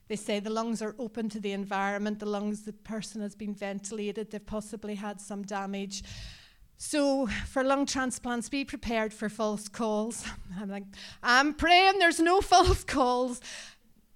they 0.08 0.16
say 0.16 0.40
the 0.40 0.50
lungs 0.50 0.82
are 0.82 0.94
open 0.98 1.28
to 1.30 1.40
the 1.40 1.52
environment, 1.52 2.18
the 2.18 2.26
lungs, 2.26 2.62
the 2.62 2.72
person 2.72 3.20
has 3.22 3.34
been 3.34 3.54
ventilated, 3.54 4.30
they've 4.30 4.44
possibly 4.44 4.94
had 4.94 5.20
some 5.20 5.42
damage. 5.42 6.02
So, 6.76 7.28
for 7.48 7.62
lung 7.62 7.86
transplants, 7.86 8.48
be 8.48 8.64
prepared 8.64 9.14
for 9.14 9.28
false 9.28 9.68
calls. 9.68 10.24
I'm 10.60 10.68
like, 10.68 10.84
I'm 11.22 11.54
praying 11.54 11.98
there's 11.98 12.20
no 12.20 12.40
false 12.42 12.84
calls. 12.84 13.40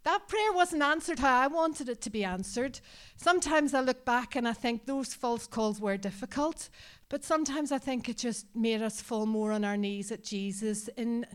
That 0.04 0.26
prayer 0.26 0.52
wasn't 0.52 0.82
answered 0.82 1.18
how 1.18 1.38
I 1.40 1.48
wanted 1.48 1.88
it 1.88 2.00
to 2.02 2.10
be 2.10 2.24
answered. 2.24 2.80
Sometimes 3.16 3.74
I 3.74 3.80
look 3.80 4.04
back 4.04 4.36
and 4.36 4.48
I 4.48 4.54
think 4.54 4.86
those 4.86 5.12
false 5.12 5.46
calls 5.46 5.80
were 5.80 5.96
difficult, 5.96 6.70
but 7.08 7.24
sometimes 7.24 7.72
I 7.72 7.78
think 7.78 8.08
it 8.08 8.16
just 8.16 8.46
made 8.54 8.80
us 8.80 9.02
fall 9.02 9.26
more 9.26 9.52
on 9.52 9.64
our 9.64 9.76
knees 9.76 10.10
at 10.10 10.24
Jesus 10.24 10.88
in, 10.96 11.26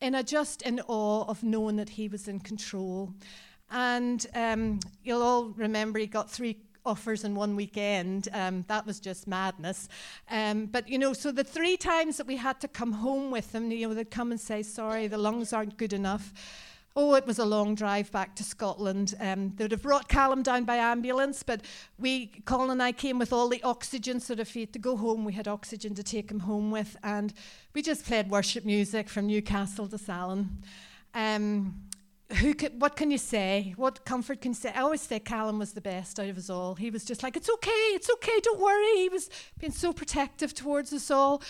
in 0.00 0.14
a 0.14 0.22
just 0.22 0.62
in 0.62 0.80
awe 0.86 1.24
of 1.24 1.42
knowing 1.42 1.76
that 1.76 1.90
He 1.90 2.08
was 2.08 2.28
in 2.28 2.40
control. 2.40 3.14
And 3.70 4.26
um, 4.34 4.80
you'll 5.02 5.22
all 5.22 5.50
remember 5.50 5.98
he 5.98 6.06
got 6.06 6.30
three 6.30 6.56
offers 6.84 7.24
in 7.24 7.34
one 7.34 7.56
weekend. 7.56 8.28
Um, 8.32 8.64
that 8.68 8.86
was 8.86 9.00
just 9.00 9.26
madness. 9.26 9.88
Um, 10.30 10.66
but, 10.66 10.88
you 10.88 10.98
know, 10.98 11.12
so 11.12 11.30
the 11.30 11.44
three 11.44 11.76
times 11.76 12.16
that 12.16 12.26
we 12.26 12.36
had 12.36 12.60
to 12.60 12.68
come 12.68 12.92
home 12.92 13.30
with 13.30 13.52
them, 13.52 13.70
you 13.70 13.88
know, 13.88 13.94
they'd 13.94 14.10
come 14.10 14.30
and 14.30 14.40
say, 14.40 14.62
sorry, 14.62 15.06
the 15.06 15.18
lungs 15.18 15.52
aren't 15.52 15.76
good 15.76 15.92
enough. 15.92 16.32
Oh, 16.96 17.14
it 17.14 17.24
was 17.24 17.38
a 17.38 17.44
long 17.44 17.76
drive 17.76 18.10
back 18.10 18.34
to 18.36 18.42
Scotland. 18.42 19.14
Um, 19.20 19.52
they 19.56 19.64
would 19.64 19.70
have 19.70 19.82
brought 19.82 20.08
Callum 20.08 20.42
down 20.42 20.64
by 20.64 20.76
ambulance, 20.76 21.44
but 21.44 21.60
we, 21.98 22.26
Colin 22.46 22.70
and 22.70 22.82
I, 22.82 22.90
came 22.90 23.18
with 23.18 23.32
all 23.32 23.48
the 23.48 23.62
oxygen, 23.62 24.18
so 24.18 24.34
if 24.34 24.54
he 24.54 24.60
had 24.60 24.72
to 24.72 24.80
go 24.80 24.96
home, 24.96 25.24
we 25.24 25.32
had 25.32 25.46
oxygen 25.46 25.94
to 25.94 26.02
take 26.02 26.30
him 26.30 26.40
home 26.40 26.72
with. 26.72 26.96
And 27.04 27.32
we 27.74 27.82
just 27.82 28.04
played 28.04 28.28
worship 28.28 28.64
music 28.64 29.08
from 29.08 29.28
Newcastle 29.28 29.86
to 29.86 29.98
Salon. 29.98 30.58
Um, 31.14 31.76
who 32.38 32.54
can, 32.54 32.78
what 32.78 32.96
can 32.96 33.10
you 33.10 33.18
say? 33.18 33.74
What 33.76 34.04
comfort 34.04 34.40
can 34.40 34.52
you 34.52 34.56
say? 34.56 34.72
I 34.74 34.82
always 34.82 35.00
say 35.00 35.18
Callum 35.18 35.58
was 35.58 35.72
the 35.72 35.80
best 35.80 36.20
out 36.20 36.28
of 36.28 36.38
us 36.38 36.48
all. 36.48 36.74
He 36.74 36.90
was 36.90 37.04
just 37.04 37.22
like, 37.22 37.36
it's 37.36 37.50
okay, 37.50 37.70
it's 37.70 38.10
okay, 38.10 38.38
don't 38.42 38.60
worry. 38.60 38.98
He 38.98 39.08
was 39.08 39.28
being 39.58 39.72
so 39.72 39.92
protective 39.92 40.54
towards 40.54 40.92
us 40.92 41.10
all. 41.10 41.42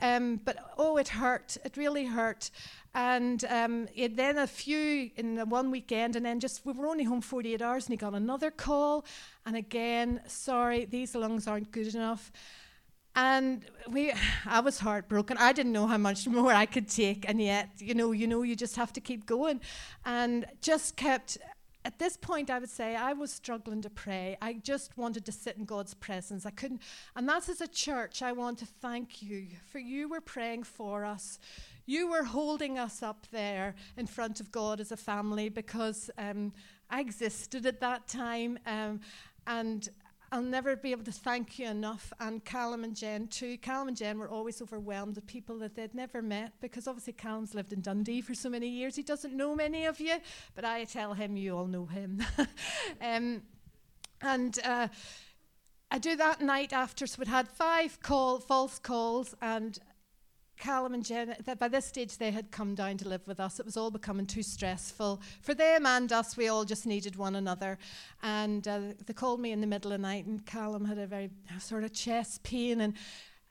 Um, 0.00 0.40
but 0.44 0.56
oh, 0.78 0.96
it 0.96 1.08
hurt. 1.08 1.56
It 1.64 1.76
really 1.76 2.06
hurt. 2.06 2.50
And 2.94 3.44
um, 3.46 3.88
it, 3.94 4.16
then 4.16 4.38
a 4.38 4.46
few 4.46 5.10
in 5.16 5.34
the 5.34 5.44
one 5.44 5.70
weekend, 5.70 6.16
and 6.16 6.24
then 6.24 6.40
just 6.40 6.64
we 6.64 6.72
were 6.72 6.86
only 6.86 7.04
home 7.04 7.20
48 7.20 7.60
hours, 7.60 7.86
and 7.86 7.92
he 7.92 7.96
got 7.96 8.14
another 8.14 8.50
call. 8.50 9.04
And 9.44 9.56
again, 9.56 10.20
sorry, 10.26 10.84
these 10.84 11.14
lungs 11.14 11.46
aren't 11.46 11.70
good 11.70 11.94
enough. 11.94 12.32
And 13.20 13.64
we, 13.90 14.12
I 14.46 14.60
was 14.60 14.78
heartbroken. 14.78 15.38
I 15.38 15.52
didn't 15.52 15.72
know 15.72 15.88
how 15.88 15.98
much 15.98 16.28
more 16.28 16.52
I 16.52 16.66
could 16.66 16.88
take, 16.88 17.28
and 17.28 17.42
yet, 17.42 17.68
you 17.78 17.92
know, 17.92 18.12
you 18.12 18.28
know, 18.28 18.42
you 18.42 18.54
just 18.54 18.76
have 18.76 18.92
to 18.92 19.00
keep 19.00 19.26
going, 19.26 19.60
and 20.06 20.46
just 20.62 20.94
kept. 20.94 21.36
At 21.84 21.98
this 21.98 22.16
point, 22.16 22.48
I 22.48 22.60
would 22.60 22.70
say 22.70 22.94
I 22.94 23.14
was 23.14 23.32
struggling 23.32 23.82
to 23.82 23.90
pray. 23.90 24.36
I 24.40 24.52
just 24.52 24.96
wanted 24.96 25.24
to 25.24 25.32
sit 25.32 25.56
in 25.56 25.64
God's 25.64 25.94
presence. 25.94 26.46
I 26.46 26.50
couldn't, 26.50 26.80
and 27.16 27.28
that's 27.28 27.48
as 27.48 27.60
a 27.60 27.66
church. 27.66 28.22
I 28.22 28.30
want 28.30 28.58
to 28.60 28.66
thank 28.66 29.20
you 29.20 29.48
for 29.72 29.80
you 29.80 30.08
were 30.08 30.20
praying 30.20 30.62
for 30.62 31.04
us. 31.04 31.40
You 31.86 32.08
were 32.08 32.22
holding 32.22 32.78
us 32.78 33.02
up 33.02 33.26
there 33.32 33.74
in 33.96 34.06
front 34.06 34.38
of 34.38 34.52
God 34.52 34.78
as 34.78 34.92
a 34.92 34.96
family 34.96 35.48
because 35.48 36.08
um, 36.18 36.52
I 36.88 37.00
existed 37.00 37.66
at 37.66 37.80
that 37.80 38.06
time, 38.06 38.60
um, 38.64 39.00
and 39.48 39.88
I'll 40.30 40.42
never 40.42 40.76
be 40.76 40.92
able 40.92 41.04
to 41.04 41.12
thank 41.12 41.58
you 41.58 41.66
enough. 41.66 42.12
And 42.20 42.44
Callum 42.44 42.84
and 42.84 42.94
Jen, 42.94 43.28
too. 43.28 43.56
Callum 43.58 43.88
and 43.88 43.96
Jen 43.96 44.18
were 44.18 44.28
always 44.28 44.60
overwhelmed 44.60 45.16
at 45.16 45.26
people 45.26 45.58
that 45.60 45.74
they'd 45.74 45.94
never 45.94 46.20
met 46.20 46.52
because 46.60 46.86
obviously 46.86 47.14
Callum's 47.14 47.54
lived 47.54 47.72
in 47.72 47.80
Dundee 47.80 48.20
for 48.20 48.34
so 48.34 48.50
many 48.50 48.68
years. 48.68 48.94
He 48.94 49.02
doesn't 49.02 49.34
know 49.34 49.54
many 49.54 49.86
of 49.86 50.00
you, 50.00 50.16
but 50.54 50.64
I 50.64 50.84
tell 50.84 51.14
him 51.14 51.36
you 51.36 51.56
all 51.56 51.66
know 51.66 51.86
him. 51.86 52.22
um, 53.00 53.42
and 54.20 54.58
uh, 54.64 54.88
I 55.90 55.98
do 55.98 56.14
that 56.16 56.42
night 56.42 56.74
after, 56.74 57.06
so 57.06 57.16
we'd 57.20 57.28
had 57.28 57.48
five 57.48 58.00
call, 58.02 58.38
false 58.38 58.78
calls, 58.78 59.34
and 59.40 59.78
Callum 60.58 60.94
and 60.94 61.04
Jen, 61.04 61.36
that 61.44 61.58
by 61.58 61.68
this 61.68 61.86
stage 61.86 62.18
they 62.18 62.30
had 62.30 62.50
come 62.50 62.74
down 62.74 62.96
to 62.98 63.08
live 63.08 63.26
with 63.26 63.40
us. 63.40 63.60
It 63.60 63.66
was 63.66 63.76
all 63.76 63.90
becoming 63.90 64.26
too 64.26 64.42
stressful. 64.42 65.20
For 65.40 65.54
them 65.54 65.86
and 65.86 66.12
us, 66.12 66.36
we 66.36 66.48
all 66.48 66.64
just 66.64 66.86
needed 66.86 67.16
one 67.16 67.36
another. 67.36 67.78
And 68.22 68.66
uh, 68.66 68.80
they 69.06 69.12
called 69.12 69.40
me 69.40 69.52
in 69.52 69.60
the 69.60 69.66
middle 69.66 69.92
of 69.92 70.00
the 70.00 70.06
night, 70.06 70.26
and 70.26 70.44
Callum 70.44 70.84
had 70.84 70.98
a 70.98 71.06
very 71.06 71.30
sort 71.58 71.84
of 71.84 71.92
chest 71.92 72.42
pain. 72.42 72.80
And 72.80 72.94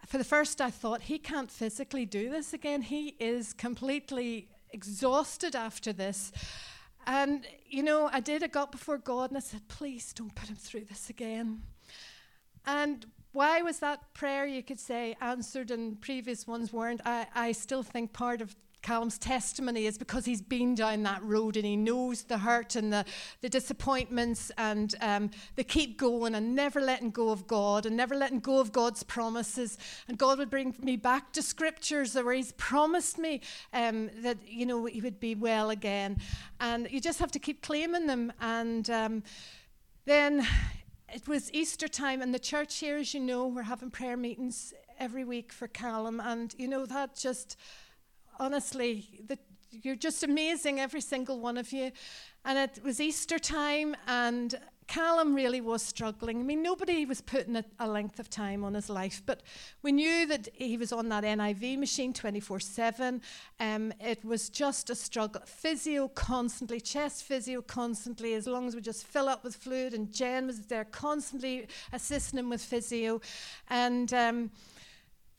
for 0.06 0.17
the 0.17 0.24
first, 0.24 0.62
I 0.62 0.70
thought, 0.70 1.02
he 1.02 1.17
can't 1.17 1.50
physically 1.50 2.06
do 2.06 2.30
this 2.30 2.54
again. 2.54 2.82
He 2.82 3.15
is 3.20 3.54
completely 3.54 4.50
exhausted 4.72 5.56
after 5.56 5.93
this. 5.93 6.32
And, 7.06 7.48
you 7.65 7.84
know, 7.84 8.10
I 8.12 8.20
did, 8.20 8.43
I 8.43 8.48
got 8.48 8.72
before 8.72 8.98
God 8.98 9.32
and 9.32 9.38
I 9.38 9.39
said, 9.39 9.67
please 9.70 10.12
don't 10.12 10.36
put 10.36 10.50
him 10.50 10.58
through 10.58 10.86
this 10.86 11.10
again. 11.10 11.62
And 12.65 13.06
why 13.38 13.62
was 13.62 13.78
that 13.78 14.15
prayer, 14.15 14.47
you 14.47 14.63
could 14.63 14.80
say, 14.80 15.15
answered 15.21 15.69
and 15.69 16.02
previous 16.02 16.47
ones 16.47 16.73
weren't? 16.73 17.02
I, 17.06 17.28
I 17.36 17.52
still 17.52 17.84
think 17.84 18.12
part 18.12 18.41
of 18.41 18.56
Callum's 18.82 19.20
testimony 19.20 19.86
is 19.86 19.95
because 19.95 20.26
he's 20.26 20.41
been 20.41 20.74
down 20.74 21.03
that 21.03 21.22
road 21.22 21.55
and 21.55 21.64
he 21.64 21.76
knows 21.76 22.24
the 22.24 22.39
hurt 22.39 22.76
and 22.76 22.91
the, 22.91 23.05
the 23.41 23.49
disappointments 23.49 24.51
and 24.57 24.95
um, 25.01 25.30
the 25.55 25.64
keep 25.64 25.99
going 25.99 26.34
and 26.34 26.55
never 26.55 26.82
letting 26.82 27.11
go 27.11 27.30
of 27.30 27.45
God 27.45 27.86
and 27.86 27.95
never 27.95 28.16
letting 28.16 28.39
go 28.39 28.59
of 28.59 28.72
God's 28.72 29.03
promises. 29.03 29.78
And 30.07 30.18
God 30.18 30.39
would 30.39 30.49
bring 30.49 30.74
me 30.82 30.95
back 30.95 31.32
to 31.34 31.43
scriptures 31.43 32.16
where 32.16 32.34
he's 32.34 32.53
promised 32.53 33.20
me 33.20 33.41
um, 33.72 34.09
that, 34.24 34.38
you 34.47 34.66
know, 34.66 34.86
he 34.86 34.99
would 34.99 35.20
be 35.20 35.36
well 35.36 35.70
again. 35.70 36.18
And 36.59 36.88
you 36.89 36.99
just 36.99 37.20
have 37.20 37.32
to 37.34 37.39
keep 37.39 37.61
claiming 37.61 38.07
them. 38.07 38.34
And 38.41 38.89
um, 38.89 39.22
then 40.05 40.47
it 41.14 41.28
was 41.28 41.51
Easter 41.53 41.88
time, 41.88 42.22
and 42.22 42.34
the 42.34 42.39
church 42.39 42.78
here, 42.78 42.97
as 42.97 43.14
you 43.14 43.20
know, 43.20 43.47
we're 43.47 43.64
having 43.64 43.89
prayer 43.89 44.18
meetings 44.18 44.74
every 44.99 45.24
week 45.24 45.53
for 45.53 45.68
Callum. 45.68 46.20
And, 46.20 46.53
you 46.58 46.68
know, 46.68 46.86
that 46.86 47.16
just, 47.16 47.58
honestly, 48.39 49.22
the, 49.28 49.38
you're 49.72 49.95
just 49.95 50.24
amazing, 50.24 50.80
every 50.80 51.01
single 51.01 51.39
one 51.39 51.58
of 51.58 51.72
you. 51.72 51.91
And 52.43 52.58
it 52.58 52.84
was 52.84 52.99
Easter 52.99 53.39
time, 53.39 53.95
and 54.08 54.55
Callum 54.88 55.35
really 55.35 55.59
was 55.59 55.83
struggling. 55.83 56.39
I 56.39 56.43
mean, 56.43 56.61
nobody 56.61 57.05
was 57.05 57.19
putting 57.19 57.57
a, 57.57 57.65
a, 57.77 57.88
length 57.88 58.19
of 58.19 58.29
time 58.29 58.63
on 58.63 58.73
his 58.73 58.89
life, 58.89 59.21
but 59.25 59.43
we 59.81 59.91
knew 59.91 60.25
that 60.27 60.47
he 60.53 60.77
was 60.77 60.93
on 60.93 61.09
that 61.09 61.25
NIV 61.25 61.77
machine 61.77 62.13
24 62.13 62.61
7. 62.61 63.21
Um, 63.59 63.93
it 63.99 64.23
was 64.23 64.49
just 64.49 64.89
a 64.89 64.95
struggle. 64.95 65.41
Physio 65.45 66.07
constantly, 66.07 66.79
chest 66.79 67.23
physio 67.23 67.61
constantly, 67.61 68.33
as 68.33 68.47
long 68.47 68.65
as 68.67 68.75
we 68.75 68.81
just 68.81 69.05
fill 69.05 69.27
up 69.27 69.43
with 69.43 69.55
fluid, 69.55 69.93
and 69.93 70.11
Jen 70.13 70.47
was 70.47 70.61
there 70.61 70.85
constantly 70.85 71.67
assisting 71.91 72.39
him 72.39 72.49
with 72.49 72.61
physio. 72.61 73.19
And 73.69 74.13
um, 74.13 74.51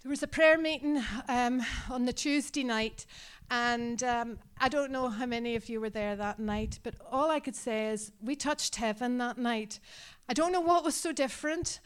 there 0.03 0.11
was 0.11 0.23
a 0.23 0.29
prayer 0.29 0.59
meeting 0.59 1.03
um, 1.29 1.61
on 1.91 2.05
the 2.05 2.13
Tuesday 2.13 2.65
night, 2.65 3.05
and 3.51 4.03
um, 4.03 4.39
I 4.59 4.69
don't 4.69 4.91
know 4.91 5.09
how 5.09 5.27
many 5.27 5.57
of 5.57 5.69
you 5.69 5.81
were 5.81 5.91
there 5.91 6.17
that 6.17 6.39
night, 6.39 6.79
but 6.83 6.95
all 7.11 7.31
I 7.31 7.41
could 7.41 7.57
say 7.57 7.89
is 7.89 8.13
we 8.23 8.37
touched 8.37 8.77
heaven 8.77 9.19
that 9.19 9.39
night. 9.39 9.81
I 10.29 10.35
don't 10.35 10.53
know 10.53 10.61
what 10.61 10.85
was 10.85 10.95
so 10.95 11.13
different. 11.13 11.81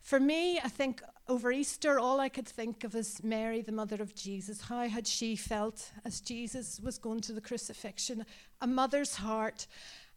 For 0.00 0.18
me, 0.18 0.58
I 0.58 0.68
think 0.68 1.02
over 1.28 1.50
Easter, 1.52 1.98
all 1.98 2.20
I 2.20 2.28
could 2.28 2.46
think 2.46 2.84
of 2.84 2.94
is 2.94 3.22
Mary, 3.22 3.60
the 3.60 3.72
mother 3.72 3.96
of 3.96 4.14
Jesus. 4.14 4.62
How 4.62 4.88
had 4.88 5.06
she 5.06 5.36
felt 5.36 5.90
as 6.04 6.20
Jesus 6.20 6.80
was 6.82 6.98
going 6.98 7.20
to 7.22 7.32
the 7.32 7.40
crucifixion? 7.40 8.24
A 8.60 8.66
mother's 8.66 9.16
heart. 9.16 9.66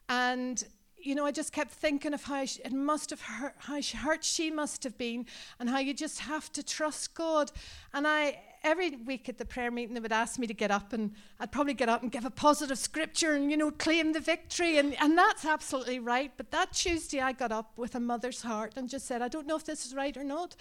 And 0.08 0.64
you 1.02 1.16
know, 1.16 1.26
I 1.26 1.32
just 1.32 1.54
kept 1.54 1.72
thinking 1.72 2.14
of 2.14 2.24
how 2.24 2.46
she, 2.46 2.62
it 2.64 2.74
must 2.74 3.10
have 3.10 3.22
hurt, 3.22 3.56
how 3.60 3.82
hurt 3.82 4.24
she 4.24 4.52
must 4.52 4.84
have 4.84 4.98
been, 4.98 5.26
and 5.60 5.70
how 5.70 5.80
you 5.80 5.94
just 5.94 6.20
have 6.20 6.52
to 6.54 6.64
trust 6.64 7.16
God. 7.16 7.52
And 7.94 8.06
I, 8.08 8.40
every 8.64 8.96
week 8.96 9.30
at 9.30 9.38
the 9.38 9.46
prayer 9.46 9.72
meeting, 9.72 9.94
they 9.94 10.00
would 10.00 10.12
ask 10.12 10.40
me 10.40 10.48
to 10.48 10.54
get 10.54 10.72
up, 10.72 10.94
and 10.94 11.14
I'd 11.40 11.52
probably 11.52 11.74
get 11.74 11.90
up 11.90 12.02
and 12.02 12.12
give 12.12 12.26
a 12.26 12.30
positive 12.30 12.78
scripture 12.78 13.34
and, 13.34 13.50
you 13.52 13.58
know, 13.58 13.72
claim 13.72 14.14
the 14.14 14.20
victory. 14.20 14.78
And, 14.78 14.96
and 15.02 15.18
that's 15.18 15.46
absolutely 15.46 16.00
right. 16.00 16.32
But 16.38 16.52
that 16.52 16.74
Tuesday, 16.74 17.20
I 17.20 17.32
got 17.32 17.52
up 17.52 17.78
with 17.78 17.96
a 17.96 18.00
mother's 18.00 18.42
heart 18.42 18.74
and 18.76 18.90
just 18.90 19.06
said, 19.06 19.22
I 19.22 19.28
don't 19.28 19.48
know 19.48 19.56
if 19.56 19.66
this 19.66 19.86
is 19.86 19.94
right 19.94 20.16
or 20.16 20.24
not. 20.24 20.56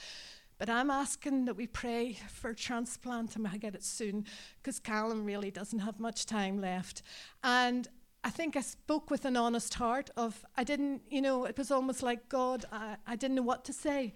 But 0.59 0.69
I'm 0.69 0.91
asking 0.91 1.45
that 1.45 1.55
we 1.55 1.69
pray 1.69 2.19
for 2.29 2.53
transplant 2.53 3.37
and 3.37 3.47
I 3.47 3.57
get 3.59 3.77
it 3.77 3.85
soon 3.85 4.25
because 4.61 4.81
Callum 4.81 5.25
really 5.25 5.53
doesn't 5.53 5.79
have 5.79 6.01
much 6.01 6.27
time 6.27 6.61
left. 6.61 7.03
And 7.45 7.87
I 8.25 8.31
think 8.31 8.57
I 8.57 8.63
spoke 8.63 9.11
with 9.11 9.25
an 9.25 9.37
honest 9.37 9.75
heart 9.75 10.11
of 10.17 10.45
I 10.57 10.65
didn't, 10.65 11.03
you 11.09 11.23
know, 11.23 11.45
it 11.45 11.57
was 11.57 11.71
almost 11.71 12.03
like 12.03 12.29
God, 12.29 12.65
I, 12.73 12.97
I 13.07 13.15
didn't 13.15 13.37
know 13.37 13.43
what 13.43 13.65
to 13.67 13.73
say. 13.73 14.15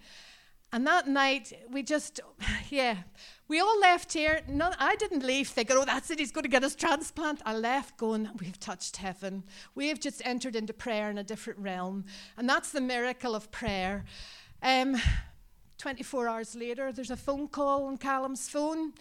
And 0.73 0.87
that 0.87 1.07
night, 1.07 1.53
we 1.71 1.83
just, 1.83 2.19
yeah, 2.71 2.97
we 3.47 3.59
all 3.59 3.79
left 3.79 4.11
here. 4.11 4.41
None, 4.49 4.75
I 4.79 4.95
didn't 4.95 5.23
leave 5.23 5.47
thinking, 5.47 5.77
oh, 5.79 5.85
that's 5.85 6.09
it, 6.09 6.17
he's 6.17 6.31
going 6.31 6.45
to 6.45 6.49
get 6.49 6.63
his 6.63 6.73
transplant. 6.73 7.43
I 7.45 7.53
left 7.55 7.95
going, 7.97 8.27
we've 8.39 8.59
touched 8.59 8.97
heaven. 8.97 9.43
We 9.75 9.89
have 9.89 9.99
just 9.99 10.23
entered 10.25 10.55
into 10.55 10.73
prayer 10.73 11.11
in 11.11 11.19
a 11.19 11.23
different 11.23 11.59
realm. 11.59 12.05
And 12.37 12.49
that's 12.49 12.71
the 12.71 12.81
miracle 12.81 13.35
of 13.35 13.51
prayer. 13.51 14.03
Um, 14.63 14.95
24 15.77 16.27
hours 16.27 16.55
later, 16.55 16.91
there's 16.91 17.11
a 17.11 17.17
phone 17.17 17.49
call 17.49 17.85
on 17.85 17.97
Callum's 17.97 18.49
phone. 18.49 18.93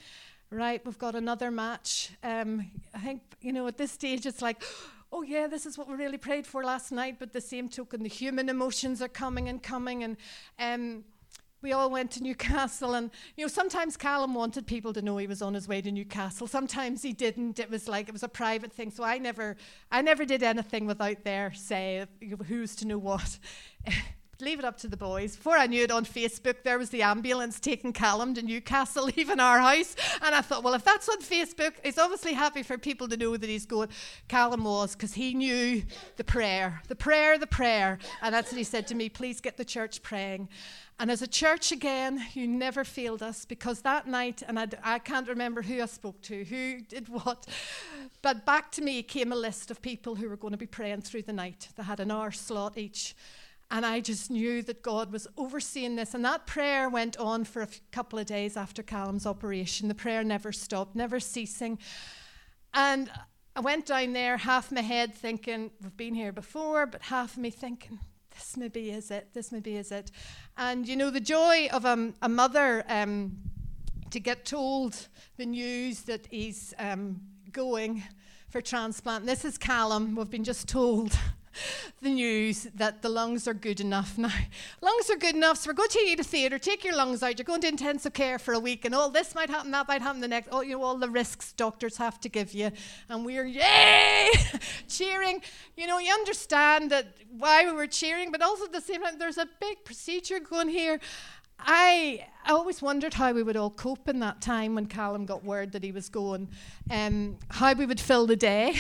Right, 0.51 0.85
we've 0.85 0.99
got 0.99 1.15
another 1.15 1.51
match. 1.51 2.11
Um, 2.23 2.71
I 2.93 2.99
think, 2.99 3.23
you 3.41 3.55
know, 3.55 3.67
at 3.67 3.79
this 3.79 3.93
stage, 3.93 4.27
it's 4.27 4.43
like, 4.43 4.63
oh 5.11 5.23
yeah, 5.23 5.47
this 5.47 5.65
is 5.65 5.79
what 5.79 5.89
we 5.89 5.95
really 5.95 6.19
prayed 6.19 6.47
for 6.47 6.63
last 6.63 6.93
night. 6.93 7.17
But 7.19 7.33
the 7.33 7.41
same 7.41 7.71
token, 7.71 8.03
the 8.03 8.11
human 8.11 8.51
emotions 8.51 9.01
are 9.01 9.09
coming 9.09 9.49
and 9.49 9.63
coming, 9.63 10.05
and 10.05 10.19
um, 10.59 11.05
we 11.63 11.73
all 11.73 11.91
went 11.91 12.11
to 12.13 12.23
Newcastle, 12.23 12.95
and 12.95 13.11
you 13.37 13.45
know, 13.45 13.49
sometimes 13.49 13.97
Callum 13.97 14.35
wanted 14.35 14.67
people 14.67 14.93
to 14.93 15.03
know 15.03 15.17
he 15.17 15.27
was 15.27 15.43
on 15.43 15.55
his 15.55 15.69
way 15.69 15.81
to 15.81 15.91
Newcastle. 15.91 16.47
Sometimes 16.47 17.03
he 17.03 17.13
didn't. 17.13 17.59
It 17.59 17.71
was 17.71 17.89
like 17.89 18.09
it 18.09 18.13
was 18.13 18.23
a 18.23 18.29
private 18.29 18.73
thing. 18.73 18.91
So 18.91 19.05
I 19.05 19.19
never, 19.19 19.57
I 19.91 20.03
never 20.03 20.25
did 20.25 20.43
anything 20.43 20.87
without 20.87 21.25
their 21.25 21.53
say 21.53 22.07
who's 22.49 22.75
to 22.77 22.87
know 22.87 22.99
what. 22.99 23.39
leave 24.43 24.59
it 24.59 24.65
up 24.65 24.77
to 24.77 24.89
the 24.89 24.97
boys. 24.97 25.37
Before 25.37 25.57
I 25.57 25.67
knew 25.67 25.85
it 25.85 25.93
on 25.93 26.05
Facebook, 26.05 26.65
there 26.65 26.77
was 26.77 26.91
the 26.91 27.03
ambulance 27.03 27.61
taking 27.61 27.93
Callum 27.93 28.35
to 28.35 28.43
Newcastle, 28.43 29.05
leaving 29.17 29.39
our 29.39 29.61
house. 29.61 29.95
And 30.21 30.35
I 30.35 30.41
thought, 30.41 30.65
well, 30.65 30.75
if 30.75 30.85
that's 30.85 31.09
on 31.09 31.23
Facebook, 31.23 31.75
it's 31.85 31.97
obviously 31.97 32.33
happy 32.33 32.65
for 32.65 32.77
people 32.77 33.09
to 33.09 33.17
know 33.17 33.37
that 33.37 33.49
he's 33.49 33.67
going. 33.67 33.89
Callum 34.27 34.65
was, 34.65 34.97
because 34.97 35.15
he 35.15 35.33
knew 35.33 35.85
the 36.17 36.25
prayer, 36.25 36.83
the 36.89 36.97
prayer, 36.97 37.39
the 37.39 37.47
prayer. 37.47 37.99
And 38.21 38.35
that's 38.35 38.51
what 38.51 38.59
he 38.59 38.65
said 38.65 38.89
to 38.89 38.95
me 38.97 39.09
please 39.09 39.41
get 39.41 39.57
the 39.57 39.65
church 39.65 40.03
praying. 40.03 40.49
And 40.99 41.11
as 41.11 41.23
a 41.23 41.27
church 41.27 41.73
again, 41.73 42.25
you 42.33 42.47
never 42.47 42.85
failed 42.85 43.23
us 43.23 43.45
because 43.45 43.83
that 43.83 44.07
night, 44.07 44.43
and 44.47 44.59
I, 44.59 44.69
I 44.83 44.99
can't 44.99 45.27
remember 45.29 45.63
who 45.63 45.83
I 45.83 45.87
spoke 45.87 46.21
to, 46.23 46.45
who 46.45 46.81
did 46.81 47.09
what, 47.09 47.47
but 48.23 48.45
back 48.45 48.71
to 48.73 48.83
me 48.83 49.03
came 49.03 49.33
a 49.33 49.37
list 49.37 49.71
of 49.71 49.83
people 49.83 50.17
who 50.17 50.29
were 50.29 50.37
going 50.37 50.53
to 50.53 50.59
be 50.59 50.67
praying 50.67 51.03
through 51.03 51.23
the 51.23 51.33
night. 51.33 51.69
They 51.77 51.83
had 51.83 52.01
an 52.01 52.11
hour 52.11 52.31
slot 52.31 52.77
each. 52.77 53.15
And 53.73 53.87
I 53.87 54.01
just 54.01 54.31
knew 54.31 54.61
that 54.65 54.83
God 54.83 55.11
was 55.11 55.27
overseeing 55.39 55.97
this. 55.97 56.13
And 56.13 56.23
that 56.27 56.47
prayer 56.47 56.91
went 56.91 57.17
on 57.17 57.45
for 57.45 57.63
a 57.63 57.69
couple 57.91 58.19
of 58.19 58.27
days 58.27 58.55
after 58.55 58.83
Callum's 58.83 59.25
operation. 59.25 59.89
The 59.89 59.95
prayer 59.95 60.23
never 60.23 60.53
stopped, 60.53 60.95
never 60.95 61.19
ceasing. 61.19 61.79
And 62.75 63.11
I 63.57 63.61
went 63.61 63.87
down 63.87 64.13
there, 64.13 64.37
half 64.37 64.71
my 64.71 64.83
head 64.83 65.15
thinking, 65.15 65.71
we've 65.83 65.97
been 65.97 66.15
here 66.15 66.33
before, 66.33 66.85
but 66.85 67.01
half 67.01 67.33
of 67.33 67.39
me 67.39 67.49
thinking, 67.49 67.99
this 68.31 68.59
maybe 68.59 68.91
is 68.91 69.11
it, 69.11 69.29
this 69.33 69.51
maybe 69.51 69.77
is 69.77 69.91
it. 69.91 70.11
And 70.59 70.87
you 70.87 70.95
know, 70.95 71.11
the 71.11 71.21
joy 71.21 71.69
of 71.73 71.87
um, 71.87 72.15
a 72.21 72.29
mother 72.29 72.85
um, 72.89 73.39
to 74.11 74.21
get 74.21 74.45
told 74.45 75.09
the 75.39 75.47
news 75.47 76.03
that 76.03 76.27
he's 76.31 76.75
um, 76.79 77.23
going 77.51 78.03
for 78.51 78.61
transplant. 78.61 79.25
This 79.25 79.47
is 79.47 79.57
Callum, 79.57 80.15
we've 80.15 80.29
been 80.29 80.45
just 80.45 80.69
told 80.69 81.17
the 82.03 82.11
news 82.11 82.69
that 82.75 83.03
the 83.03 83.09
lungs 83.09 83.47
are 83.47 83.55
good 83.55 83.81
enough 83.81 84.19
now. 84.19 84.31
lungs 84.81 85.11
are 85.11 85.17
good 85.17 85.35
enough, 85.35 85.59
so 85.59 85.71
we're 85.71 85.75
going 85.75 85.89
to 85.91 86.01
you 86.01 86.17
to 86.17 86.25
theatre, 86.25 86.59
take 86.59 86.85
your 86.85 86.95
lungs 86.97 87.23
out, 87.23 87.39
you're 87.39 87.45
going 87.45 87.61
to 87.61 87.69
intensive 87.69 88.13
care 88.13 88.39
for 88.39 88.55
a 88.55 88.61
week, 88.61 88.85
and 88.85 88.95
all 88.95 89.11
this 89.11 89.35
might 89.35 89.51
happen, 89.51 89.71
that 89.71 89.89
might 89.89 90.03
happen 90.03 90.21
the 90.21 90.29
next, 90.29 90.49
all, 90.49 90.63
you 90.63 90.77
know, 90.77 90.83
all 90.83 90.97
the 90.97 91.11
risks 91.11 91.53
doctors 91.53 91.97
have 91.97 92.21
to 92.21 92.29
give 92.29 92.53
you. 92.53 92.71
And 93.09 93.25
we're, 93.25 93.45
yay, 93.45 94.29
cheering. 94.89 95.43
You 95.77 95.87
know, 95.87 95.99
you 95.99 96.13
understand 96.13 96.91
that 96.91 97.07
why 97.37 97.65
we 97.65 97.73
were 97.73 97.87
cheering, 97.87 98.31
but 98.31 98.43
also 98.43 98.65
at 98.65 98.73
the 98.73 98.81
same 98.81 99.03
time, 99.03 99.19
there's 99.19 99.39
a 99.39 99.49
big 99.61 99.85
procedure 99.85 100.41
going 100.41 100.69
here. 100.69 101.01
I, 101.65 102.27
I 102.45 102.53
always 102.53 102.83
wondered 102.83 103.15
how 103.15 103.33
we 103.33 103.43
would 103.43 103.57
all 103.57 103.71
cope 103.71 104.09
in 104.09 104.21
that 104.21 104.41
time 104.41 104.75
when 104.75 104.87
Callum 104.87 105.27
got 105.27 105.45
word 105.45 105.73
that 105.73 105.85
he 105.85 105.93
was 105.93 106.09
going, 106.09 106.49
um, 106.91 107.39
how 107.49 107.73
we 107.75 107.87
would 107.87 108.01
fill 108.01 108.27
the 108.27 108.37
day. 108.37 108.75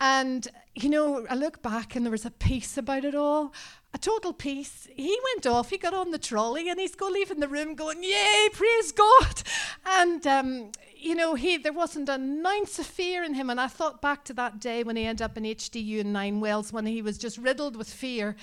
and, 0.00 0.48
you 0.82 0.88
know, 0.88 1.26
I 1.28 1.34
look 1.34 1.60
back 1.60 1.96
and 1.96 2.06
there 2.06 2.10
was 2.10 2.24
a 2.24 2.30
peace 2.30 2.78
about 2.78 3.04
it 3.04 3.14
all, 3.14 3.52
a 3.92 3.98
total 3.98 4.32
peace. 4.32 4.86
He 4.94 5.18
went 5.34 5.46
off, 5.46 5.70
he 5.70 5.78
got 5.78 5.94
on 5.94 6.10
the 6.12 6.18
trolley, 6.18 6.68
and 6.68 6.78
he's 6.78 6.94
going 6.94 7.14
leaving 7.14 7.40
the 7.40 7.48
room 7.48 7.74
going, 7.74 8.02
Yay, 8.02 8.48
praise 8.52 8.92
God. 8.92 9.42
And, 9.86 10.26
um, 10.26 10.70
you 10.96 11.14
know, 11.14 11.34
he, 11.34 11.56
there 11.56 11.72
wasn't 11.72 12.08
an 12.08 12.44
ounce 12.46 12.78
of 12.78 12.86
fear 12.86 13.24
in 13.24 13.34
him. 13.34 13.50
And 13.50 13.60
I 13.60 13.66
thought 13.66 14.02
back 14.02 14.24
to 14.26 14.34
that 14.34 14.60
day 14.60 14.82
when 14.82 14.96
he 14.96 15.04
ended 15.04 15.22
up 15.22 15.36
in 15.36 15.44
HDU 15.44 15.98
in 15.98 16.12
Ninewells 16.12 16.72
when 16.72 16.86
he 16.86 17.02
was 17.02 17.18
just 17.18 17.38
riddled 17.38 17.76
with 17.76 17.88
fear. 17.88 18.36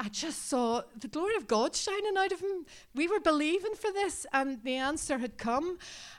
I 0.00 0.08
just 0.08 0.48
saw 0.48 0.82
the 0.98 1.08
glory 1.08 1.36
of 1.36 1.48
God 1.48 1.74
shining 1.74 2.16
out 2.16 2.32
of 2.32 2.40
him. 2.40 2.66
We 2.94 3.08
were 3.08 3.20
believing 3.20 3.74
for 3.74 3.92
this, 3.92 4.26
and 4.32 4.62
the 4.62 4.76
answer 4.76 5.18
had 5.18 5.38
come. 5.38 5.78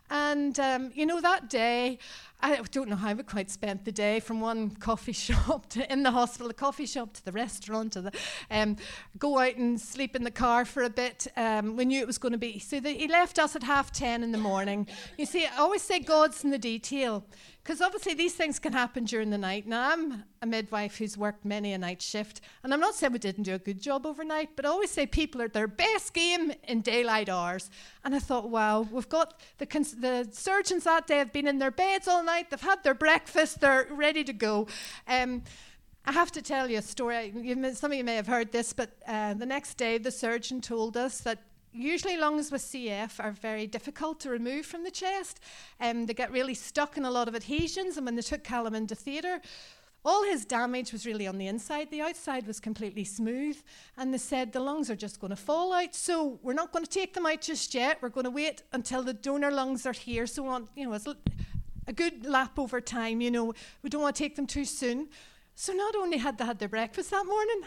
And, 0.10 0.60
um, 0.60 0.92
you 0.94 1.06
know, 1.06 1.22
that 1.22 1.50
day, 1.50 2.00
I 2.42 2.62
don't 2.72 2.90
know 2.90 2.96
how 2.96 3.14
we 3.14 3.24
quite 3.24 3.52
spent 3.52 3.84
the 3.84 3.92
day 3.92 4.22
from 4.22 4.40
one 4.40 4.70
coffee 4.70 5.12
shop 5.28 5.68
to 5.70 5.92
in 5.92 6.04
the 6.04 6.12
hospital, 6.12 6.48
the 6.48 6.54
coffee 6.54 6.86
shop 6.86 7.14
to 7.14 7.26
the 7.26 7.34
restaurant, 7.34 7.94
to 7.94 8.02
the 8.02 8.12
um, 8.50 8.78
go 9.18 9.40
out 9.40 9.56
and 9.56 9.80
sleep 9.80 10.16
in 10.16 10.24
the 10.24 10.32
car 10.32 10.64
for 10.64 10.84
a 10.84 10.90
bit. 10.90 11.28
Um, 11.36 11.76
we 11.76 11.84
knew 11.84 12.00
it 12.00 12.08
was 12.08 12.18
going 12.18 12.32
to 12.32 12.38
be. 12.38 12.60
So 12.60 12.80
the, 12.80 12.92
he 12.92 13.08
left 13.08 13.40
us 13.40 13.56
at 13.56 13.64
half 13.64 13.92
10 13.92 14.24
in 14.24 14.32
the 14.32 14.38
morning. 14.38 14.88
You 15.18 15.26
see, 15.26 15.46
I 15.46 15.58
always 15.58 15.82
say 15.82 16.00
God's 16.00 16.44
in 16.44 16.50
the 16.50 16.58
detail. 16.58 17.26
Because 17.64 17.82
obviously 17.82 18.14
these 18.14 18.34
things 18.34 18.58
can 18.58 18.74
happen 18.74 19.04
during 19.04 19.30
the 19.30 19.38
night. 19.38 19.68
Now, 19.68 19.92
I'm 19.92 20.24
a 20.42 20.46
midwife 20.46 20.98
who's 20.98 21.18
worked 21.18 21.46
many 21.46 21.74
a 21.74 21.78
night 21.78 22.02
shift, 22.02 22.42
and 22.64 22.74
I'm 22.74 22.80
not 22.80 22.96
saying 22.96 23.14
we 23.14 23.20
didn't 23.20 23.44
do 23.44 23.54
a 23.54 23.60
good 23.60 23.82
job 23.82 24.06
overnight, 24.06 24.56
but 24.56 24.66
I 24.66 24.70
always 24.70 24.90
say 24.90 25.06
people 25.06 25.42
are 25.42 25.46
at 25.46 25.54
their 25.54 25.68
best 25.68 26.14
game 26.14 26.52
in 26.68 26.82
daylight 26.82 27.30
hours. 27.30 27.70
And 28.04 28.16
I 28.16 28.20
thought, 28.20 28.50
wow, 28.50 28.88
we've 28.90 29.10
got 29.10 29.40
the, 29.58 29.66
cons- 29.66 29.96
the 29.98 30.28
surgeons 30.32 30.86
that 30.86 31.06
day 31.06 31.18
have 31.18 31.32
been 31.32 31.48
in 31.48 31.60
their 31.60 31.72
beds 31.72 32.08
all 32.08 32.24
night, 32.24 32.50
they've 32.50 32.60
had 32.62 32.84
their 32.84 32.96
breakfast, 32.96 33.60
they're 33.62 33.88
ready 33.92 34.24
to 34.24 34.34
go. 34.34 34.68
Um, 35.08 35.44
I 36.06 36.12
have 36.14 36.32
to 36.32 36.42
tell 36.42 36.72
you 36.72 36.80
a 36.80 36.82
story. 36.82 37.32
some 37.74 37.92
of 37.92 37.98
you 37.98 38.04
may 38.04 38.16
have 38.16 38.26
heard 38.26 38.52
this, 38.52 38.74
but 38.74 38.92
uh, 39.08 39.36
the 39.36 39.46
next 39.46 39.76
day 39.76 40.00
the 40.00 40.12
surgeon 40.12 40.60
told 40.60 40.98
us 40.98 41.20
that 41.22 41.44
usually 41.72 42.18
lungs 42.18 42.52
with 42.52 42.62
CF 42.62 43.24
are 43.24 43.32
very 43.32 43.68
difficult 43.68 44.20
to 44.22 44.30
remove 44.30 44.66
from 44.66 44.84
the 44.84 44.92
chest. 44.92 45.40
Um, 45.80 46.06
they 46.06 46.14
get 46.14 46.32
really 46.32 46.54
stuck 46.54 46.98
in 46.98 47.06
a 47.06 47.12
lot 47.12 47.28
of 47.28 47.36
adhesions, 47.36 47.98
and 47.98 48.06
when 48.06 48.16
they 48.16 48.22
took 48.22 48.44
Callum 48.44 48.76
into 48.76 48.96
theatre, 48.96 49.42
all 50.06 50.24
his 50.24 50.46
damage 50.46 50.94
was 50.94 51.06
really 51.06 51.28
on 51.28 51.38
the 51.38 51.48
inside. 51.48 51.92
The 51.92 52.02
outside 52.02 52.48
was 52.48 52.60
completely 52.60 53.04
smooth. 53.04 53.58
And 53.98 54.14
they 54.14 54.18
said 54.18 54.54
the 54.54 54.60
lungs 54.60 54.90
are 54.90 54.96
just 54.96 55.20
going 55.20 55.32
to 55.32 55.36
fall 55.36 55.74
out. 55.74 55.94
So 55.94 56.40
we're 56.42 56.54
not 56.54 56.72
going 56.72 56.86
to 56.86 56.92
take 56.92 57.14
them 57.14 57.26
out 57.26 57.42
just 57.42 57.76
yet. 57.76 57.98
We're 58.02 58.10
going 58.10 58.24
to 58.24 58.32
wait 58.32 58.64
until 58.72 59.04
the 59.04 59.14
donor 59.14 59.52
lungs 59.52 59.86
are 59.86 59.94
here. 59.94 60.26
So 60.26 60.44
want, 60.44 60.70
you 60.76 60.86
know, 60.86 60.94
it's 60.94 61.08
a 61.88 61.94
good 61.94 62.26
lap 62.26 62.58
over 62.58 62.80
time. 62.80 63.20
You 63.20 63.32
know, 63.32 63.54
we 63.82 63.90
don't 63.90 64.02
want 64.02 64.16
to 64.16 64.24
take 64.24 64.38
them 64.38 64.48
too 64.48 64.64
soon. 64.66 65.10
So 65.56 65.74
not 65.74 65.94
only 65.96 66.18
had 66.18 66.38
they 66.38 66.46
had 66.46 66.60
their 66.60 66.70
breakfast 66.70 67.12
that 67.12 67.26
morning, 67.26 67.62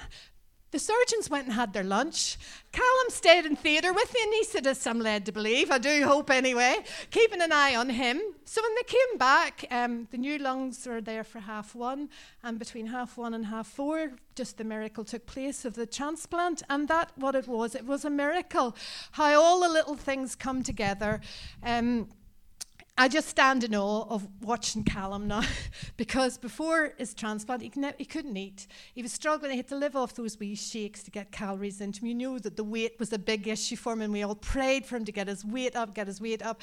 the 0.72 0.78
surgeons 0.78 1.30
went 1.30 1.44
and 1.44 1.54
had 1.54 1.72
their 1.72 1.84
lunch. 1.84 2.38
Callum 2.72 3.08
stayed 3.10 3.44
in 3.44 3.54
theatre 3.54 3.92
with 3.92 4.12
me, 4.12 4.20
and 4.22 4.32
he 4.32 4.44
said, 4.44 4.66
as 4.66 4.86
I'm 4.86 5.00
led 5.00 5.26
to 5.26 5.32
believe, 5.32 5.70
I 5.70 5.78
do 5.78 6.04
hope 6.04 6.30
anyway, 6.30 6.78
keeping 7.10 7.40
an 7.40 7.52
eye 7.52 7.76
on 7.76 7.90
him. 7.90 8.20
So 8.44 8.62
when 8.62 8.74
they 8.74 8.82
came 8.82 9.18
back, 9.18 9.66
um, 9.70 10.08
the 10.10 10.18
new 10.18 10.38
lungs 10.38 10.86
were 10.86 11.00
there 11.00 11.24
for 11.24 11.40
half 11.40 11.74
one, 11.74 12.08
and 12.42 12.58
between 12.58 12.86
half 12.86 13.16
one 13.16 13.34
and 13.34 13.46
half 13.46 13.66
four, 13.66 14.12
just 14.34 14.56
the 14.56 14.64
miracle 14.64 15.04
took 15.04 15.26
place 15.26 15.64
of 15.64 15.74
the 15.74 15.86
transplant. 15.86 16.62
And 16.68 16.88
that, 16.88 17.12
what 17.16 17.34
it 17.34 17.46
was, 17.46 17.74
it 17.74 17.86
was 17.86 18.04
a 18.04 18.10
miracle. 18.10 18.74
How 19.12 19.40
all 19.40 19.60
the 19.60 19.68
little 19.68 19.96
things 19.96 20.34
come 20.34 20.62
together. 20.62 21.20
Um, 21.62 22.08
I 22.98 23.08
just 23.08 23.28
stand 23.28 23.64
in 23.64 23.74
awe 23.74 24.04
of 24.10 24.28
watching 24.42 24.84
Callum 24.84 25.26
now 25.26 25.42
because 25.96 26.36
before 26.36 26.92
his 26.98 27.14
transplant, 27.14 27.62
he, 27.62 27.72
ne- 27.74 27.94
he, 27.96 28.04
couldn't 28.04 28.36
eat. 28.36 28.66
He 28.94 29.02
was 29.02 29.12
struggling. 29.12 29.52
He 29.52 29.56
had 29.56 29.68
to 29.68 29.76
live 29.76 29.96
off 29.96 30.14
those 30.14 30.38
wee 30.38 30.54
shakes 30.54 31.02
to 31.04 31.10
get 31.10 31.32
calories 31.32 31.80
into 31.80 32.00
him. 32.00 32.08
You 32.08 32.14
knew 32.14 32.38
that 32.40 32.56
the 32.56 32.64
weight 32.64 32.96
was 32.98 33.10
a 33.14 33.18
big 33.18 33.48
issue 33.48 33.76
for 33.76 33.94
him, 33.94 34.02
and 34.02 34.12
we 34.12 34.22
all 34.22 34.34
prayed 34.34 34.84
for 34.84 34.96
him 34.96 35.06
to 35.06 35.12
get 35.12 35.26
his 35.26 35.42
weight 35.42 35.74
up, 35.74 35.94
get 35.94 36.06
his 36.06 36.20
weight 36.20 36.42
up. 36.42 36.60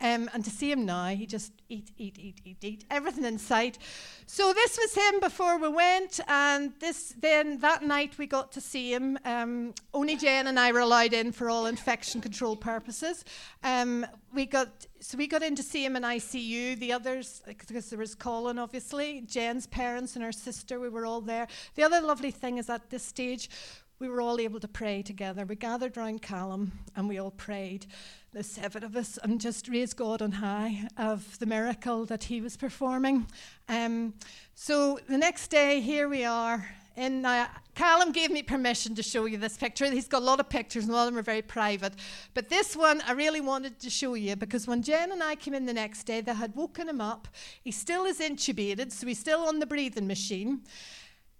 Um, 0.00 0.30
and 0.32 0.44
to 0.44 0.50
see 0.50 0.70
him 0.70 0.86
now, 0.86 1.08
he 1.08 1.26
just 1.26 1.52
eat, 1.68 1.90
eat, 1.98 2.16
eat, 2.16 2.40
eat, 2.44 2.58
eat, 2.62 2.84
everything 2.88 3.24
in 3.24 3.38
sight. 3.38 3.78
So 4.26 4.52
this 4.52 4.78
was 4.78 4.94
him 4.94 5.18
before 5.18 5.58
we 5.58 5.68
went, 5.68 6.20
and 6.28 6.72
this 6.78 7.12
then 7.18 7.58
that 7.58 7.82
night 7.82 8.18
we 8.18 8.28
got 8.28 8.52
to 8.52 8.60
see 8.60 8.94
him. 8.94 9.18
Um, 9.24 9.74
only 9.92 10.16
Jen 10.16 10.46
and 10.46 10.60
I 10.60 10.70
were 10.70 10.80
allowed 10.80 11.12
in 11.12 11.32
for 11.32 11.50
all 11.50 11.66
infection 11.66 12.20
control 12.20 12.54
purposes. 12.54 13.24
Um, 13.64 14.06
we 14.32 14.46
got 14.46 14.86
so 15.00 15.18
we 15.18 15.26
got 15.26 15.42
in 15.42 15.54
to 15.56 15.62
see 15.62 15.84
him 15.84 15.96
in 15.96 16.02
ICU. 16.02 16.78
The 16.78 16.92
others, 16.92 17.42
because 17.46 17.90
there 17.90 17.98
was 17.98 18.14
Colin, 18.14 18.58
obviously, 18.58 19.22
Jen's 19.26 19.66
parents 19.66 20.14
and 20.14 20.24
her 20.24 20.32
sister, 20.32 20.80
we 20.80 20.88
were 20.88 21.06
all 21.06 21.20
there. 21.20 21.48
The 21.74 21.82
other 21.82 22.00
lovely 22.00 22.30
thing 22.30 22.58
is 22.58 22.70
at 22.70 22.90
this 22.90 23.02
stage, 23.02 23.50
we 23.98 24.08
were 24.08 24.20
all 24.20 24.40
able 24.40 24.60
to 24.60 24.68
pray 24.68 25.02
together. 25.02 25.44
We 25.44 25.56
gathered 25.56 25.96
round 25.96 26.22
Callum 26.22 26.72
and 26.96 27.08
we 27.08 27.18
all 27.18 27.30
prayed, 27.30 27.86
the 28.32 28.42
seven 28.42 28.82
of 28.82 28.96
us, 28.96 29.18
and 29.22 29.40
just 29.40 29.68
raised 29.68 29.96
God 29.96 30.22
on 30.22 30.32
high 30.32 30.88
of 30.96 31.38
the 31.38 31.46
miracle 31.46 32.04
that 32.06 32.24
he 32.24 32.40
was 32.40 32.56
performing. 32.56 33.26
Um, 33.68 34.14
so 34.54 34.98
the 35.08 35.18
next 35.18 35.48
day, 35.48 35.80
here 35.80 36.08
we 36.08 36.24
are 36.24 36.68
and 36.96 37.24
uh, 37.24 37.46
Callum 37.74 38.12
gave 38.12 38.30
me 38.30 38.42
permission 38.42 38.94
to 38.94 39.02
show 39.02 39.24
you 39.24 39.38
this 39.38 39.56
picture. 39.56 39.90
He's 39.90 40.08
got 40.08 40.22
a 40.22 40.24
lot 40.24 40.40
of 40.40 40.48
pictures, 40.48 40.84
and 40.84 40.92
a 40.92 40.96
lot 40.96 41.08
of 41.08 41.14
them 41.14 41.18
are 41.18 41.22
very 41.22 41.42
private. 41.42 41.94
But 42.34 42.48
this 42.48 42.76
one 42.76 43.00
I 43.06 43.12
really 43.12 43.40
wanted 43.40 43.80
to 43.80 43.90
show 43.90 44.14
you 44.14 44.36
because 44.36 44.66
when 44.66 44.82
Jen 44.82 45.12
and 45.12 45.22
I 45.22 45.34
came 45.34 45.54
in 45.54 45.66
the 45.66 45.72
next 45.72 46.04
day, 46.04 46.20
they 46.20 46.34
had 46.34 46.54
woken 46.54 46.88
him 46.88 47.00
up. 47.00 47.28
He 47.62 47.70
still 47.70 48.04
is 48.04 48.20
intubated, 48.20 48.92
so 48.92 49.06
he's 49.06 49.18
still 49.18 49.40
on 49.40 49.58
the 49.58 49.66
breathing 49.66 50.06
machine. 50.06 50.62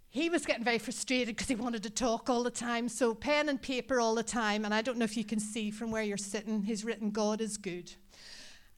He 0.09 0.29
was 0.29 0.45
getting 0.45 0.65
very 0.65 0.79
frustrated 0.79 1.37
because 1.37 1.49
he 1.49 1.55
wanted 1.55 1.83
to 1.85 1.91
talk 1.91 2.29
all 2.29 2.43
the 2.43 2.51
time. 2.51 2.89
So, 2.89 3.15
pen 3.15 3.49
and 3.49 3.61
paper 3.61 3.99
all 3.99 4.15
the 4.15 4.23
time. 4.23 4.65
And 4.65 4.75
I 4.75 4.83
don't 4.83 4.99
know 4.99 5.05
if 5.05 5.17
you 5.17 5.25
can 5.25 5.41
see 5.41 5.71
from 5.71 5.91
where 5.91 6.03
you're 6.03 6.19
sitting, 6.19 6.63
he's 6.63 6.85
written, 6.85 7.11
God 7.11 7.41
is 7.41 7.57
good. 7.57 7.95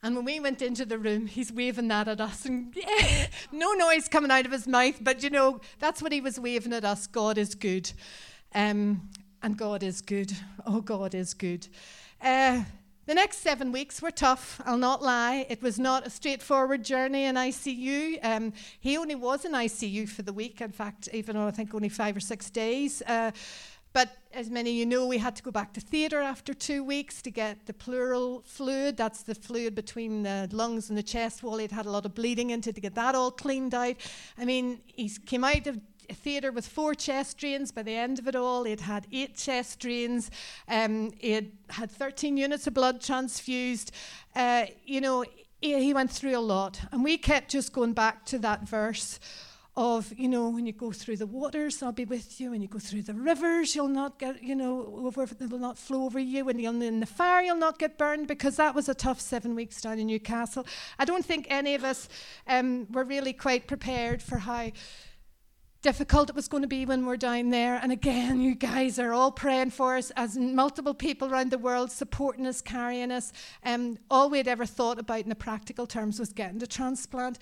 And 0.04 0.14
when 0.14 0.26
we 0.26 0.38
went 0.38 0.60
into 0.60 0.84
the 0.84 0.98
room, 0.98 1.26
he's 1.26 1.50
waving 1.50 1.88
that 1.88 2.08
at 2.08 2.20
us, 2.20 2.44
and 2.44 2.76
yeah, 2.76 3.26
no 3.50 3.72
noise 3.72 4.06
coming 4.06 4.30
out 4.30 4.44
of 4.44 4.52
his 4.52 4.68
mouth, 4.68 4.98
but 5.00 5.22
you 5.22 5.30
know, 5.30 5.62
that's 5.78 6.02
what 6.02 6.12
he 6.12 6.20
was 6.20 6.38
waving 6.38 6.74
at 6.74 6.84
us. 6.84 7.06
God 7.06 7.38
is 7.38 7.54
good. 7.54 7.90
Um, 8.54 9.08
and 9.42 9.56
God 9.56 9.82
is 9.82 10.02
good. 10.02 10.30
Oh, 10.66 10.82
God 10.82 11.14
is 11.14 11.32
good. 11.32 11.68
Uh, 12.20 12.64
the 13.06 13.14
next 13.14 13.38
seven 13.38 13.72
weeks 13.72 14.02
were 14.02 14.10
tough, 14.10 14.60
I'll 14.66 14.76
not 14.76 15.02
lie. 15.02 15.46
It 15.48 15.62
was 15.62 15.78
not 15.78 16.06
a 16.06 16.10
straightforward 16.10 16.84
journey 16.84 17.24
in 17.24 17.36
ICU. 17.36 18.22
Um, 18.22 18.52
he 18.80 18.98
only 18.98 19.14
was 19.14 19.46
in 19.46 19.52
ICU 19.52 20.08
for 20.08 20.20
the 20.22 20.32
week, 20.34 20.60
in 20.60 20.72
fact, 20.72 21.08
even 21.14 21.36
though 21.36 21.46
I 21.46 21.50
think 21.50 21.74
only 21.74 21.88
five 21.90 22.14
or 22.14 22.20
six 22.20 22.48
days. 22.50 23.02
Uh, 23.06 23.30
but 23.94 24.10
as 24.32 24.50
many 24.50 24.70
of 24.70 24.76
you 24.76 24.86
know, 24.86 25.06
we 25.06 25.18
had 25.18 25.36
to 25.36 25.42
go 25.42 25.52
back 25.52 25.72
to 25.74 25.80
theatre 25.80 26.20
after 26.20 26.52
two 26.52 26.82
weeks 26.82 27.22
to 27.22 27.30
get 27.30 27.64
the 27.66 27.72
pleural 27.72 28.42
fluid. 28.44 28.96
That's 28.96 29.22
the 29.22 29.36
fluid 29.36 29.76
between 29.76 30.24
the 30.24 30.48
lungs 30.50 30.88
and 30.88 30.98
the 30.98 31.02
chest 31.02 31.44
wall. 31.44 31.58
He'd 31.58 31.70
had 31.70 31.86
a 31.86 31.90
lot 31.90 32.04
of 32.04 32.12
bleeding 32.12 32.50
into 32.50 32.72
to 32.72 32.80
get 32.80 32.96
that 32.96 33.14
all 33.14 33.30
cleaned 33.30 33.72
out. 33.72 33.94
I 34.36 34.44
mean, 34.44 34.80
he 34.86 35.08
came 35.08 35.44
out 35.44 35.68
of 35.68 35.80
theatre 36.12 36.50
with 36.50 36.66
four 36.66 36.94
chest 36.94 37.38
drains. 37.38 37.70
By 37.70 37.84
the 37.84 37.94
end 37.94 38.18
of 38.18 38.26
it 38.26 38.34
all, 38.34 38.64
he'd 38.64 38.80
had 38.80 39.06
eight 39.12 39.36
chest 39.36 39.78
drains. 39.78 40.28
Um, 40.66 41.12
he 41.20 41.30
had 41.30 41.52
had 41.70 41.90
13 41.90 42.36
units 42.36 42.66
of 42.66 42.74
blood 42.74 43.00
transfused. 43.00 43.92
Uh, 44.34 44.66
you 44.84 45.00
know, 45.00 45.24
he, 45.60 45.80
he 45.80 45.94
went 45.94 46.10
through 46.10 46.36
a 46.36 46.40
lot. 46.40 46.80
And 46.90 47.04
we 47.04 47.16
kept 47.16 47.52
just 47.52 47.72
going 47.72 47.92
back 47.92 48.26
to 48.26 48.40
that 48.40 48.68
verse 48.68 49.20
of, 49.76 50.12
you 50.16 50.28
know, 50.28 50.48
when 50.50 50.66
you 50.66 50.72
go 50.72 50.92
through 50.92 51.16
the 51.16 51.26
waters, 51.26 51.82
I'll 51.82 51.90
be 51.90 52.04
with 52.04 52.40
you. 52.40 52.52
When 52.52 52.62
you 52.62 52.68
go 52.68 52.78
through 52.78 53.02
the 53.02 53.14
rivers, 53.14 53.74
you'll 53.74 53.88
not 53.88 54.18
get, 54.18 54.42
you 54.42 54.54
know, 54.54 55.02
over, 55.04 55.26
they'll 55.26 55.58
not 55.58 55.76
flow 55.76 56.04
over 56.04 56.18
you. 56.18 56.44
When 56.44 56.60
you're 56.60 56.72
in 56.72 57.00
the 57.00 57.06
fire, 57.06 57.42
you'll 57.42 57.56
not 57.56 57.78
get 57.78 57.98
burned 57.98 58.28
because 58.28 58.56
that 58.56 58.74
was 58.74 58.88
a 58.88 58.94
tough 58.94 59.20
seven 59.20 59.56
weeks 59.56 59.80
down 59.80 59.98
in 59.98 60.06
Newcastle. 60.06 60.64
I 60.98 61.04
don't 61.04 61.24
think 61.24 61.48
any 61.50 61.74
of 61.74 61.82
us 61.82 62.08
um, 62.46 62.86
were 62.92 63.04
really 63.04 63.32
quite 63.32 63.66
prepared 63.66 64.22
for 64.22 64.38
how 64.38 64.70
difficult 65.84 66.30
it 66.30 66.34
was 66.34 66.48
going 66.48 66.62
to 66.62 66.66
be 66.66 66.86
when 66.86 67.04
we're 67.04 67.16
down 67.16 67.50
there. 67.50 67.78
And 67.82 67.92
again, 67.92 68.40
you 68.40 68.54
guys 68.54 68.98
are 68.98 69.12
all 69.12 69.30
praying 69.30 69.70
for 69.70 69.96
us 69.96 70.10
as 70.16 70.38
multiple 70.38 70.94
people 70.94 71.30
around 71.30 71.50
the 71.50 71.58
world 71.58 71.92
supporting 71.92 72.46
us, 72.46 72.62
carrying 72.62 73.10
us. 73.10 73.34
Um, 73.64 73.98
all 74.10 74.30
we'd 74.30 74.48
ever 74.48 74.64
thought 74.64 74.98
about 74.98 75.20
in 75.20 75.28
the 75.28 75.34
practical 75.34 75.86
terms 75.86 76.18
was 76.18 76.32
getting 76.32 76.58
the 76.58 76.66
transplant 76.66 77.38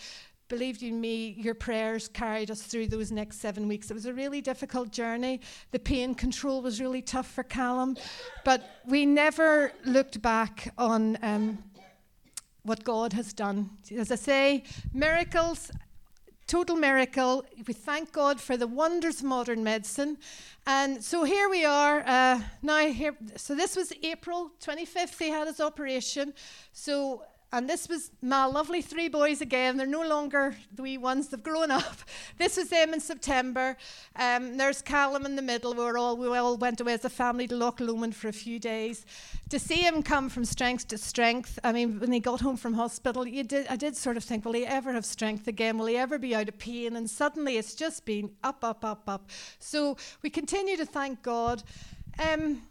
believed 0.53 0.83
you 0.83 0.93
me, 0.93 1.35
your 1.39 1.55
prayers 1.55 2.09
carried 2.09 2.51
us 2.51 2.61
through 2.61 2.87
those 2.87 3.11
next 3.11 3.41
seven 3.41 3.67
weeks. 3.67 3.91
It 3.91 3.95
was 3.95 4.05
a 4.05 4.13
really 4.13 4.43
difficult 4.43 4.93
journey. 4.93 5.41
The 5.71 5.79
pain 5.79 6.15
control 6.15 6.61
was 6.61 6.79
really 6.79 7.01
tough 7.01 7.27
for 7.27 7.43
Callum, 7.43 7.97
but 8.45 8.61
we 8.85 9.07
never 9.07 9.73
looked 9.87 10.21
back 10.21 10.75
on 10.77 11.17
um, 11.23 11.65
what 12.65 12.85
God 12.85 13.15
has 13.15 13.33
done. 13.33 13.71
As 13.97 14.13
I 14.13 14.17
say, 14.17 14.65
miracles. 14.93 15.71
Total 16.47 16.77
miracle. 16.77 17.47
We 17.67 17.73
thank 17.73 18.13
God 18.13 18.39
for 18.39 18.59
the 18.59 18.67
wonders 18.67 19.21
of 19.21 19.25
modern 19.25 19.65
medicine. 19.65 20.19
And 20.67 21.03
so 21.03 21.25
here 21.25 21.49
we 21.49 21.65
are 21.65 22.03
uh, 22.07 22.43
now. 22.61 22.89
Here, 22.89 23.17
so 23.37 23.55
this 23.55 23.75
was 23.75 23.91
April 24.03 24.51
25th. 24.61 25.19
He 25.19 25.31
had 25.31 25.47
his 25.47 25.61
operation. 25.61 26.35
So 26.73 27.23
and 27.53 27.69
this 27.69 27.87
was 27.89 28.11
my 28.23 28.47
lovely 28.47 28.81
three 28.81 29.09
boys 29.09 29.43
again. 29.43 29.77
They're 29.77 29.87
no 29.87 30.07
longer 30.07 30.57
the 30.75 30.83
wee 30.83 30.97
ones, 30.97 31.29
they've 31.29 31.43
grown 31.43 31.71
up. 31.71 31.97
This 32.39 32.57
was 32.57 32.71
them 32.71 32.95
in 32.95 33.01
September. 33.01 33.77
Um, 34.17 34.57
there's 34.57 34.83
Callum 34.83 35.27
in 35.27 35.37
the 35.37 35.43
middle. 35.43 35.75
We, 35.75 35.85
were 35.85 35.99
all, 35.99 36.17
we 36.17 36.27
all 36.27 36.57
went 36.57 36.81
away 36.81 36.95
as 36.95 37.05
a 37.05 37.11
family 37.11 37.47
to 37.49 37.55
Loch 37.55 37.79
Lomond 37.79 38.17
for 38.17 38.29
a 38.29 38.33
few 38.33 38.59
days. 38.59 39.05
To 39.51 39.59
see 39.59 39.77
him 39.77 40.03
come 40.03 40.29
from 40.29 40.45
strength 40.45 40.89
to 40.89 40.99
strength, 40.99 41.59
I 41.63 41.73
mean, 41.73 42.01
when 42.01 42.11
he 42.11 42.21
got 42.21 42.41
home 42.41 42.57
from 42.57 42.75
hospital, 42.75 43.25
did, 43.25 43.67
I 43.69 43.77
did 43.77 43.97
sort 43.97 44.17
of 44.17 44.25
think, 44.25 44.45
will 44.45 44.55
he 44.55 44.67
ever 44.67 44.93
have 44.93 45.05
strength 45.05 45.47
again? 45.47 45.79
Will 45.79 45.87
he 45.87 45.97
ever 45.97 46.19
be 46.19 46.35
out 46.35 46.49
of 46.49 46.59
pain? 46.59 46.97
And 46.97 47.09
suddenly 47.09 47.59
it's 47.59 47.75
just 47.75 48.05
been 48.05 48.31
up, 48.43 48.65
up, 48.65 48.85
up, 48.85 49.09
up. 49.09 49.31
So 49.59 49.97
we 50.23 50.31
continue 50.31 50.77
to 50.79 50.87
thank 50.87 51.23
God. 51.23 51.63
Um, 52.19 52.63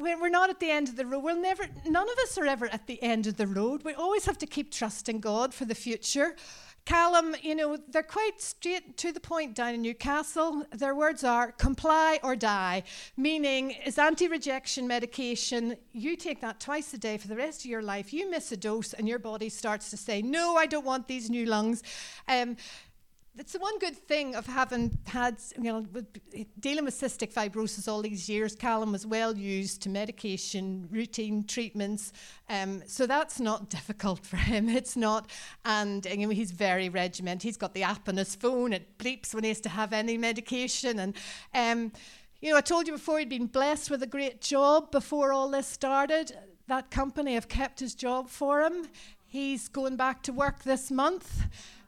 we're 0.00 0.28
not 0.28 0.50
at 0.50 0.60
the 0.60 0.70
end 0.70 0.88
of 0.88 0.96
the 0.96 1.06
road. 1.06 1.22
We'll 1.22 1.40
never, 1.40 1.66
none 1.86 2.08
of 2.08 2.18
us 2.18 2.38
are 2.38 2.46
ever 2.46 2.66
at 2.66 2.86
the 2.86 3.02
end 3.02 3.26
of 3.26 3.36
the 3.36 3.46
road. 3.46 3.82
We 3.84 3.94
always 3.94 4.24
have 4.26 4.38
to 4.38 4.46
keep 4.46 4.72
trusting 4.72 5.20
God 5.20 5.54
for 5.54 5.64
the 5.64 5.74
future. 5.74 6.34
Callum, 6.86 7.36
you 7.42 7.54
know, 7.54 7.76
they're 7.88 8.02
quite 8.02 8.40
straight 8.40 8.96
to 8.96 9.12
the 9.12 9.20
point 9.20 9.54
down 9.54 9.74
in 9.74 9.82
Newcastle. 9.82 10.64
Their 10.72 10.94
words 10.94 11.22
are 11.22 11.52
comply 11.52 12.18
or 12.22 12.34
die, 12.34 12.82
meaning 13.16 13.72
is 13.84 13.98
anti 13.98 14.26
rejection 14.26 14.88
medication. 14.88 15.76
You 15.92 16.16
take 16.16 16.40
that 16.40 16.58
twice 16.58 16.92
a 16.94 16.98
day 16.98 17.18
for 17.18 17.28
the 17.28 17.36
rest 17.36 17.64
of 17.64 17.70
your 17.70 17.82
life. 17.82 18.12
You 18.12 18.30
miss 18.30 18.50
a 18.50 18.56
dose, 18.56 18.94
and 18.94 19.06
your 19.06 19.18
body 19.18 19.50
starts 19.50 19.90
to 19.90 19.96
say, 19.96 20.22
No, 20.22 20.56
I 20.56 20.66
don't 20.66 20.86
want 20.86 21.06
these 21.06 21.28
new 21.28 21.46
lungs. 21.46 21.82
Um, 22.26 22.56
it's 23.40 23.54
the 23.54 23.58
one 23.58 23.78
good 23.78 23.96
thing 23.96 24.34
of 24.34 24.44
having 24.44 24.98
had, 25.06 25.38
you 25.56 25.72
know, 25.72 25.86
dealing 26.60 26.84
with 26.84 26.94
cystic 26.94 27.32
fibrosis 27.32 27.88
all 27.88 28.02
these 28.02 28.28
years. 28.28 28.54
Callum 28.54 28.92
was 28.92 29.06
well 29.06 29.34
used 29.34 29.80
to 29.80 29.88
medication, 29.88 30.86
routine 30.90 31.44
treatments, 31.44 32.12
um, 32.50 32.82
so 32.86 33.06
that's 33.06 33.40
not 33.40 33.70
difficult 33.78 34.26
for 34.26 34.36
him. 34.36 34.68
It's 34.68 34.94
not, 34.94 35.30
and 35.64 36.04
you 36.04 36.26
know, 36.26 36.28
he's 36.28 36.50
very 36.50 36.90
regimented. 36.90 37.42
He's 37.42 37.56
got 37.56 37.72
the 37.72 37.82
app 37.82 38.10
on 38.10 38.18
his 38.18 38.34
phone. 38.34 38.74
It 38.74 38.98
bleeps 38.98 39.34
when 39.34 39.42
he 39.44 39.48
has 39.48 39.60
to 39.62 39.70
have 39.70 39.94
any 39.94 40.18
medication, 40.18 40.98
and 40.98 41.16
um, 41.54 41.92
you 42.42 42.50
know, 42.50 42.58
I 42.58 42.60
told 42.60 42.86
you 42.86 42.92
before 42.92 43.20
he'd 43.20 43.30
been 43.30 43.46
blessed 43.46 43.90
with 43.90 44.02
a 44.02 44.06
great 44.06 44.42
job 44.42 44.90
before 44.90 45.32
all 45.32 45.48
this 45.48 45.66
started. 45.66 46.36
That 46.68 46.90
company 46.90 47.34
have 47.34 47.48
kept 47.48 47.80
his 47.80 47.94
job 47.94 48.28
for 48.28 48.60
him. 48.60 48.86
He's 49.26 49.68
going 49.68 49.96
back 49.96 50.22
to 50.24 50.32
work 50.32 50.64
this 50.64 50.90
month. 50.90 51.44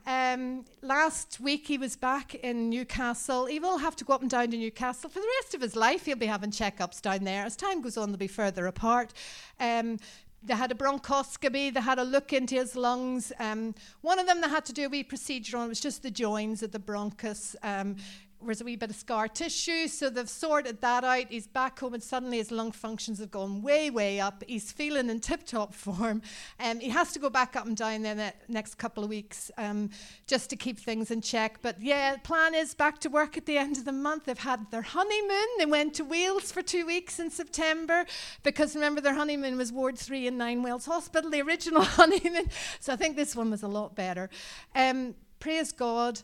Um, 0.06 0.64
last 0.82 1.38
week 1.40 1.66
he 1.66 1.78
was 1.78 1.96
back 1.96 2.34
in 2.34 2.70
Newcastle. 2.70 3.46
He 3.46 3.60
will 3.60 3.78
have 3.78 3.94
to 3.96 4.04
go 4.04 4.14
up 4.14 4.20
and 4.20 4.30
down 4.30 4.50
to 4.50 4.56
Newcastle 4.56 5.08
for 5.08 5.20
the 5.20 5.28
rest 5.40 5.54
of 5.54 5.60
his 5.60 5.76
life. 5.76 6.06
He'll 6.06 6.16
be 6.16 6.26
having 6.26 6.50
checkups 6.50 7.00
down 7.00 7.24
there. 7.24 7.44
As 7.44 7.56
time 7.56 7.80
goes 7.80 7.96
on, 7.96 8.10
they'll 8.10 8.18
be 8.18 8.26
further 8.26 8.66
apart. 8.66 9.12
Um, 9.60 9.98
they 10.42 10.54
had 10.54 10.72
a 10.72 10.74
bronchoscopy, 10.74 11.72
they 11.72 11.80
had 11.80 12.00
a 12.00 12.04
look 12.04 12.32
into 12.32 12.56
his 12.56 12.74
lungs. 12.74 13.32
Um, 13.38 13.76
one 14.00 14.18
of 14.18 14.26
them 14.26 14.40
they 14.40 14.48
had 14.48 14.64
to 14.64 14.72
do 14.72 14.86
a 14.86 14.88
wee 14.88 15.04
procedure 15.04 15.56
on, 15.56 15.66
it 15.66 15.68
was 15.68 15.80
just 15.80 16.02
the 16.02 16.10
joints 16.10 16.62
of 16.62 16.72
the 16.72 16.80
bronchus. 16.80 17.54
Um, 17.62 17.96
was 18.44 18.60
a 18.60 18.64
wee 18.64 18.76
bit 18.76 18.90
of 18.90 18.96
scar 18.96 19.28
tissue, 19.28 19.88
so 19.88 20.10
they've 20.10 20.28
sorted 20.28 20.80
that 20.80 21.04
out. 21.04 21.26
He's 21.28 21.46
back 21.46 21.78
home, 21.78 21.94
and 21.94 22.02
suddenly 22.02 22.38
his 22.38 22.50
lung 22.50 22.72
functions 22.72 23.18
have 23.18 23.30
gone 23.30 23.62
way, 23.62 23.90
way 23.90 24.20
up. 24.20 24.44
He's 24.46 24.72
feeling 24.72 25.08
in 25.10 25.20
tip 25.20 25.44
top 25.44 25.74
form. 25.74 26.22
Um, 26.60 26.80
he 26.80 26.88
has 26.90 27.12
to 27.12 27.18
go 27.18 27.30
back 27.30 27.56
up 27.56 27.66
and 27.66 27.76
down 27.76 28.04
in 28.04 28.16
the 28.16 28.32
next 28.48 28.76
couple 28.76 29.04
of 29.04 29.10
weeks 29.10 29.50
um, 29.58 29.90
just 30.26 30.50
to 30.50 30.56
keep 30.56 30.78
things 30.78 31.10
in 31.10 31.20
check. 31.20 31.58
But 31.62 31.80
yeah, 31.80 32.16
plan 32.18 32.54
is 32.54 32.74
back 32.74 32.98
to 33.00 33.08
work 33.08 33.36
at 33.36 33.46
the 33.46 33.58
end 33.58 33.78
of 33.78 33.84
the 33.84 33.92
month. 33.92 34.24
They've 34.24 34.38
had 34.38 34.70
their 34.70 34.82
honeymoon. 34.82 35.46
They 35.58 35.66
went 35.66 35.94
to 35.94 36.04
Wales 36.04 36.52
for 36.52 36.62
two 36.62 36.86
weeks 36.86 37.18
in 37.18 37.30
September 37.30 38.04
because 38.42 38.74
remember, 38.74 39.00
their 39.00 39.14
honeymoon 39.14 39.56
was 39.56 39.72
Ward 39.72 39.98
3 39.98 40.26
in 40.26 40.38
Ninewells 40.38 40.86
Hospital, 40.86 41.30
the 41.30 41.42
original 41.42 41.82
honeymoon. 41.84 42.48
So 42.80 42.92
I 42.92 42.96
think 42.96 43.16
this 43.16 43.36
one 43.36 43.50
was 43.50 43.62
a 43.62 43.68
lot 43.68 43.94
better. 43.94 44.30
Um, 44.74 45.14
praise 45.38 45.72
God. 45.72 46.20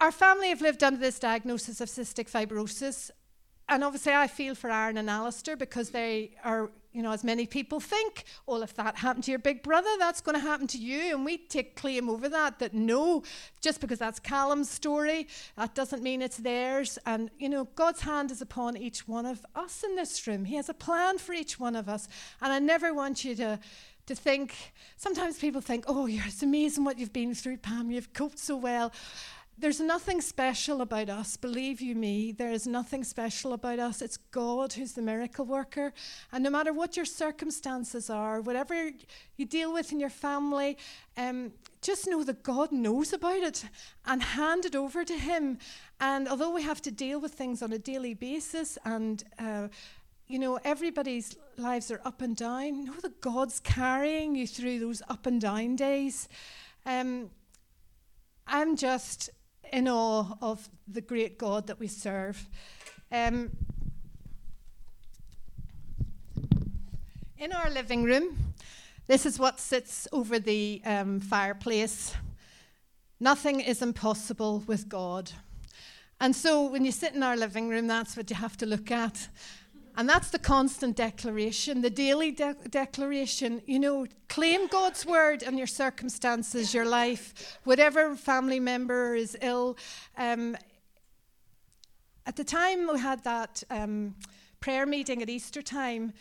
Our 0.00 0.12
family 0.12 0.48
have 0.48 0.60
lived 0.60 0.82
under 0.82 0.98
this 0.98 1.18
diagnosis 1.18 1.80
of 1.80 1.88
cystic 1.88 2.30
fibrosis. 2.30 3.10
And 3.68 3.82
obviously, 3.82 4.12
I 4.12 4.26
feel 4.26 4.54
for 4.54 4.70
Aaron 4.70 4.98
and 4.98 5.08
Alistair 5.08 5.56
because 5.56 5.90
they 5.90 6.32
are, 6.44 6.70
you 6.92 7.00
know, 7.02 7.12
as 7.12 7.24
many 7.24 7.46
people 7.46 7.80
think, 7.80 8.24
well, 8.46 8.62
if 8.62 8.74
that 8.74 8.96
happened 8.96 9.24
to 9.24 9.30
your 9.30 9.38
big 9.38 9.62
brother, 9.62 9.88
that's 9.98 10.20
going 10.20 10.34
to 10.34 10.40
happen 10.40 10.66
to 10.66 10.78
you. 10.78 11.14
And 11.14 11.24
we 11.24 11.38
take 11.38 11.74
claim 11.74 12.10
over 12.10 12.28
that, 12.28 12.58
that 12.58 12.74
no, 12.74 13.22
just 13.62 13.80
because 13.80 13.98
that's 13.98 14.20
Callum's 14.20 14.68
story, 14.68 15.28
that 15.56 15.74
doesn't 15.74 16.02
mean 16.02 16.20
it's 16.20 16.36
theirs. 16.36 16.98
And, 17.06 17.30
you 17.38 17.48
know, 17.48 17.64
God's 17.74 18.02
hand 18.02 18.30
is 18.30 18.42
upon 18.42 18.76
each 18.76 19.08
one 19.08 19.24
of 19.24 19.46
us 19.54 19.82
in 19.82 19.96
this 19.96 20.26
room. 20.26 20.44
He 20.44 20.56
has 20.56 20.68
a 20.68 20.74
plan 20.74 21.16
for 21.16 21.32
each 21.32 21.58
one 21.58 21.74
of 21.74 21.88
us. 21.88 22.06
And 22.42 22.52
I 22.52 22.58
never 22.58 22.92
want 22.92 23.24
you 23.24 23.34
to 23.36 23.58
to 24.06 24.14
think 24.14 24.54
sometimes 24.98 25.38
people 25.38 25.62
think 25.62 25.84
oh 25.88 26.04
you're 26.04 26.26
it's 26.26 26.42
amazing 26.42 26.84
what 26.84 26.98
you've 26.98 27.14
been 27.14 27.34
through 27.34 27.56
pam 27.56 27.90
you've 27.90 28.12
coped 28.12 28.38
so 28.38 28.54
well 28.54 28.92
there's 29.56 29.80
nothing 29.80 30.20
special 30.20 30.80
about 30.80 31.08
us, 31.08 31.36
believe 31.36 31.80
you 31.80 31.94
me. 31.94 32.32
There 32.32 32.50
is 32.50 32.66
nothing 32.66 33.04
special 33.04 33.52
about 33.52 33.78
us. 33.78 34.02
It's 34.02 34.16
God 34.16 34.72
who's 34.72 34.92
the 34.92 35.02
miracle 35.02 35.44
worker. 35.44 35.92
And 36.32 36.42
no 36.42 36.50
matter 36.50 36.72
what 36.72 36.96
your 36.96 37.06
circumstances 37.06 38.10
are, 38.10 38.40
whatever 38.40 38.90
you 39.36 39.46
deal 39.46 39.72
with 39.72 39.92
in 39.92 40.00
your 40.00 40.10
family, 40.10 40.76
um, 41.16 41.52
just 41.82 42.08
know 42.08 42.24
that 42.24 42.42
God 42.42 42.72
knows 42.72 43.12
about 43.12 43.42
it 43.42 43.64
and 44.04 44.22
hand 44.22 44.64
it 44.64 44.74
over 44.74 45.04
to 45.04 45.16
Him. 45.16 45.58
And 46.00 46.28
although 46.28 46.50
we 46.50 46.62
have 46.62 46.82
to 46.82 46.90
deal 46.90 47.20
with 47.20 47.34
things 47.34 47.62
on 47.62 47.72
a 47.72 47.78
daily 47.78 48.14
basis 48.14 48.76
and 48.84 49.22
uh, 49.38 49.68
you 50.26 50.38
know, 50.38 50.58
everybody's 50.64 51.36
lives 51.58 51.90
are 51.90 52.00
up 52.04 52.22
and 52.22 52.34
down. 52.34 52.84
Know 52.84 52.94
that 53.02 53.20
God's 53.20 53.60
carrying 53.60 54.34
you 54.34 54.46
through 54.46 54.80
those 54.80 55.02
up 55.08 55.26
and 55.26 55.40
down 55.40 55.76
days. 55.76 56.28
Um, 56.86 57.30
I'm 58.46 58.76
just 58.76 59.30
in 59.74 59.88
awe 59.88 60.36
of 60.40 60.68
the 60.86 61.00
great 61.00 61.36
God 61.36 61.66
that 61.66 61.80
we 61.80 61.88
serve. 61.88 62.48
Um, 63.10 63.50
in 67.36 67.52
our 67.52 67.68
living 67.68 68.04
room, 68.04 68.38
this 69.08 69.26
is 69.26 69.36
what 69.36 69.58
sits 69.58 70.06
over 70.12 70.38
the 70.38 70.80
um, 70.84 71.18
fireplace. 71.18 72.14
Nothing 73.18 73.58
is 73.58 73.82
impossible 73.82 74.62
with 74.68 74.88
God. 74.88 75.32
And 76.20 76.36
so 76.36 76.68
when 76.68 76.84
you 76.84 76.92
sit 76.92 77.12
in 77.14 77.24
our 77.24 77.36
living 77.36 77.68
room, 77.68 77.88
that's 77.88 78.16
what 78.16 78.30
you 78.30 78.36
have 78.36 78.56
to 78.58 78.66
look 78.66 78.92
at. 78.92 79.28
And 79.96 80.08
that's 80.08 80.30
the 80.30 80.40
constant 80.40 80.96
declaration, 80.96 81.80
the 81.80 81.90
daily 81.90 82.32
de- 82.32 82.56
declaration. 82.68 83.62
You 83.66 83.78
know, 83.78 84.06
claim 84.28 84.66
God's 84.66 85.06
word 85.06 85.42
in 85.42 85.56
your 85.56 85.68
circumstances, 85.68 86.74
your 86.74 86.84
life, 86.84 87.58
whatever 87.62 88.16
family 88.16 88.58
member 88.58 89.14
is 89.14 89.36
ill. 89.40 89.76
Um, 90.16 90.56
at 92.26 92.34
the 92.36 92.44
time 92.44 92.88
we 92.92 92.98
had 92.98 93.22
that 93.24 93.62
um, 93.70 94.16
prayer 94.58 94.84
meeting 94.84 95.22
at 95.22 95.30
Easter 95.30 95.62
time, 95.62 96.12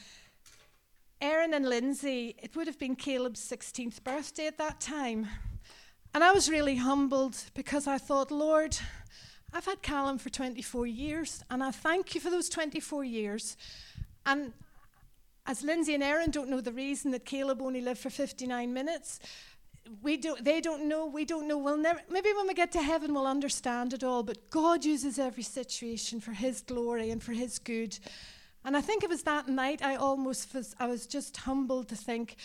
Aaron 1.20 1.54
and 1.54 1.68
Lindsay, 1.68 2.36
it 2.44 2.56
would 2.56 2.68
have 2.68 2.78
been 2.78 2.96
Caleb's 2.96 3.40
16th 3.40 4.04
birthday 4.04 4.46
at 4.46 4.58
that 4.58 4.82
time. 4.82 5.28
And 6.14 6.24
I 6.24 6.32
was 6.32 6.48
really 6.48 6.76
humbled 6.76 7.38
because 7.56 7.88
I 7.88 7.98
thought, 7.98 8.30
Lord, 8.30 8.78
I've 9.56 9.66
had 9.66 9.84
Callum 9.84 10.18
for 10.18 10.30
24 10.30 10.88
years, 10.88 11.44
and 11.52 11.64
I 11.64 11.70
thank 11.70 12.16
you 12.16 12.22
for 12.22 12.32
those 12.32 12.50
24 12.50 13.04
years. 13.04 13.56
And 14.26 14.52
as 15.46 15.64
Lindsay 15.64 15.94
and 15.94 16.04
Aaron 16.04 16.32
don't 16.32 16.50
know 16.50 16.60
the 16.60 16.72
reason 16.72 17.12
that 17.12 17.24
Caleb 17.24 17.62
only 17.62 17.80
lived 17.80 18.00
for 18.00 18.10
59 18.10 18.74
minutes, 18.74 19.20
we 20.02 20.18
don't, 20.18 20.44
they 20.44 20.60
don't 20.60 20.88
know, 20.88 21.06
we 21.06 21.24
don't 21.24 21.48
know. 21.48 21.60
We'll 21.60 21.78
never, 21.78 22.02
maybe 22.10 22.30
when 22.36 22.48
we 22.48 22.56
get 22.56 22.72
to 22.72 22.82
heaven, 22.82 23.14
we'll 23.14 23.28
understand 23.28 23.94
it 23.94 24.04
all. 24.04 24.24
But 24.24 24.50
God 24.50 24.84
uses 24.84 25.20
every 25.20 25.44
situation 25.44 26.20
for 26.20 26.32
His 26.32 26.62
glory 26.62 27.12
and 27.12 27.22
for 27.22 27.34
His 27.34 27.60
good. 27.60 28.00
And 28.66 28.76
I 28.76 28.82
think 28.82 29.04
it 29.04 29.10
was 29.10 29.24
that 29.24 29.48
night 29.48 29.84
I 29.84 29.98
almost 29.98 30.54
was, 30.56 30.74
I 30.80 30.88
was 30.88 31.06
just 31.06 31.38
humbled 31.38 31.90
to 31.90 31.96
think, 31.96 32.38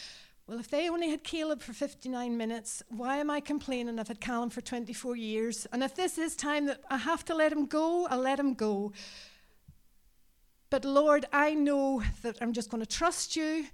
well, 0.49 0.59
if 0.59 0.69
they 0.69 0.89
only 0.89 1.11
had 1.11 1.25
Caleb 1.25 1.61
for 1.61 1.75
59 1.75 2.35
minutes, 2.35 2.83
why 2.89 3.19
am 3.19 3.31
I 3.31 3.39
complaining 3.39 3.99
I've 3.99 4.09
had 4.09 4.19
Callum 4.19 4.49
for 4.49 4.63
24 4.63 5.15
years? 5.15 5.67
And 5.73 5.83
if 5.83 5.95
this 5.95 6.17
is 6.17 6.35
time 6.35 6.65
that 6.67 6.81
I 6.89 6.97
have 6.97 7.23
to 7.27 7.35
let 7.35 7.53
him 7.53 7.67
go, 7.67 8.07
I'll 8.07 8.19
let 8.19 8.41
him 8.41 8.55
go. 8.55 8.93
But 10.71 10.87
Lord, 10.87 11.27
I 11.35 11.53
know 11.53 12.03
that 12.23 12.39
I'm 12.41 12.55
just 12.55 12.71
going 12.71 12.83
to 12.83 12.89
trust 12.89 13.37
you, 13.37 13.67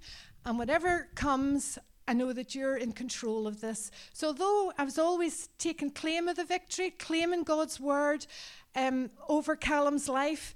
and 0.45 0.57
whatever 0.57 1.07
comes, 1.15 1.79
I 2.09 2.13
know 2.13 2.33
that 2.33 2.53
you're 2.53 2.75
in 2.75 2.91
control 2.91 3.47
of 3.47 3.61
this. 3.61 3.89
So, 4.11 4.33
though 4.33 4.73
I 4.77 4.83
was 4.83 4.99
always 4.99 5.47
taking 5.57 5.91
claim 5.91 6.27
of 6.27 6.35
the 6.35 6.43
victory, 6.43 6.89
claiming 6.89 7.43
God's 7.43 7.79
word 7.79 8.27
um, 8.75 9.11
over 9.29 9.55
Callum's 9.55 10.09
life, 10.09 10.53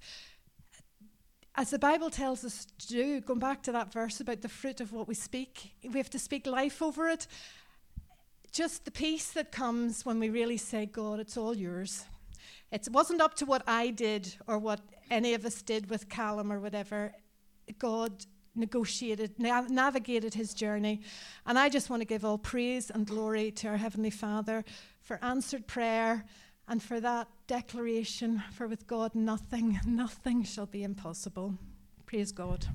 as 1.60 1.72
the 1.72 1.78
Bible 1.78 2.10
tells 2.10 2.46
us 2.46 2.66
to 2.78 2.88
do, 2.88 3.20
going 3.20 3.38
back 3.38 3.62
to 3.64 3.74
that 3.74 3.92
verse 3.92 4.22
about 4.22 4.40
the 4.40 4.48
fruit 4.48 4.80
of 4.80 4.94
what 4.94 5.10
we 5.10 5.14
speak, 5.14 5.74
we 5.84 5.98
have 5.98 6.10
to 6.10 6.18
speak 6.18 6.48
life 6.48 6.82
over 6.82 7.10
it. 7.10 7.28
Just 8.54 8.86
the 8.86 8.92
peace 8.92 9.32
that 9.34 9.52
comes 9.52 10.06
when 10.06 10.22
we 10.22 10.30
really 10.30 10.56
say, 10.56 10.86
God, 10.86 11.20
it's 11.20 11.36
all 11.36 11.54
yours. 11.54 12.06
It 12.72 12.88
wasn't 12.90 13.20
up 13.20 13.34
to 13.36 13.46
what 13.46 13.64
I 13.68 13.90
did 13.90 14.34
or 14.48 14.58
what 14.58 14.80
any 15.12 15.34
of 15.34 15.46
us 15.46 15.62
did 15.62 15.90
with 15.90 16.08
Callum 16.08 16.50
or 16.50 16.62
whatever. 16.62 17.12
God 17.78 18.26
negotiated, 18.56 19.38
nav- 19.38 19.70
navigated 19.70 20.36
his 20.36 20.54
journey. 20.54 21.02
And 21.46 21.60
I 21.60 21.68
just 21.68 21.90
want 21.90 22.00
to 22.00 22.06
give 22.06 22.24
all 22.24 22.38
praise 22.38 22.90
and 22.90 23.06
glory 23.06 23.52
to 23.52 23.68
our 23.68 23.78
Heavenly 23.78 24.12
Father 24.12 24.64
for 25.02 25.20
answered 25.22 25.68
prayer 25.68 26.24
and 26.70 26.82
for 26.82 27.02
that 27.02 27.28
declaration, 27.50 28.44
for 28.52 28.68
with 28.68 28.86
God 28.86 29.16
nothing, 29.16 29.80
nothing 29.88 30.44
shall 30.44 30.68
be 30.68 30.84
impossible. 30.84 31.56
Praise 32.06 32.32
God. 32.32 32.68